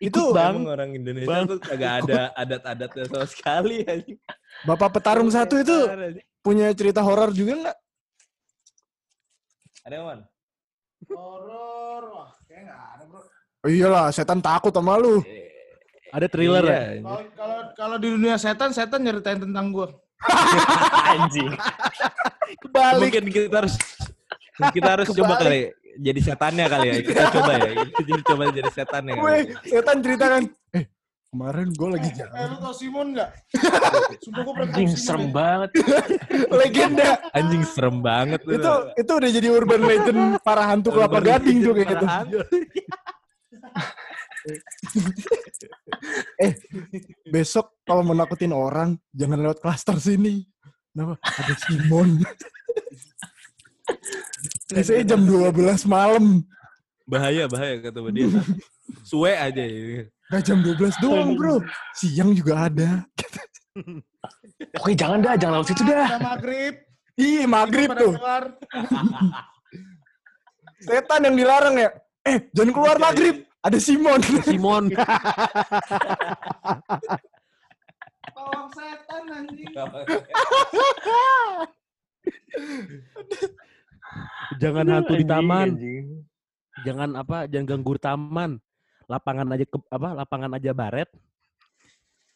Itu 0.02 0.34
Bang. 0.34 0.66
Emang 0.66 0.74
orang 0.74 0.90
Indonesia 0.98 1.30
Bang. 1.30 1.46
tuh 1.46 1.60
kagak 1.62 1.94
ada 2.06 2.22
adat-adatnya 2.42 3.04
sama 3.06 3.26
sekali. 3.30 3.78
Bapak 4.66 4.98
petarung 4.98 5.30
satu 5.30 5.62
itu 5.62 5.78
punya 6.42 6.74
cerita 6.74 7.06
horor 7.06 7.30
juga 7.36 7.54
nggak? 7.68 7.78
Ada 9.86 9.98
man? 10.02 10.20
Horor. 11.10 12.04
Wah, 12.14 12.30
kayak 12.50 12.62
nggak 12.70 12.82
ada, 12.98 13.04
Bro. 13.10 13.22
Oh 13.62 13.70
iyalah, 13.70 14.06
setan 14.10 14.42
takut 14.42 14.74
sama 14.74 14.98
lu. 14.98 15.22
Ada 16.12 16.28
thriller 16.28 16.66
ya? 16.66 16.72
Iya, 16.74 17.02
Kalau 17.02 17.22
kalau 17.38 17.60
kalau 17.78 17.98
di 18.02 18.08
dunia 18.10 18.36
setan, 18.42 18.74
setan 18.74 19.02
nyeritain 19.06 19.38
tentang 19.42 19.70
gua. 19.70 19.90
Anjing. 21.14 21.52
Kebalik. 22.60 23.02
Mungkin 23.02 23.26
kita 23.28 23.56
harus 23.58 23.76
kita 24.72 24.90
harus 24.92 25.08
coba 25.10 25.34
kali 25.38 25.60
jadi 25.94 26.20
setannya 26.22 26.66
kali 26.66 26.86
ya. 26.88 26.96
Kita 27.02 27.22
coba 27.32 27.52
ya. 27.56 27.70
Kita 27.84 28.02
jadi 28.06 28.22
coba 28.24 28.42
jadi 28.50 28.70
setannya 28.70 29.14
Gue 29.14 29.24
kali. 29.24 29.42
setan 29.66 29.98
ceritakan. 30.00 30.42
Eh, 30.72 30.84
kemarin 31.28 31.68
gue 31.70 31.90
lagi 31.90 32.08
Eh, 32.08 32.16
jalan. 32.16 32.36
lu 32.46 32.58
tau 32.58 32.74
Simon 32.74 33.08
nggak? 33.12 33.30
Sumpah 34.24 34.42
pernah 34.46 34.66
Anjing 34.70 34.90
serem 34.92 35.22
Simon. 35.22 35.32
banget. 35.32 35.70
Legenda. 36.60 37.10
Anjing 37.32 37.64
serem 37.66 37.98
banget 38.00 38.40
tuh. 38.42 38.54
itu 38.56 38.72
itu 38.98 39.12
udah 39.12 39.30
jadi 39.32 39.48
urban 39.50 39.82
legend 39.82 40.20
para 40.42 40.64
hantu 40.64 40.90
kelapa 40.92 41.20
gading 41.20 41.58
para 41.66 41.82
gitu. 41.82 42.06
Hantu. 44.42 45.68
Besok 47.34 47.78
kalau 47.86 48.02
mau 48.02 48.16
nakutin 48.18 48.54
orang, 48.54 48.98
jangan 49.14 49.40
lewat 49.40 49.62
klaster 49.62 49.98
sini. 50.02 50.46
Kenapa? 50.92 51.16
Ada 51.24 51.54
Simon. 51.68 52.10
Biasanya 54.72 55.04
jam 55.16 55.22
12 55.28 55.88
malam. 55.88 56.44
Bahaya 57.08 57.48
bahaya 57.48 57.80
kata 57.80 58.00
dia. 58.12 58.28
Suwe 59.10 59.36
aja 59.36 59.64
ya. 59.64 60.08
Gak 60.32 60.42
jam 60.48 60.64
12 60.64 61.04
doang 61.04 61.36
bro. 61.36 61.60
Siang 61.96 62.32
juga 62.36 62.72
ada. 62.72 63.04
Oke 64.80 64.96
jangan 64.96 65.20
dah, 65.20 65.36
jangan 65.36 65.60
lewat 65.60 65.68
situ 65.72 65.84
dah. 65.84 66.08
Udah 66.08 66.24
maghrib. 66.24 66.74
Ih 67.20 67.44
maghrib 67.44 67.90
tuh. 67.96 68.16
Setan 70.82 71.28
yang 71.28 71.36
dilarang 71.36 71.76
ya. 71.76 71.90
Eh 72.24 72.48
jangan 72.56 72.72
keluar 72.72 72.98
maghrib. 73.00 73.44
Ada 73.62 73.78
Simon. 73.78 74.18
Simon. 74.42 74.90
Tolong 78.34 78.68
setan 78.74 79.24
anjing. 79.30 79.70
Jangan 84.62 84.86
hantu 84.90 85.14
di 85.14 85.26
taman. 85.30 85.78
anjing. 85.78 86.26
Jangan 86.82 87.14
apa? 87.22 87.46
Jangan 87.46 87.70
ganggu 87.70 87.94
taman. 88.02 88.58
Lapangan 89.06 89.54
aja 89.54 89.66
ke, 89.70 89.78
apa? 89.94 90.10
Lapangan 90.18 90.58
aja 90.58 90.74
baret. 90.74 91.10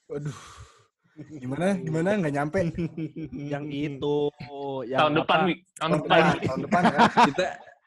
Waduh. 0.05 0.38
Gimana? 1.41 1.73
Gimana? 1.82 2.21
Nggak 2.21 2.34
nyampe. 2.38 2.59
Yang 3.34 3.65
itu. 3.73 4.30
Yang 4.86 4.99
Tahun 5.01 5.13
apa? 5.17 5.17
depan. 5.26 5.39
Tahun 5.82 5.91
depan. 5.97 6.21
Tahun 6.38 6.61
depan 6.69 6.82
ya. 6.86 6.99
kita 7.34 7.45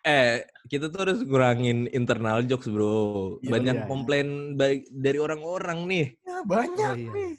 eh 0.08 0.40
kita 0.66 0.88
tuh 0.88 1.00
harus 1.04 1.18
ngurangin 1.20 1.84
internal 1.92 2.40
jokes 2.42 2.64
bro. 2.66 3.36
Iya, 3.44 3.50
Banyak 3.52 3.76
iya. 3.76 3.84
komplain 3.84 4.28
baik 4.56 4.88
dari 4.88 5.18
orang-orang 5.20 5.78
nih. 5.84 6.06
Ya, 6.24 6.38
banyak 6.42 6.88
Oh, 6.88 6.96
iya. 6.96 7.12
nih. 7.12 7.32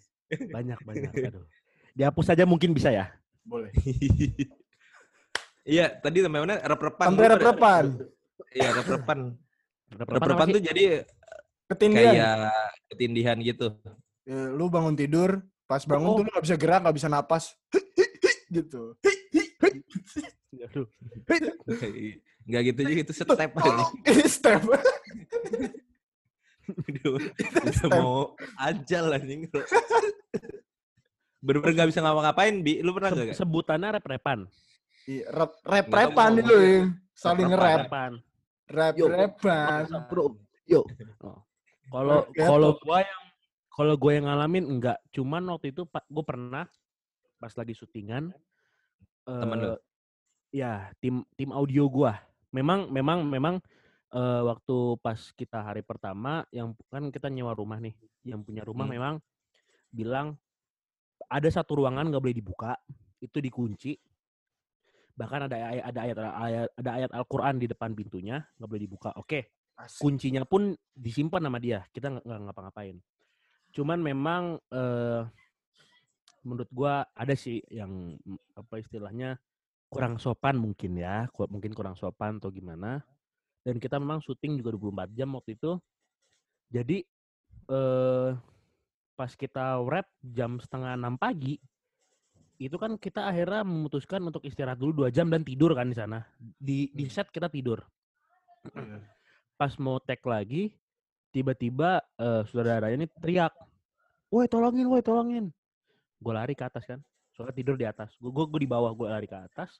Banyak 0.53 0.79
banyak. 0.85 1.11
Aduh. 1.33 1.45
Dihapus 1.97 2.25
saja 2.29 2.45
mungkin 2.45 2.71
bisa 2.71 2.93
ya. 2.93 3.09
Boleh. 3.41 3.73
Iya, 5.69 5.85
tadi 6.01 6.25
namanya 6.25 6.65
rep-repan. 6.65 7.13
Sampai 7.13 7.29
rep-repan. 7.29 7.85
Iya, 8.49 8.69
rep-repan. 8.73 9.19
Rep-repan 10.01 10.47
tuh 10.49 10.61
jadi 10.65 11.05
Ketindihan. 11.69 12.09
kayak 12.09 12.37
ketindihan 12.89 13.37
gitu. 13.37 13.77
Ya, 14.25 14.49
lu 14.49 14.65
bangun 14.73 14.97
tidur, 14.97 15.45
pas 15.69 15.85
bangun 15.85 16.09
Oh. 16.09 16.15
tuh 16.17 16.23
lu 16.25 16.29
gak 16.33 16.45
bisa 16.49 16.57
gerak, 16.57 16.81
gak 16.81 16.97
bisa 16.97 17.05
napas. 17.05 17.53
gitu. 18.49 18.97
Aduh. 20.57 20.89
Enggak 22.49 22.61
gitu 22.73 22.79
juga 22.81 23.01
itu 23.05 23.13
step 23.13 23.29
aja. 23.53 23.71
Ini 24.09 24.25
step. 24.25 24.61
Udah, 26.69 27.17
udah 27.17 27.89
mau 27.97 28.37
ajal 28.61 29.09
anjing. 29.17 29.49
Bener-bener 31.41 31.73
gak 31.81 31.89
bisa 31.89 32.05
ngapa-ngapain, 32.05 32.61
Bi. 32.61 32.85
Lu 32.85 32.93
pernah 32.93 33.09
gak? 33.09 33.33
sebutannya 33.33 33.97
rep-repan. 33.97 34.45
Rep, 35.09 35.51
rep 35.65 35.85
Nggak 35.89 35.97
tahu 36.05 36.13
repan 36.13 36.29
mau 36.29 36.37
dulu 36.37 36.45
ngomong. 36.45 36.69
yang 36.69 36.85
saling 37.17 37.47
nge-rap. 37.49 37.79
Repan. 37.89 38.11
Rap 38.69 38.93
Yo, 38.93 39.05
repan. 39.09 39.81
Bro, 40.05 40.25
yo. 40.69 40.81
Oh. 41.25 41.41
Kalau 41.89 42.19
kalau 42.37 42.69
gua 42.85 43.01
yang 43.01 43.21
kalau 43.73 43.93
gue 43.97 44.11
yang 44.13 44.25
ngalamin 44.29 44.65
enggak, 44.69 44.97
cuman 45.09 45.41
waktu 45.49 45.73
itu 45.73 45.89
pak 45.89 46.05
gue 46.05 46.21
pernah 46.21 46.69
pas 47.39 47.53
lagi 47.55 47.73
syutingan 47.73 48.29
Temen 49.25 49.57
lu? 49.57 49.67
eh, 49.73 49.79
ya 50.53 50.93
tim 51.01 51.25
tim 51.33 51.49
audio 51.49 51.89
gua. 51.89 52.13
Memang 52.49 52.89
memang 52.89 53.25
memang 53.29 53.55
eh, 54.09 54.41
waktu 54.41 54.97
pas 55.05 55.19
kita 55.37 55.61
hari 55.61 55.85
pertama 55.85 56.41
yang 56.49 56.73
kan 56.89 57.13
kita 57.13 57.29
nyewa 57.29 57.53
rumah 57.53 57.77
nih, 57.77 57.93
yang 58.25 58.41
punya 58.41 58.65
rumah 58.65 58.89
Hmm. 58.89 58.95
memang 58.97 59.13
bilang 59.93 60.27
ada 61.29 61.49
satu 61.49 61.77
ruangan 61.77 62.09
nggak 62.09 62.23
boleh 62.23 62.37
dibuka, 62.37 62.73
itu 63.21 63.37
dikunci. 63.37 63.93
Bahkan 65.13 65.51
ada 65.51 65.55
ayat 65.55 65.83
ada 65.93 65.99
ayat 66.01 66.69
ada 66.73 66.89
ayat 66.95 67.11
Al-Qur'an 67.13 67.59
di 67.59 67.67
depan 67.69 67.93
pintunya, 67.93 68.41
nggak 68.57 68.69
boleh 68.69 68.83
dibuka. 68.87 69.09
Oke, 69.19 69.51
Asik. 69.77 70.01
kuncinya 70.01 70.41
pun 70.47 70.73
disimpan 70.95 71.43
sama 71.43 71.59
dia. 71.61 71.85
Kita 71.93 72.09
nggak 72.17 72.39
ngapa-ngapain. 72.49 72.97
Cuman 73.69 73.99
memang 74.01 74.57
eh, 74.73 75.21
menurut 76.41 76.69
gua 76.73 77.05
ada 77.13 77.35
sih 77.37 77.61
yang 77.69 78.17
apa 78.55 78.79
istilahnya 78.79 79.37
kurang 79.89 80.21
sopan 80.21 80.55
mungkin 80.55 81.01
ya, 81.01 81.25
mungkin 81.49 81.73
kurang 81.73 81.97
sopan 81.97 82.37
atau 82.37 82.53
gimana. 82.53 83.01
Dan 83.65 83.81
kita 83.81 83.97
memang 83.97 84.21
syuting 84.21 84.61
juga 84.61 84.77
24 84.77 85.11
jam 85.17 85.29
waktu 85.35 85.57
itu. 85.57 85.71
Jadi 86.69 86.97
eh 87.69 88.31
pas 89.17 89.31
kita 89.35 89.83
wrap 89.83 90.07
jam 90.23 90.61
setengah 90.61 90.95
enam 90.95 91.19
pagi, 91.19 91.59
itu 92.61 92.75
kan 92.79 92.95
kita 92.95 93.27
akhirnya 93.27 93.67
memutuskan 93.67 94.23
untuk 94.23 94.45
istirahat 94.47 94.79
dulu 94.79 95.03
dua 95.03 95.09
jam 95.11 95.27
dan 95.27 95.43
tidur 95.43 95.75
kan 95.75 95.89
di 95.89 95.97
sana. 95.97 96.23
Di 96.39 96.93
di 96.93 97.09
set 97.11 97.27
kita 97.33 97.51
tidur. 97.51 97.83
Pas 99.59 99.75
mau 99.75 99.99
tag 99.99 100.23
lagi, 100.23 100.71
tiba-tiba 101.35 101.99
eh, 102.19 102.43
saudaranya 102.47 102.95
ini 102.95 103.07
teriak, 103.19 103.51
"Woi 104.31 104.47
tolongin, 104.47 104.87
woi 104.87 105.03
tolongin!" 105.03 105.51
Gue 106.19 106.33
lari 106.35 106.51
ke 106.55 106.67
atas 106.67 106.83
kan, 106.83 106.99
soalnya 107.39 107.55
tidur 107.55 107.79
di 107.79 107.87
atas. 107.87 108.11
Gue 108.19 108.27
gue 108.35 108.59
di 108.59 108.67
bawah, 108.67 108.91
gue 108.91 109.07
lari 109.07 109.23
ke 109.23 109.39
atas. 109.39 109.79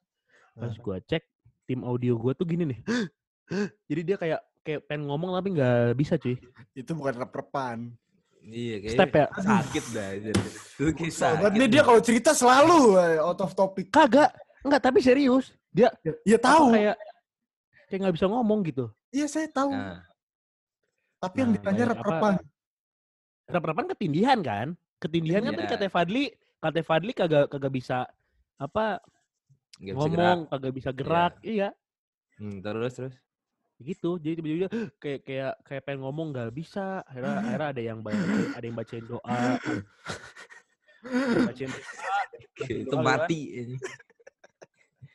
Pas 0.56 0.72
gue 0.72 0.98
cek, 1.04 1.28
tim 1.68 1.84
audio 1.84 2.16
gue 2.16 2.32
tuh 2.32 2.48
gini 2.48 2.64
nih. 2.64 2.80
Jadi 3.92 4.02
dia 4.08 4.16
kayak 4.16 4.40
kayak 4.64 4.88
pengen 4.88 5.12
ngomong 5.12 5.36
tapi 5.36 5.52
nggak 5.52 5.92
bisa 5.94 6.16
cuy. 6.16 6.40
Itu 6.72 6.96
bukan 6.96 7.20
rep-repan. 7.20 7.92
Iya 8.40 8.76
kayaknya 8.80 8.96
Step 8.96 9.12
ya? 9.12 9.26
sakit 9.36 9.86
dah. 9.92 10.10
Itu 10.16 10.92
kayak 10.96 11.12
sakit 11.12 11.52
nih 11.52 11.68
dia 11.68 11.84
kalau 11.84 12.00
cerita 12.00 12.32
selalu 12.32 12.96
eh, 12.96 13.20
out 13.20 13.44
of 13.44 13.52
topic. 13.52 13.92
Kagak, 13.92 14.32
enggak 14.64 14.80
tapi 14.80 15.04
serius. 15.04 15.52
Dia 15.70 15.92
Ya 16.24 16.40
apa, 16.40 16.48
tahu. 16.48 16.72
kayak 16.72 16.96
kayak 17.92 18.00
nggak 18.08 18.16
bisa 18.16 18.28
ngomong 18.32 18.64
gitu. 18.64 18.88
Iya 19.12 19.28
saya 19.28 19.52
tahu. 19.52 19.76
Nah, 19.76 20.00
Tapi 21.20 21.36
yang 21.36 21.52
Nah, 21.52 21.56
ditanya 21.60 21.76
kayak 21.84 21.92
rep-repan. 22.00 22.34
Rep-repan 23.52 23.86
ketindihan 23.92 24.40
kan? 24.40 24.68
Ketindihan 25.04 25.44
kan 25.44 25.52
tadi 25.52 25.68
Iya. 25.68 25.74
kata 25.76 25.92
Fadli, 25.92 26.32
kata 26.60 26.84
Fadli 26.84 27.12
kagak 27.16 27.48
kagak 27.48 27.72
bisa 27.72 28.04
apa 28.60 29.00
bisa 29.80 29.96
ngomong, 29.96 30.12
gerak. 30.12 30.52
kagak 30.52 30.74
bisa 30.76 30.90
gerak. 30.92 31.34
Iya. 31.40 31.70
Hmm, 32.40 32.60
terus 32.64 32.96
terus. 32.96 33.16
gitu 33.80 34.20
jadi 34.20 34.36
tiba-tiba 34.36 34.60
dia 34.60 34.70
kayak 35.02 35.20
kayak 35.24 35.54
kayak 35.64 35.84
pengen 35.88 36.04
ngomong 36.04 36.36
nggak 36.36 36.52
bisa 36.52 37.00
akhirnya 37.08 37.40
akhirnya 37.48 37.68
ada 37.72 37.82
yang 37.82 38.00
baca, 38.04 38.26
ada 38.60 38.66
yang 38.68 38.76
bacain 38.76 39.06
doa 39.08 39.40
bacain 41.48 41.72
doa 41.72 42.20
itu 42.76 42.92
doa, 42.92 43.00
mati. 43.00 43.40
anjing. 43.56 43.80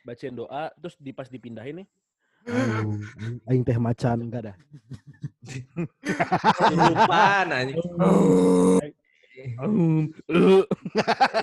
bacain 0.01 0.33
doa 0.33 0.73
terus 0.81 0.97
di 0.97 1.13
pas 1.13 1.29
dipindahin 1.29 1.85
nih 1.85 1.87
aing 3.45 3.61
teh 3.61 3.77
macan 3.77 4.25
enggak 4.25 4.49
dah 4.49 4.57
Kelupaan 6.73 7.47
anjing. 7.53 7.77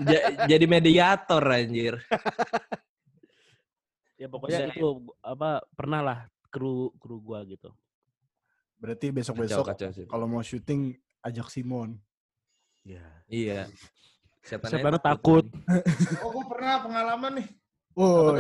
Ja- 0.08 0.50
jadi 0.50 0.64
mediator 0.66 1.42
anjir. 1.46 1.94
ya 4.20 4.30
pokoknya 4.30 4.70
Bisa. 4.70 4.78
itu 4.78 4.88
apa 5.18 5.66
pernah 5.74 6.00
lah 6.00 6.18
kru 6.46 6.94
kru 7.02 7.18
gua 7.18 7.42
gitu 7.42 7.74
Berarti 8.78 9.14
besok-besok 9.14 9.66
kalau 10.10 10.26
mau 10.26 10.42
syuting 10.42 10.98
ajak 11.22 11.46
Simon. 11.54 12.02
ya 12.82 13.02
Iya. 13.30 13.70
Setannya 14.42 14.98
aja 14.98 15.14
takut. 15.14 15.46
Oh, 16.18 16.30
gue 16.34 16.44
pernah 16.50 16.82
pengalaman 16.82 17.30
nih. 17.38 17.46
Oh, 17.94 18.34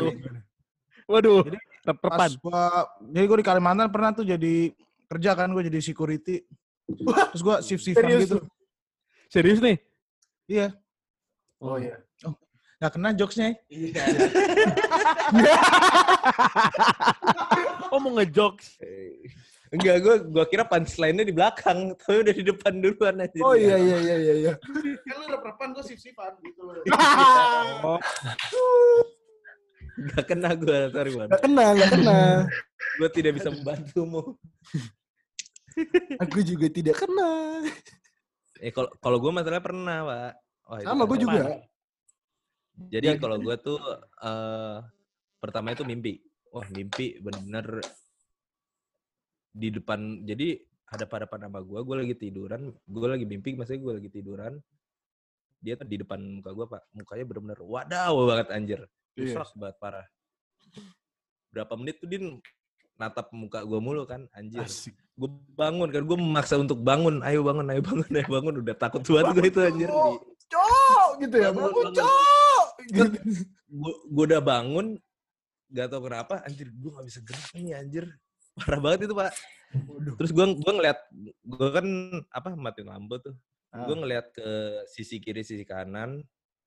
waduh 1.06 1.46
Jadi, 1.46 1.58
Pas 1.98 2.30
gua, 2.38 2.86
jadi 3.06 3.24
gue 3.26 3.38
di 3.38 3.46
Kalimantan 3.46 3.90
pernah 3.90 4.10
tuh 4.14 4.26
jadi 4.26 4.70
kerja 5.06 5.30
kan 5.38 5.54
gue 5.54 5.62
jadi 5.70 5.78
security. 5.78 6.42
Terus 6.90 7.42
gue 7.42 7.56
shift-shiftan 7.62 8.02
Serius 8.02 8.22
gitu. 8.26 8.38
Serius 9.32 9.64
nih 9.64 9.80
Iya. 10.52 10.68
Oh 11.62 11.78
iya. 11.80 11.96
Gak 12.82 12.98
kena 12.98 13.14
jokesnya. 13.14 13.54
Iya. 13.70 14.02
oh 17.94 17.98
mau 18.02 18.10
ngejokes 18.18 18.82
Enggak, 19.72 20.04
gue 20.04 20.14
gua 20.28 20.44
kira 20.44 20.68
punchline-nya 20.68 21.24
di 21.24 21.32
belakang, 21.32 21.96
tapi 21.96 22.20
udah 22.20 22.34
di 22.36 22.44
depan 22.44 22.76
duluan 22.76 23.24
aja. 23.24 23.40
Oh 23.40 23.56
iya 23.56 23.80
iya 23.80 23.96
iya 24.04 24.16
iya 24.20 24.34
iya. 24.44 24.52
Kan 24.60 25.16
lu 25.16 25.32
rep-repan 25.32 25.72
gue 25.72 25.80
shift-shiftan 25.80 26.36
gitu 26.44 26.60
loh. 26.60 26.76
oh, 27.88 27.96
Gak 30.12 30.28
kena 30.28 30.52
gue, 30.60 30.92
sorry 30.92 31.16
man. 31.16 31.32
Gak 31.32 31.42
kena, 31.48 31.72
gak 31.72 31.88
kena. 31.88 32.20
Gue 33.00 33.08
tidak 33.16 33.40
bisa 33.40 33.48
membantumu. 33.48 34.36
Aku 36.20 36.44
juga 36.44 36.68
tidak 36.68 37.00
kena. 37.00 37.64
Eh 38.62 38.70
kalau 38.70 38.90
kalau 39.02 39.18
gue 39.18 39.30
masalahnya 39.34 39.64
pernah, 39.66 39.98
Pak. 40.06 40.32
Wah, 40.70 40.78
itu 40.78 40.86
Sama 40.86 41.02
gue 41.10 41.18
juga. 41.18 41.42
Jadi 42.88 43.06
Ya, 43.10 43.18
kalau 43.18 43.36
gue 43.44 43.54
tuh 43.58 43.82
eh 44.22 44.78
pertama 45.42 45.74
itu 45.74 45.82
mimpi. 45.82 46.22
Wah, 46.54 46.66
mimpi 46.70 47.18
bener 47.18 47.82
di 49.50 49.68
depan. 49.74 50.22
Jadi 50.22 50.62
ada 50.92 51.04
pada 51.08 51.26
nama 51.40 51.58
gue, 51.58 51.80
gue 51.82 51.96
lagi 52.04 52.14
tiduran, 52.14 52.68
gue 52.68 53.08
lagi 53.08 53.24
mimpi, 53.24 53.56
maksudnya 53.56 53.80
gue 53.80 53.92
lagi 53.98 54.10
tiduran. 54.12 54.54
Dia 55.62 55.74
tuh 55.74 55.88
di 55.88 55.98
depan 55.98 56.20
muka 56.38 56.50
gue, 56.54 56.66
Pak. 56.68 56.82
Mukanya 56.94 57.24
bener-bener 57.26 57.60
wadaw 57.64 58.14
banget 58.30 58.48
anjir. 58.54 58.80
Iya. 59.18 59.40
Serak 59.40 59.50
banget 59.58 59.76
parah. 59.82 60.06
Berapa 61.50 61.74
menit 61.80 61.98
tuh 61.98 62.08
dia 62.08 62.20
natap 63.02 63.26
muka 63.34 63.66
gue 63.66 63.80
mulu 63.82 64.06
kan, 64.06 64.30
anjir. 64.30 64.62
Asik. 64.62 64.94
Gue 65.18 65.26
bangun 65.58 65.90
kan, 65.90 66.06
gue 66.06 66.18
memaksa 66.18 66.54
untuk 66.54 66.78
bangun. 66.78 67.18
Ayo 67.26 67.42
bangun, 67.42 67.66
ayo 67.66 67.82
bangun, 67.82 68.06
ayo 68.14 68.28
bangun. 68.30 68.54
Udah 68.62 68.76
takut 68.78 69.02
banget 69.02 69.34
gue 69.34 69.46
itu 69.50 69.60
anjir. 69.60 69.90
Cok 70.46 71.10
gitu 71.26 71.36
ya. 71.42 71.50
Bangun, 71.50 71.86
cok. 71.90 72.68
Gitu. 72.82 73.18
gue 74.12 74.24
udah 74.26 74.42
bangun 74.42 74.98
gak 75.72 75.88
tau 75.88 76.04
kenapa 76.04 76.44
anjir 76.44 76.68
gue 76.68 76.90
gak 76.92 77.06
bisa 77.08 77.20
gerak 77.24 77.50
nih 77.56 77.72
anjir 77.78 78.04
parah 78.52 78.80
banget 78.82 79.08
itu 79.08 79.14
pak 79.16 79.32
Waduh. 79.88 80.14
terus 80.20 80.30
gue 80.36 80.44
gue 80.60 80.72
ngeliat 80.76 80.98
gue 81.40 81.68
kan 81.72 81.86
apa 82.28 82.48
matiin 82.52 82.92
lampu 82.92 83.16
tuh 83.22 83.32
Ah. 83.72 83.88
gue 83.88 83.96
ngeliat 83.96 84.28
ke 84.36 84.48
sisi 84.84 85.16
kiri 85.16 85.40
sisi 85.40 85.64
kanan 85.64 86.20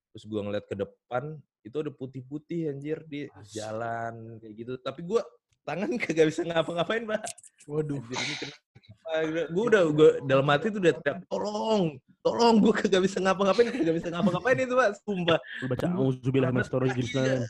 terus 0.10 0.26
gue 0.26 0.42
ngeliat 0.42 0.66
ke 0.66 0.74
depan 0.74 1.38
itu 1.62 1.78
ada 1.78 1.94
putih-putih 1.94 2.74
anjir 2.74 3.06
di 3.06 3.30
jalan 3.54 4.42
kayak 4.42 4.54
gitu 4.58 4.74
tapi 4.82 5.06
gue 5.06 5.22
tangan 5.66 5.90
kagak 6.04 6.26
bisa 6.30 6.42
ngapa-ngapain 6.46 7.04
pak 7.10 7.22
Waduh. 7.66 8.00
kenapa 8.06 9.46
gue 9.50 9.66
udah 9.66 9.84
gue 9.90 10.10
dalam 10.30 10.46
hati 10.50 10.70
tuh 10.70 10.80
udah 10.82 10.94
teriak 11.02 11.18
tolong 11.30 11.98
tolong 12.22 12.56
gue 12.62 12.74
kagak 12.74 13.02
bisa 13.06 13.18
ngapa-ngapain 13.22 13.70
kagak 13.74 13.96
bisa 13.98 14.08
ngapa-ngapain 14.14 14.58
itu 14.62 14.74
pak 14.78 14.90
sumpah 15.02 15.40
lu 15.62 15.66
baca 15.70 15.88
auzubillah 15.98 16.50
min 16.54 16.66
Iya. 16.66 17.46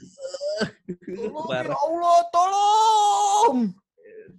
Tolong 0.96 1.52
ya 1.52 1.76
Allah, 1.76 2.18
tolong. 2.32 3.56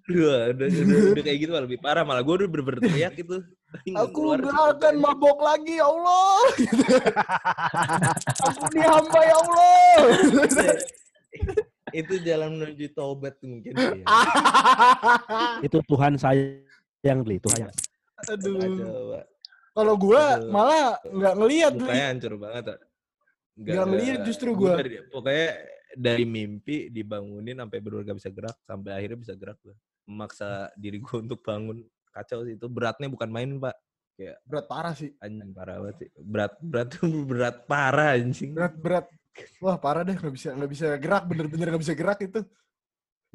Udah, 0.06 0.54
udah, 0.54 0.66
udah, 0.70 0.98
udah 1.12 1.24
kayak 1.26 1.38
gitu 1.44 1.50
lebih 1.52 1.78
parah 1.82 2.06
malah 2.06 2.22
gue 2.24 2.34
udah 2.40 2.48
bener-bener 2.48 2.80
teriak 2.80 3.12
gitu 3.20 3.42
Aku 3.92 4.32
gak 4.38 4.56
akan 4.78 4.94
mabok 5.02 5.38
lagi, 5.42 5.76
ya 5.76 5.84
Allah. 5.90 6.38
Gitu. 6.56 6.84
Aku 8.46 8.64
ini 8.72 8.86
hamba, 8.86 9.20
ya 9.20 9.36
Allah. 9.36 9.92
Itu 11.96 12.20
jalan 12.20 12.60
menuju 12.60 12.92
taubat 12.92 13.40
mungkin 13.40 13.72
ya. 13.72 13.96
itu 15.66 15.78
Tuhan 15.82 16.20
sayang 16.20 17.20
Li 17.24 17.40
Tuhan 17.40 17.72
Aduh. 18.28 18.56
Coba. 18.56 19.20
Kalau 19.72 19.94
gue 19.96 20.20
Aduh. 20.20 20.48
malah 20.48 20.96
nggak 21.02 21.34
ngelihat 21.36 21.72
Li. 21.72 21.80
mukanya 21.80 22.06
hancur 22.12 22.32
banget. 22.36 22.64
Nggak 23.56 23.84
ngeliat 23.86 24.20
justru 24.24 24.48
dari- 24.52 25.00
pokoknya 25.08 25.48
dari 25.96 26.24
mimpi 26.24 26.76
dibangunin 26.88 27.56
sampai 27.56 27.78
gak 28.04 28.16
bisa 28.16 28.28
gerak 28.28 28.56
sampai 28.62 28.90
akhirnya 28.92 29.16
bisa 29.16 29.32
gerak 29.32 29.56
gue 29.64 29.72
memaksa 30.04 30.68
diri 30.76 31.00
gue 31.00 31.16
untuk 31.18 31.40
bangun 31.40 31.80
kacau 32.12 32.44
sih 32.44 32.54
itu 32.54 32.66
beratnya 32.68 33.08
bukan 33.08 33.28
main 33.32 33.56
pak 33.56 33.76
Berat 34.44 34.64
parah 34.64 34.92
sih. 34.92 35.12
anjing 35.20 35.52
parah 35.52 35.76
banget 35.76 35.96
sih 36.04 36.08
berat 36.16 36.52
berat 36.60 36.88
tuh 36.88 37.08
berat 37.30 37.56
parah 37.64 38.16
anjing 38.16 38.52
Berat 38.52 38.74
berat. 38.76 39.06
Wah 39.60 39.76
parah 39.76 40.02
deh 40.02 40.16
nggak 40.16 40.34
bisa 40.34 40.48
nggak 40.54 40.70
bisa 40.70 40.86
gerak 40.96 41.24
bener-bener 41.28 41.66
nggak 41.74 41.82
bisa 41.82 41.94
gerak 41.96 42.18
itu. 42.24 42.40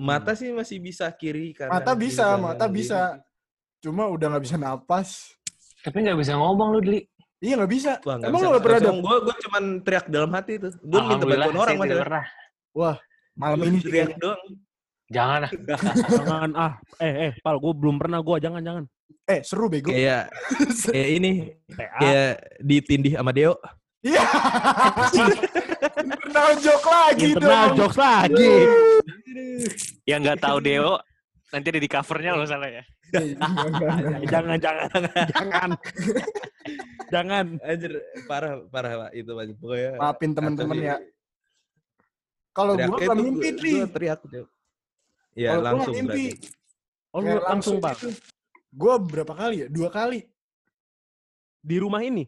mata 0.01 0.33
sih 0.33 0.49
masih 0.49 0.81
bisa 0.81 1.05
kiri 1.13 1.53
kanan 1.53 1.77
Mata 1.77 1.93
kiri, 1.93 2.01
bisa, 2.09 2.25
kanan, 2.25 2.41
mata 2.41 2.65
kiri. 2.65 2.75
bisa. 2.81 2.99
Cuma 3.81 4.03
udah 4.09 4.27
nggak 4.33 4.43
bisa 4.49 4.57
napas. 4.57 5.09
Tapi 5.81 5.97
nggak 6.05 6.17
bisa 6.17 6.33
ngomong 6.37 6.77
lu, 6.77 6.79
Dli. 6.81 6.99
Iya 7.41 7.53
nggak 7.57 7.71
bisa. 7.73 7.91
Wah, 8.05 8.15
nggak 8.17 8.29
Emang 8.29 8.41
lu 8.41 8.49
nggak 8.53 8.63
pernah 8.65 8.79
ada? 8.81 8.91
Gue 8.97 9.17
gue 9.21 9.35
cuman 9.45 9.63
teriak 9.81 10.05
dalam 10.09 10.31
hati 10.33 10.53
tuh. 10.61 10.73
Gue 10.81 10.99
minta 11.05 11.25
bantuan 11.25 11.57
orang 11.57 11.75
masalah. 11.77 12.03
pernah. 12.05 12.25
Malam 13.35 13.57
Gua 13.57 13.67
ini 13.67 13.79
teriak 13.81 14.11
doang. 14.21 14.43
Jangan 15.11 15.39
ah. 15.43 15.51
jangan 16.23 16.51
ah 16.55 16.73
eh 17.03 17.13
eh 17.27 17.31
pal 17.43 17.59
gue 17.59 17.73
belum 17.75 17.99
pernah 17.99 18.23
gue 18.23 18.35
jangan 18.39 18.63
jangan 18.63 18.83
Eh 19.27 19.41
seru 19.43 19.67
bego. 19.67 19.91
Kayak 19.91 20.31
kayak 20.95 21.09
ini 21.19 21.31
kayak 21.75 22.31
ditindih 22.63 23.13
sama 23.19 23.35
Deo. 23.35 23.59
Iya. 24.01 24.25
Internal 26.01 26.51
joke 26.57 26.89
lagi 26.89 27.25
internal 27.37 27.65
dong. 27.69 27.77
jokes 27.85 27.97
lagi 28.01 28.53
Yang 30.09 30.19
nggak 30.25 30.39
tahu 30.41 30.57
Deo, 30.57 30.97
nanti 31.53 31.67
ada 31.69 31.77
di 31.81 31.89
covernya 31.89 32.31
loh 32.33 32.47
salah 32.49 32.69
ya. 32.69 32.83
jangan 34.33 34.57
jangan 34.57 34.87
jangan 35.35 35.69
jangan 37.11 37.45
Anjir 37.61 37.93
parah 38.25 38.63
parah 38.71 38.91
Pak 39.05 39.11
itu 39.13 39.31
Pak. 39.35 39.43
Pokoknya 39.59 39.91
Maafin 39.99 40.31
temen-temen 40.33 40.77
kacau 40.79 40.89
ya. 40.89 40.97
Kalau 42.51 42.73
gua 42.75 42.83
Teriaknya 42.83 43.05
nggak 43.05 43.15
tuh 43.15 43.23
mimpi, 43.23 43.49
Tri. 43.55 43.71
teriak 43.87 44.19
Deo. 44.27 44.45
Iya 45.37 45.49
Kalau 45.53 45.61
gua 45.61 45.67
langsung 45.69 45.93
mimpi. 45.93 46.07
berarti. 46.07 47.13
oh 47.13 47.19
Kayak 47.21 47.43
langsung 47.45 47.75
pak 47.77 47.93
gitu. 47.99 48.09
Gua 48.71 48.93
berapa 48.97 49.33
kali 49.37 49.55
ya? 49.61 49.67
Dua 49.69 49.89
kali. 49.93 50.19
di 51.61 51.77
rumah 51.77 52.01
ini 52.01 52.25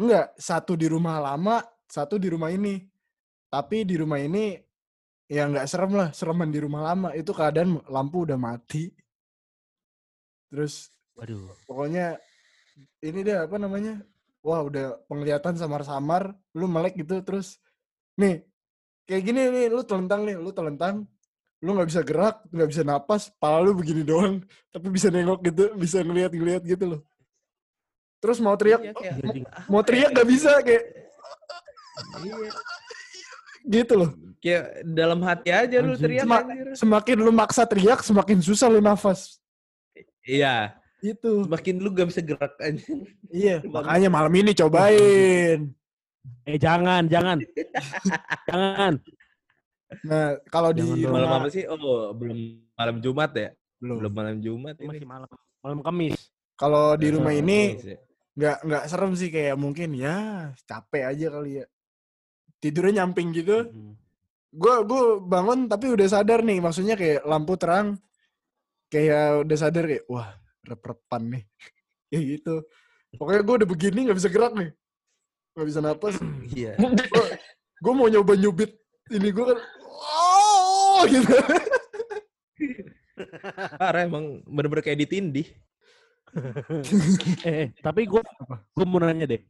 Enggak, 0.00 0.32
satu 0.40 0.80
di 0.80 0.88
rumah 0.88 1.20
lama, 1.20 1.60
satu 1.84 2.16
di 2.16 2.32
rumah 2.32 2.48
ini. 2.48 2.80
Tapi 3.52 3.84
di 3.84 4.00
rumah 4.00 4.16
ini 4.16 4.56
ya 5.28 5.44
nggak 5.44 5.68
serem 5.68 5.92
lah, 5.92 6.08
sereman 6.16 6.48
di 6.48 6.56
rumah 6.64 6.88
lama. 6.88 7.12
Itu 7.12 7.36
keadaan 7.36 7.84
lampu 7.84 8.24
udah 8.24 8.40
mati. 8.40 8.88
Terus 10.48 10.88
Waduh. 11.20 11.52
pokoknya 11.68 12.16
ini 13.04 13.20
dia 13.20 13.44
apa 13.44 13.60
namanya? 13.60 14.00
Wah, 14.40 14.64
udah 14.64 15.04
penglihatan 15.04 15.60
samar-samar, 15.60 16.32
lu 16.56 16.64
melek 16.64 16.96
gitu 16.96 17.20
terus 17.20 17.60
nih 18.16 18.40
kayak 19.04 19.22
gini 19.28 19.52
nih, 19.52 19.66
lu 19.68 19.84
telentang 19.84 20.24
nih, 20.24 20.40
lu 20.40 20.48
telentang, 20.48 21.04
lu 21.60 21.76
nggak 21.76 21.88
bisa 21.92 22.00
gerak, 22.00 22.40
nggak 22.48 22.68
bisa 22.72 22.82
napas, 22.88 23.28
pala 23.36 23.60
lu 23.60 23.76
begini 23.76 24.00
doang, 24.00 24.40
tapi 24.72 24.88
bisa 24.88 25.12
nengok 25.12 25.44
gitu, 25.44 25.76
bisa 25.76 26.00
ngeliat-ngeliat 26.00 26.64
gitu 26.64 26.84
loh. 26.96 27.09
Terus 28.20 28.38
mau 28.38 28.52
teriak, 28.52 28.80
Iya, 28.80 28.92
kayak- 28.92 29.16
Jadi 29.18 29.40
mau 29.66 29.80
teriak 29.80 30.10
nggak 30.12 30.28
bisa 30.28 30.50
kayak 30.60 30.84
Iya. 32.20 32.36
gitu 33.66 33.92
loh. 33.96 34.10
Kayak 34.40 34.64
dalam 34.86 35.20
hati 35.20 35.50
aja 35.50 35.76
lu 35.78 35.92
teriak 35.94 36.24
Sema- 36.24 36.40
anjir. 36.42 36.66
Semakin 36.74 37.16
lu 37.18 37.30
maksa 37.30 37.62
teriak, 37.64 38.00
semakin 38.00 38.38
susah 38.40 38.68
lu 38.68 38.80
nafas. 38.80 39.36
Iya, 40.20 40.76
Itu. 41.00 41.44
semakin 41.44 41.76
lu 41.76 41.88
gak 41.90 42.08
bisa 42.08 42.20
gerak 42.20 42.52
anjir. 42.58 43.08
Iya, 43.26 43.60
makanya 43.74 44.08
malam 44.08 44.32
ini 44.32 44.52
cobain. 44.52 45.72
eh 46.44 46.56
jangan, 46.56 47.08
jangan. 47.08 47.40
jangan. 48.48 48.92
Nah, 50.04 50.36
kalau 50.46 50.70
di. 50.70 50.84
Malam 51.02 51.24
rumah 51.24 51.38
apa 51.40 51.48
sih? 51.48 51.64
Oh, 51.64 52.12
belum 52.12 52.36
malam 52.74 52.96
Jumat 53.00 53.32
ya? 53.32 53.50
belum. 53.80 53.96
Belum 53.96 54.12
malam 54.12 54.36
Jumat 54.38 54.76
Ini 54.76 54.86
masih 54.86 55.00
ini. 55.00 55.08
malam. 55.08 55.28
Malam 55.60 55.78
Kamis. 55.80 56.16
Kalau 56.54 56.92
di 56.94 57.08
rumah 57.08 57.32
Eh, 57.32 57.40
ini 57.40 57.60
Kamis 57.74 57.86
ya. 57.86 57.98
Nggak 58.40 58.58
nggak 58.64 58.84
serem 58.88 59.12
sih 59.12 59.28
kayak 59.28 59.60
mungkin 59.60 59.92
ya 59.92 60.48
capek 60.64 61.12
aja 61.12 61.26
kali 61.28 61.60
ya. 61.60 61.66
Tidurnya 62.56 63.04
nyamping 63.04 63.36
gitu. 63.36 63.68
Gue 64.50 64.74
gue 64.88 65.02
bangun 65.20 65.68
tapi 65.68 65.92
udah 65.92 66.08
sadar 66.08 66.40
nih, 66.40 66.58
maksudnya 66.64 66.96
kayak 66.96 67.22
lampu 67.28 67.54
terang, 67.60 68.00
kayak 68.88 69.44
udah 69.44 69.56
sadar 69.60 69.84
kayak 69.86 70.04
wah 70.08 70.32
rep-repan 70.64 71.22
nih, 71.36 71.44
kayak 72.10 72.24
gitu. 72.34 72.54
Pokoknya 73.20 73.42
gue 73.44 73.54
udah 73.62 73.68
begini 73.68 73.98
nggak 74.08 74.18
bisa 74.18 74.32
gerak 74.32 74.52
nih, 74.56 74.70
nggak 75.54 75.68
bisa 75.68 75.80
napas. 75.84 76.16
Iya. 76.50 76.74
gue 77.80 77.92
mau 77.94 78.10
nyoba 78.10 78.34
nyubit 78.36 78.74
ini 79.08 79.30
gue 79.30 79.44
kan, 79.54 79.58
oh 79.86 81.06
gitu. 81.12 81.30
Parah 83.78 84.02
emang 84.04 84.42
bener-bener 84.44 84.84
kayak 84.84 85.00
ditindih. 85.06 85.46
eh, 87.46 87.54
eh, 87.62 87.68
tapi 87.78 88.06
gue 88.06 88.22
gue 88.70 88.86
mau 88.86 88.98
nanya 88.98 89.26
deh. 89.26 89.42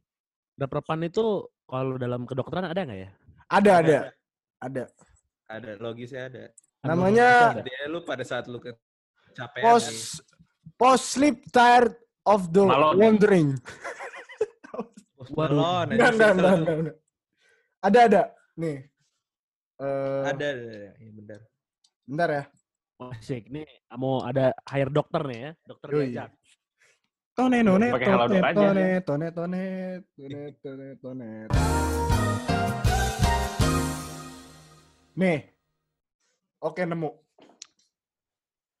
Daprepan 0.53 1.01
itu 1.03 1.23
kalau 1.63 1.95
dalam 1.95 2.25
kedokteran 2.25 2.65
ada 2.65 2.81
nggak 2.81 2.99
ya? 2.99 3.09
Ada 3.47 3.71
ada 3.79 3.97
ada. 4.59 4.83
Ada 5.45 5.71
logisnya 5.77 6.27
ada. 6.27 6.41
Ada 6.81 6.87
Namanya- 6.87 7.59
ada. 7.59 7.61
Dia 7.61 7.85
lu 7.85 8.01
pada 8.01 8.23
saat 8.23 8.45
lu 8.45 8.57
kecapean. 8.57 9.63
Post 9.63 10.21
post 10.75 11.05
sleep 11.11 11.45
tired 11.49 11.93
of 12.23 12.49
the 12.49 12.63
Malon. 12.63 12.95
wandering. 12.97 13.49
Malone, 15.31 15.95
Enggak, 15.95 16.11
anjir. 16.11 16.17
enggak, 16.17 16.31
enggak, 16.33 16.53
enggak, 16.57 16.75
enggak. 16.75 16.95
Ada, 17.81 17.99
ada. 18.03 18.21
Nih. 18.57 18.77
Eh, 19.81 20.21
Ada, 20.27 20.45
ada, 20.45 20.61
ada. 20.61 20.91
Iya, 20.97 21.11
bener. 21.13 21.39
Bentar 22.05 22.29
ya. 22.29 22.43
Asik 23.01 23.49
nih 23.49 23.65
mau 23.97 24.21
ada 24.21 24.53
hire 24.69 24.93
dokter 24.93 25.25
nih 25.25 25.39
ya, 25.41 25.51
dokter 25.65 25.87
diajak. 25.89 26.29
Tone, 27.41 27.65
none, 27.65 27.89
tone, 27.89 28.05
tone, 28.05 28.53
tone, 28.53 29.25
tone, 29.33 29.63
tone, 30.13 30.53
tone, 30.61 30.87
tone. 31.01 31.29
Nih. 35.17 35.39
Oke, 36.61 36.85
nemu. 36.85 37.09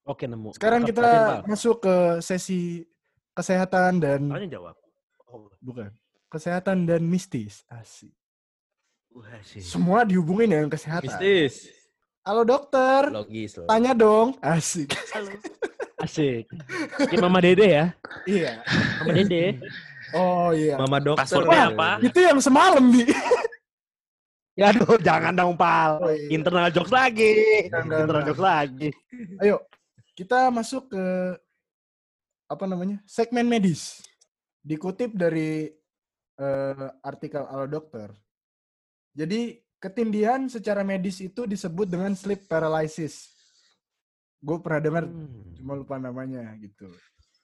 Oke 0.05 0.29
nemu. 0.29 0.53
Sekarang 0.53 0.85
kita 0.85 1.41
masuk 1.49 1.81
ke 1.81 2.21
sesi 2.21 2.85
kesehatan 3.33 3.97
dan 3.97 4.29
Soalnya 4.29 4.61
jawab. 4.61 4.77
Oh, 5.25 5.49
bukan. 5.57 5.89
Kesehatan 6.29 6.85
dan 6.85 7.01
mistis. 7.01 7.65
Asik. 7.65 8.13
wah 9.09 9.41
sih. 9.41 9.65
Semua 9.65 10.05
dihubungin 10.05 10.53
dengan 10.53 10.69
kesehatan. 10.69 11.09
Mistis. 11.09 11.65
Halo 12.21 12.45
dokter, 12.45 13.09
Logis 13.09 13.57
loh. 13.57 13.65
tanya 13.65 13.97
dong. 13.97 14.37
Asik. 14.45 14.93
Asik. 16.01 16.45
Kayak 16.97 17.21
Mama 17.21 17.39
Dede 17.39 17.67
ya. 17.69 17.85
Iya. 18.25 18.51
Mama 19.01 19.11
Dede. 19.13 19.45
Oh 20.11 20.49
iya. 20.51 20.75
Mama 20.75 20.97
dokter. 20.99 21.23
Passwordnya 21.23 21.71
apa? 21.71 21.89
Itu 22.01 22.19
yang 22.19 22.39
semalam, 22.41 22.83
Bi. 22.89 23.05
Ya 24.59 24.75
aduh, 24.75 24.99
jangan 24.99 25.31
dong, 25.31 25.55
Pal. 25.55 26.03
Oh, 26.03 26.11
iya. 26.11 26.27
Internal 26.35 26.67
jokes 26.75 26.91
lagi. 26.91 27.31
Enggak, 27.71 28.03
Internal 28.03 28.23
jokes 28.27 28.43
lagi. 28.43 28.89
Ayo, 29.39 29.63
kita 30.11 30.51
masuk 30.51 30.91
ke 30.91 31.05
apa 32.51 32.63
namanya? 32.67 32.99
Segmen 33.07 33.47
medis. 33.47 34.03
Dikutip 34.59 35.15
dari 35.15 35.71
eh, 36.35 36.87
artikel 36.99 37.47
Alo 37.47 37.65
Dokter. 37.65 38.11
Jadi, 39.15 39.55
ketindihan 39.79 40.45
secara 40.51 40.83
medis 40.83 41.23
itu 41.23 41.47
disebut 41.47 41.87
dengan 41.87 42.11
sleep 42.13 42.45
paralysis. 42.51 43.31
Gue 44.41 44.57
pernah 44.59 44.81
dengar, 44.81 45.05
Hmm. 45.05 45.53
cuma 45.53 45.77
lupa 45.77 46.01
namanya 46.01 46.49
gitu. 46.57 46.89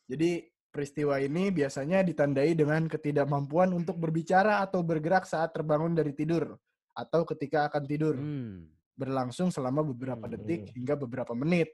Jadi, 0.10 0.50
peristiwa 0.74 1.18
ini 1.22 1.50
biasanya 1.50 2.02
ditandai 2.06 2.54
dengan 2.54 2.86
ketidakmampuan 2.90 3.74
untuk 3.74 3.98
berbicara 3.98 4.62
atau 4.62 4.82
bergerak 4.86 5.26
saat 5.26 5.54
terbangun 5.54 5.94
dari 5.98 6.14
tidur 6.14 6.54
atau 6.94 7.22
ketika 7.26 7.70
akan 7.70 7.84
tidur 7.86 8.14
Hmm. 8.18 8.66
berlangsung 8.98 9.54
selama 9.54 9.86
beberapa 9.86 10.26
Hmm. 10.26 10.34
detik 10.38 10.74
hingga 10.74 10.98
beberapa 10.98 11.34
menit. 11.38 11.70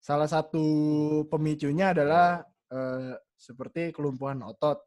Salah 0.00 0.26
satu 0.26 0.64
pemicunya 1.28 1.92
adalah 1.92 2.42
eh, 2.66 3.14
seperti 3.38 3.94
kelumpuhan 3.94 4.42
otot. 4.42 4.82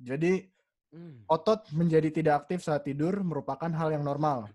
Jadi 0.00 0.40
Hmm. 0.88 1.20
otot 1.28 1.68
menjadi 1.76 2.08
tidak 2.08 2.34
aktif 2.46 2.64
saat 2.64 2.88
tidur 2.88 3.20
merupakan 3.20 3.68
hal 3.68 3.92
yang 3.92 4.08
normal. 4.08 4.48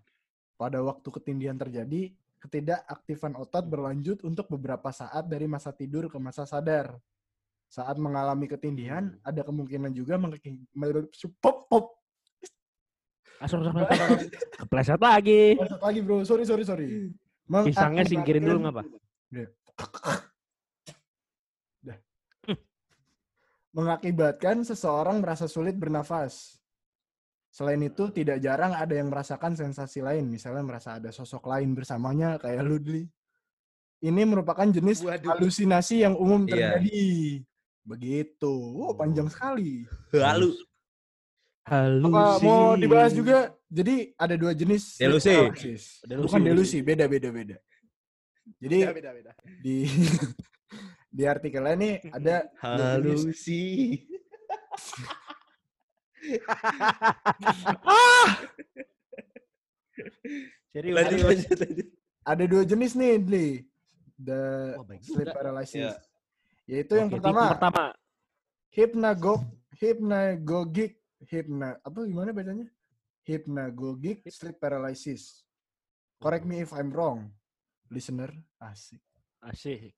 Pada 0.58 0.82
waktu 0.82 1.06
ketindihan 1.14 1.54
terjadi, 1.54 2.10
ketidakaktifan 2.44 3.32
otot 3.40 3.64
berlanjut 3.64 4.20
untuk 4.20 4.52
beberapa 4.52 4.92
saat 4.92 5.24
dari 5.24 5.48
masa 5.48 5.72
tidur 5.72 6.12
ke 6.12 6.20
masa 6.20 6.44
sadar. 6.44 6.92
Saat 7.72 7.96
mengalami 7.96 8.44
ketindihan, 8.44 9.16
ada 9.24 9.40
kemungkinan 9.40 9.90
juga 9.96 10.20
mer- 10.20 11.08
pop 11.40 11.64
pop. 11.66 11.96
Asal. 13.40 13.64
Kepleset 14.60 15.00
lagi. 15.00 15.56
Bangsat 15.58 15.82
lagi 15.82 16.00
bro, 16.04 16.22
sorry 16.22 16.44
sorry 16.44 16.64
sorry. 16.68 16.86
Pisangnya 17.48 18.04
singkirin 18.04 18.44
dulu 18.44 18.68
ngapa? 18.68 18.82
Dah. 19.32 19.48
Mengakibatkan 23.74 24.62
seseorang 24.62 25.18
merasa 25.18 25.50
sulit 25.50 25.74
bernafas. 25.74 26.62
Selain 27.54 27.78
itu, 27.78 28.10
tidak 28.10 28.42
jarang 28.42 28.74
ada 28.74 28.90
yang 28.90 29.14
merasakan 29.14 29.54
sensasi 29.54 30.02
lain, 30.02 30.26
misalnya 30.26 30.66
merasa 30.66 30.98
ada 30.98 31.14
sosok 31.14 31.46
lain 31.46 31.70
bersamanya 31.70 32.34
kayak 32.34 32.66
Ludli. 32.66 33.06
Ini 34.02 34.26
merupakan 34.26 34.66
jenis 34.66 35.06
Waduh. 35.06 35.38
halusinasi 35.38 36.02
yang 36.02 36.18
umum 36.18 36.50
Iya. 36.50 36.82
terjadi. 36.82 37.46
Begitu. 37.86 38.50
Wow, 38.50 38.98
panjang 38.98 39.30
sekali. 39.30 39.86
Lalu. 40.10 40.50
Halusi. 41.64 42.10
Apa 42.10 42.42
mau 42.42 42.74
dibahas 42.74 43.14
juga? 43.14 43.54
Jadi 43.70 44.12
ada 44.18 44.34
dua 44.34 44.50
jenis 44.52 44.98
Delusi. 44.98 45.30
Delusi, 45.32 45.72
Bukan 46.04 46.42
delusi. 46.42 46.50
delusi, 46.50 46.78
beda 46.82 47.06
beda 47.06 47.28
beda. 47.30 47.56
Jadi 48.60 48.78
di 49.62 49.76
di 51.16 51.22
artikelnya 51.24 51.74
ini 51.78 51.90
ada 52.10 52.50
dua 53.00 53.14
Halusi. 56.24 56.40
Serius. 60.74 60.94
Lanjut, 60.96 61.18
serius. 61.18 61.28
lanjut, 61.30 61.56
lanjut. 61.62 61.88
ada 62.24 62.44
dua 62.50 62.62
jenis 62.66 62.92
nih, 62.98 63.12
Dli. 63.20 63.48
The 64.18 64.42
baik 64.86 65.02
sleep 65.02 65.30
paralysis. 65.30 65.82
Ya. 65.82 65.94
Yaitu 66.64 66.96
yang 66.96 67.10
Oke, 67.10 67.18
pertama, 67.18 67.40
tipe 67.44 67.52
pertama. 67.58 67.84
hypnagogic 68.72 69.46
hypnagogic 69.74 70.92
hypna 71.28 71.68
apa 71.82 71.98
gimana 72.06 72.30
bacanya? 72.30 72.66
Hypnagogic 73.26 74.24
sleep 74.30 74.56
paralysis. 74.62 75.44
Correct 76.22 76.46
me 76.46 76.62
if 76.64 76.72
I'm 76.72 76.94
wrong, 76.94 77.28
listener. 77.90 78.32
Asik. 78.62 79.02
Asik. 79.44 79.92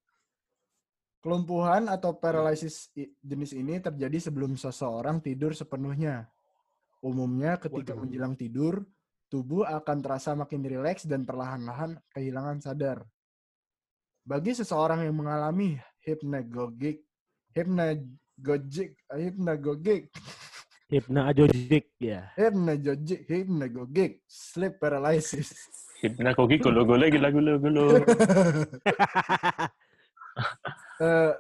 Kelumpuhan 1.26 1.90
atau 1.90 2.14
paralysis 2.14 2.86
i- 2.94 3.10
jenis 3.18 3.50
ini 3.50 3.82
terjadi 3.82 4.30
sebelum 4.30 4.54
seseorang 4.54 5.18
tidur 5.18 5.58
sepenuhnya. 5.58 6.30
Umumnya 7.02 7.58
ketika 7.58 7.98
Waduh. 7.98 8.06
menjelang 8.06 8.38
tidur, 8.38 8.86
tubuh 9.26 9.66
akan 9.66 10.06
terasa 10.06 10.38
makin 10.38 10.62
rileks 10.62 11.02
dan 11.02 11.26
perlahan-lahan 11.26 11.98
kehilangan 12.14 12.62
sadar. 12.62 13.02
Bagi 14.22 14.54
seseorang 14.54 15.02
yang 15.02 15.18
mengalami 15.18 15.74
hypnagogic 16.06 17.02
hypnagogic 17.50 18.94
hypnagogic 19.10 20.06
Hypnagogic 20.86 21.90
ya. 21.98 22.30
Hypnagogic, 22.38 23.26
hypnagogic, 23.26 24.22
sleep 24.30 24.78
paralysis. 24.78 25.50
Hypnagogic 25.98 26.62
golo 26.62 26.86
golo 26.86 27.10
gila 27.10 27.34
golo 27.34 27.58
golo. 27.66 27.84
Eh, 30.96 31.32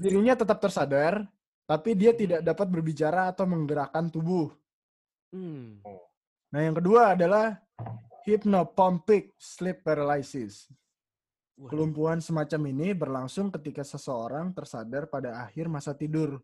dirinya 0.00 0.36
tetap 0.36 0.60
tersadar, 0.60 1.24
tapi 1.64 1.96
dia 1.96 2.12
tidak 2.12 2.44
dapat 2.44 2.66
berbicara 2.68 3.32
atau 3.32 3.48
menggerakkan 3.48 4.12
tubuh. 4.12 4.52
Hmm. 5.32 5.80
Nah, 6.50 6.60
yang 6.60 6.76
kedua 6.76 7.14
adalah 7.16 7.56
hypnopompic 8.26 9.32
sleep 9.38 9.80
paralysis. 9.86 10.68
Kelumpuhan 11.60 12.24
semacam 12.24 12.72
ini 12.72 12.96
berlangsung 12.96 13.52
ketika 13.52 13.84
seseorang 13.84 14.56
tersadar 14.56 15.12
pada 15.12 15.44
akhir 15.44 15.68
masa 15.68 15.92
tidur. 15.92 16.40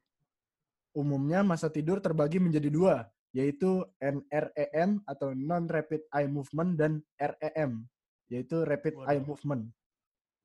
Umumnya 0.92 1.40
masa 1.40 1.72
tidur 1.72 2.04
terbagi 2.04 2.36
menjadi 2.36 2.68
dua, 2.68 2.94
yaitu 3.32 3.84
NREM 4.00 5.04
atau 5.08 5.32
Non-Rapid 5.32 6.08
Eye 6.12 6.28
Movement 6.28 6.72
dan 6.76 6.92
REM, 7.16 7.84
yaitu 8.28 8.64
Rapid 8.64 9.08
Eye 9.08 9.20
Movement. 9.24 9.72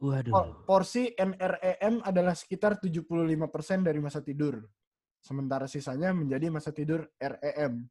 Waduh. 0.02 0.34
Por- 0.34 0.52
Porsi 0.66 1.14
NREM 1.14 2.02
adalah 2.02 2.34
sekitar 2.34 2.82
75% 2.82 3.86
dari 3.86 4.02
masa 4.02 4.26
tidur. 4.26 4.58
Sementara 5.22 5.70
sisanya 5.70 6.10
menjadi 6.10 6.50
masa 6.50 6.74
tidur 6.74 7.06
REM. 7.22 7.86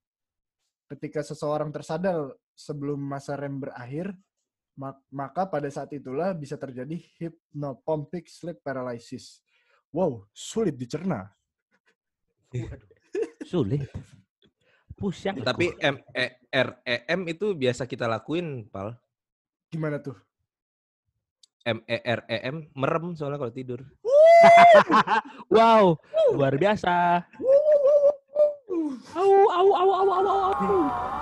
Ketika 0.90 1.22
seseorang 1.22 1.70
tersadar 1.70 2.34
sebelum 2.50 2.98
masa 2.98 3.38
REM 3.38 3.62
berakhir, 3.62 4.10
ma- 4.74 4.98
maka 5.14 5.46
pada 5.46 5.70
saat 5.70 5.94
itulah 5.94 6.34
bisa 6.34 6.58
terjadi 6.58 6.98
hypnopompic 7.22 8.26
sleep 8.26 8.58
paralysis. 8.58 9.38
Wow, 9.94 10.26
sulit 10.34 10.74
dicerna. 10.74 11.30
Sulit. 13.46 13.86
Pusing. 14.98 15.40
Tapi 15.46 15.72
M 15.78 15.96
E 16.12 16.26
E 16.84 17.14
itu 17.30 17.54
biasa 17.54 17.86
kita 17.86 18.10
lakuin, 18.10 18.66
Pal. 18.66 18.98
Gimana 19.70 20.02
tuh? 20.02 20.18
M 21.68 21.78
E 21.84 21.98
R 22.00 22.20
E 22.24 22.36
M 22.48 22.56
merem 22.72 23.12
soalnya 23.12 23.36
kalau 23.36 23.52
tidur. 23.52 23.80
wow, 25.52 25.92
luar 26.32 26.56
biasa. 26.56 27.20
Au, 29.12 29.28
au, 29.52 29.68
au, 29.76 29.88
au, 29.92 30.08
au, 30.08 30.08
au, 30.08 30.52
au. 30.56 31.19